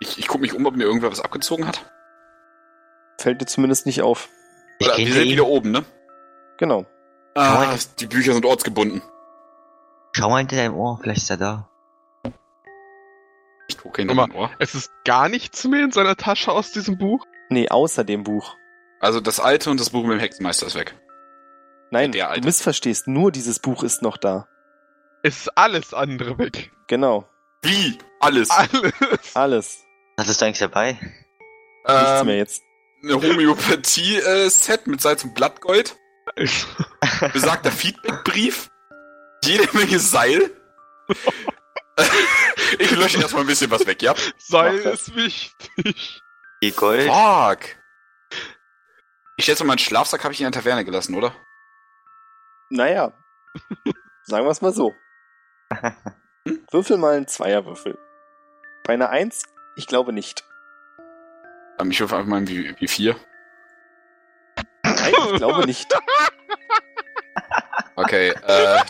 Ich, 0.00 0.18
ich 0.18 0.26
gucke 0.26 0.42
mich 0.42 0.54
um, 0.54 0.66
ob 0.66 0.74
mir 0.76 0.84
irgendwer 0.84 1.10
was 1.10 1.20
abgezogen 1.20 1.66
hat. 1.66 1.84
Fällt 3.18 3.40
dir 3.40 3.46
zumindest 3.46 3.86
nicht 3.86 4.02
auf. 4.02 4.28
Ich 4.80 4.86
Oder, 4.86 4.96
hinter 4.96 5.14
sind 5.14 5.28
wieder 5.28 5.46
oben, 5.46 5.70
ne? 5.70 5.84
Genau. 6.58 6.84
Ah, 7.36 7.76
die 7.98 8.06
Bücher 8.06 8.32
sind 8.32 8.44
ortsgebunden. 8.44 9.02
Schau 10.12 10.30
mal 10.30 10.38
hinter 10.38 10.56
deinem 10.56 10.74
Ohr, 10.74 10.98
vielleicht 11.00 11.22
ist 11.22 11.30
er 11.30 11.36
da. 11.36 11.68
Ich 13.68 13.78
gucke 13.78 14.02
hinter 14.02 14.14
Guck 14.14 14.28
mein 14.28 14.36
Ohr. 14.36 14.50
Es 14.58 14.74
ist 14.74 14.90
gar 15.04 15.28
nichts 15.28 15.64
mehr 15.64 15.84
in 15.84 15.92
seiner 15.92 16.16
Tasche 16.16 16.52
aus 16.52 16.72
diesem 16.72 16.98
Buch. 16.98 17.24
Nee, 17.48 17.68
außer 17.68 18.04
dem 18.04 18.24
Buch. 18.24 18.56
Also 19.00 19.20
das 19.20 19.40
alte 19.40 19.70
und 19.70 19.80
das 19.80 19.90
Buch 19.90 20.02
mit 20.04 20.12
dem 20.12 20.20
Hexenmeister 20.20 20.66
ist 20.66 20.74
weg. 20.74 20.94
Nein, 21.90 22.12
Der 22.12 22.28
Alte. 22.30 22.40
du 22.42 22.46
missverstehst. 22.46 23.06
Nur 23.08 23.30
dieses 23.32 23.58
Buch 23.58 23.82
ist 23.82 24.02
noch 24.02 24.16
da. 24.16 24.48
Ist 25.22 25.56
alles 25.56 25.94
andere 25.94 26.38
weg. 26.38 26.70
Genau. 26.86 27.28
Wie? 27.62 27.98
Alles. 28.20 28.50
Alles. 28.50 28.92
Alles. 29.34 29.84
Was 30.16 30.28
ist 30.28 30.40
da 30.42 30.46
eigentlich 30.46 30.58
dabei? 30.58 30.92
Nichts 30.92 32.20
Ähm, 32.20 32.26
mehr 32.26 32.36
jetzt. 32.36 32.62
eine 33.02 33.14
Homöopathie-Set 33.14 34.86
mit 34.86 35.00
Salz 35.00 35.24
und 35.24 35.34
Blattgold. 35.34 35.96
Besagter 37.32 37.70
Feedbackbrief. 37.70 38.70
Jede 39.44 39.68
Menge 39.76 39.98
Seil. 39.98 40.50
ich 42.78 42.90
lösche 42.92 43.20
erstmal 43.20 43.42
ein 43.42 43.46
bisschen 43.46 43.70
was 43.70 43.86
weg, 43.86 44.02
ja? 44.02 44.14
Seil 44.38 44.76
ist 44.78 45.14
wichtig. 45.14 46.20
Die 46.62 46.72
Gold. 46.72 47.08
Fuck. 47.10 47.76
Ich 49.36 49.44
schätze, 49.44 49.64
meinen 49.64 49.78
Schlafsack 49.78 50.24
habe 50.24 50.32
ich 50.32 50.40
in 50.40 50.50
der 50.50 50.52
Taverne 50.52 50.84
gelassen, 50.84 51.14
oder? 51.14 51.34
Naja. 52.70 53.12
Sagen 54.24 54.44
wir 54.46 54.50
es 54.50 54.62
mal 54.62 54.72
so. 54.72 54.94
Würfel 56.70 56.96
mal 56.98 57.16
einen 57.16 57.26
Zweierwürfel. 57.26 57.98
Bei 58.84 58.94
einer 58.94 59.10
Eins, 59.10 59.44
ich 59.76 59.86
glaube 59.86 60.12
nicht. 60.12 60.44
Ähm, 61.78 61.90
Ich 61.90 62.00
würfe 62.00 62.16
einfach 62.16 62.28
mal 62.28 62.46
wie, 62.46 62.74
wie 62.78 62.88
vier. 62.88 63.16
Nein, 64.82 65.12
ich 65.32 65.36
glaube 65.36 65.66
nicht. 65.66 65.92
Okay, 67.96 68.30
äh. 68.30 68.80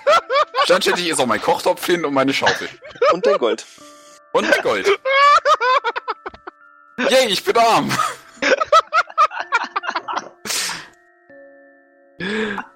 Standständig 0.64 1.09
ist 1.09 1.20
auch 1.20 1.26
mein 1.26 1.40
Kochtopf 1.42 1.84
hin 1.84 2.06
und 2.06 2.14
meine 2.14 2.32
Schaufel. 2.32 2.70
Und 3.12 3.26
dein 3.26 3.36
Gold. 3.36 3.66
Und 4.32 4.48
mein 4.48 4.62
Gold. 4.62 4.90
Yay, 7.10 7.26
ich 7.26 7.44
bin 7.44 7.55
arm. 7.59 7.92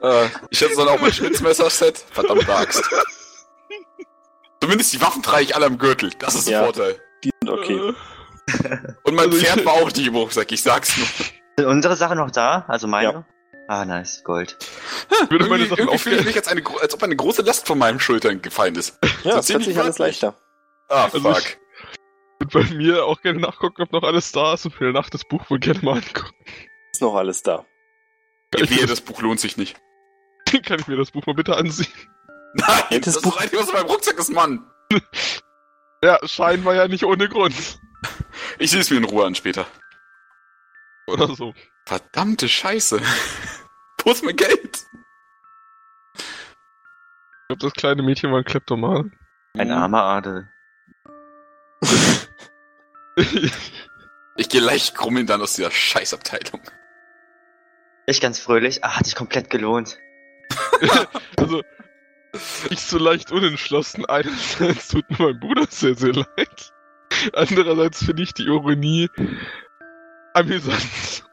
Äh, 0.02 0.28
ich 0.50 0.60
hätte 0.60 0.76
dann 0.76 0.88
auch 0.88 1.00
mein 1.00 1.12
Schnitzmesser-Set. 1.12 1.98
Verdammte 2.10 2.54
Axt. 2.54 2.82
Zumindest 4.60 4.92
die 4.92 5.00
Waffen 5.00 5.22
trage 5.22 5.42
ich 5.44 5.54
alle 5.54 5.66
am 5.66 5.78
Gürtel. 5.78 6.10
Das 6.18 6.34
ist 6.34 6.48
Ja. 6.48 6.58
ein 6.60 6.64
Vorteil. 6.66 7.00
Die 7.24 7.30
sind 7.40 7.50
okay. 7.50 7.92
Und 9.04 9.14
mein 9.14 9.26
Also 9.26 9.38
ich- 9.38 9.44
Pferd 9.44 9.64
war 9.66 9.74
auch 9.74 9.86
nicht 9.92 10.06
im 10.06 10.14
Rucksack, 10.16 10.50
ich 10.52 10.62
sag's 10.62 10.96
nur. 10.96 11.06
Sind 11.56 11.66
unsere 11.66 11.96
Sachen 11.96 12.18
noch 12.18 12.30
da? 12.30 12.64
Also 12.68 12.86
meine? 12.86 13.12
Ja. 13.12 13.24
Ah, 13.68 13.84
nice. 13.84 14.22
Gold. 14.24 14.56
Würde 15.28 15.44
meine 15.46 15.64
Irgendwie, 15.64 15.68
Sachen 15.68 15.78
irgendwie 15.80 15.98
fühle 15.98 16.16
ich 16.20 16.24
mich 16.24 16.36
als, 16.36 16.48
eine, 16.48 16.62
als 16.80 16.94
ob 16.94 17.02
eine 17.02 17.14
große 17.16 17.42
Last 17.42 17.66
von 17.66 17.76
meinen 17.78 18.00
Schultern 18.00 18.40
gefallen 18.40 18.74
ist. 18.76 18.98
Ja, 19.24 19.38
ist 19.38 19.46
ziemlich 19.46 19.66
plötzlich 19.66 19.78
alles 19.78 19.98
leichter. 19.98 20.36
Ah, 20.88 21.04
Also 21.04 21.20
fuck. 21.20 21.38
ich- 21.38 21.58
würde 22.40 22.68
bei 22.68 22.74
mir 22.74 23.04
auch 23.04 23.20
gerne 23.20 23.40
nachgucken, 23.40 23.82
ob 23.82 23.92
noch 23.92 24.04
alles 24.04 24.32
da 24.32 24.54
ist 24.54 24.64
und 24.64 24.72
für 24.74 24.86
die 24.86 24.92
Nacht 24.92 25.12
das 25.12 25.24
Buch 25.24 25.50
wohl 25.50 25.58
gerne 25.58 25.80
mal 25.82 25.96
angucken. 25.98 26.34
Ist 26.92 27.02
noch 27.02 27.14
alles 27.14 27.42
da. 27.42 27.66
Ich, 28.54 28.70
Wehe, 28.70 28.80
mir 28.80 28.86
das 28.86 29.00
Buch 29.02 29.20
lohnt 29.20 29.40
sich 29.40 29.56
nicht. 29.58 29.76
Das, 30.52 30.62
kann 30.66 30.80
ich 30.80 30.86
mir 30.88 30.96
das 30.96 31.10
Buch 31.10 31.26
mal 31.26 31.34
bitte 31.34 31.56
ansehen? 31.56 31.92
Nein, 32.54 32.82
Hättest 32.88 33.16
das 33.16 33.22
Buch- 33.22 33.32
ist 33.32 33.36
das 33.36 33.42
Einzige, 33.44 33.62
was 33.62 33.68
in 33.68 33.74
meinem 33.74 33.86
Rucksack 33.86 34.18
ist, 34.18 34.30
Mann. 34.30 34.70
Ja, 36.04 36.16
scheinbar 36.28 36.76
ja 36.76 36.86
nicht 36.86 37.02
ohne 37.04 37.28
Grund. 37.28 37.80
Ich 38.60 38.70
sehe 38.70 38.78
es 38.80 38.88
mir 38.90 38.98
in 38.98 39.04
Ruhe 39.04 39.26
an 39.26 39.34
später. 39.34 39.66
Oder 41.08 41.34
so. 41.34 41.54
Verdammte 41.86 42.48
Scheiße. 42.48 43.00
Wo 44.04 44.10
ist 44.12 44.22
mein 44.24 44.36
Geld? 44.36 44.86
Ich 46.14 46.24
glaube, 47.48 47.62
das 47.62 47.72
kleine 47.72 48.02
Mädchen 48.04 48.30
war 48.30 48.38
ein 48.38 48.44
Kleptoman. 48.44 49.10
Ein 49.56 49.72
armer 49.72 50.04
Adel. 50.04 50.48
Ich 54.36 54.48
gehe 54.48 54.60
leicht 54.60 54.94
krummeln 54.94 55.26
dann 55.26 55.42
aus 55.42 55.54
dieser 55.54 55.72
Scheißabteilung. 55.72 56.60
Ich 58.06 58.20
ganz 58.20 58.38
fröhlich. 58.38 58.84
Ah, 58.84 58.96
hat 58.96 59.06
sich 59.06 59.16
komplett 59.16 59.50
gelohnt. 59.50 59.98
also, 61.36 61.62
ich 62.70 62.80
so 62.80 62.98
leicht 62.98 63.32
unentschlossen. 63.32 64.06
Einerseits 64.06 64.88
tut 64.88 65.08
mir 65.10 65.26
mein 65.26 65.40
Bruder 65.40 65.66
sehr, 65.68 65.94
sehr 65.94 66.12
leid. 66.12 66.72
Andererseits 67.32 68.04
finde 68.04 68.22
ich 68.22 68.34
die 68.34 68.44
Ironie 68.44 69.08
amüsant. 70.34 71.24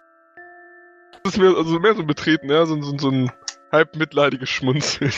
Das 1.24 1.34
ist 1.34 1.38
mehr, 1.38 1.56
also 1.56 1.80
mehr 1.80 1.96
so 1.96 2.04
betreten, 2.04 2.50
ja, 2.50 2.66
so, 2.66 2.82
so, 2.82 2.98
so 2.98 3.10
ein 3.10 3.32
halb 3.72 3.96
mitleidiges 3.96 4.50
Schmunzeln. 4.50 5.14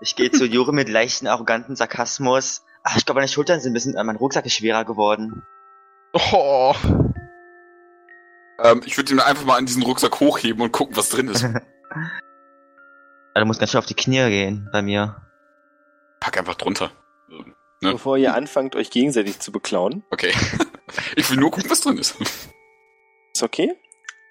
Ich 0.00 0.16
gehe 0.16 0.30
zu 0.30 0.44
Jure 0.44 0.72
mit 0.72 0.88
leichten, 0.88 1.26
arroganten 1.26 1.76
Sarkasmus. 1.76 2.62
Ach, 2.84 2.96
ich 2.96 3.06
glaube, 3.06 3.20
meine 3.20 3.28
Schultern 3.28 3.60
sind 3.60 3.72
ein 3.72 3.74
bisschen, 3.74 3.94
äh, 3.94 4.04
mein 4.04 4.16
Rucksack 4.16 4.44
ist 4.46 4.54
schwerer 4.54 4.84
geworden. 4.84 5.44
Oh, 6.12 6.74
Ähm, 8.62 8.82
ich 8.84 8.96
würde 8.96 9.12
ihn 9.12 9.20
einfach 9.20 9.44
mal 9.44 9.56
an 9.56 9.66
diesen 9.66 9.82
Rucksack 9.82 10.20
hochheben 10.20 10.62
und 10.62 10.72
gucken, 10.72 10.96
was 10.96 11.08
drin 11.08 11.28
ist. 11.28 11.46
Ja, 13.34 13.40
du 13.40 13.46
musst 13.46 13.60
ganz 13.60 13.70
schön 13.72 13.78
auf 13.78 13.86
die 13.86 13.94
Knie 13.94 14.28
gehen 14.28 14.68
bei 14.72 14.82
mir. 14.82 15.16
Pack 16.20 16.38
einfach 16.38 16.54
drunter. 16.54 16.90
Ne? 17.28 17.92
Bevor 17.92 18.16
ihr 18.16 18.34
anfangt, 18.34 18.76
euch 18.76 18.90
gegenseitig 18.90 19.40
zu 19.40 19.52
beklauen. 19.52 20.04
Okay. 20.10 20.32
Ich 21.16 21.30
will 21.30 21.38
nur 21.38 21.50
gucken, 21.50 21.70
was 21.70 21.80
drin 21.80 21.96
ist. 21.96 22.20
Ist 22.20 23.42
okay. 23.42 23.72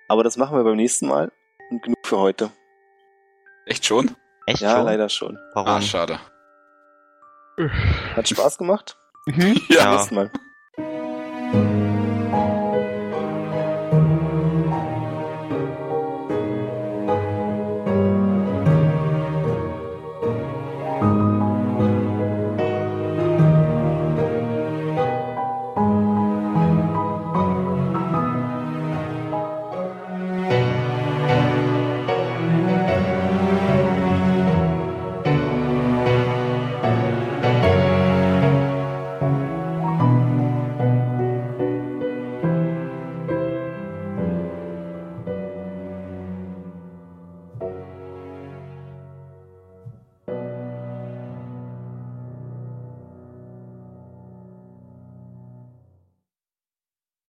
Aber 0.07 0.23
das 0.23 0.37
machen 0.37 0.55
wir 0.55 0.63
beim 0.63 0.75
nächsten 0.75 1.07
Mal. 1.07 1.31
Und 1.71 1.81
genug 1.81 1.97
für 2.05 2.19
heute. 2.19 2.51
Echt 3.65 3.83
schon? 3.83 4.15
Echt 4.45 4.61
Ja, 4.61 4.75
schon? 4.75 4.85
leider 4.85 5.09
schon. 5.09 5.39
Warum? 5.55 5.67
Ah, 5.69 5.81
schade. 5.81 6.19
Hat 8.15 8.27
Spaß 8.29 8.59
gemacht? 8.59 8.95
mhm. 9.25 9.59
Ja. 9.69 9.85
Beim 9.85 9.95
nächsten 9.95 10.15
Mal. 10.15 10.31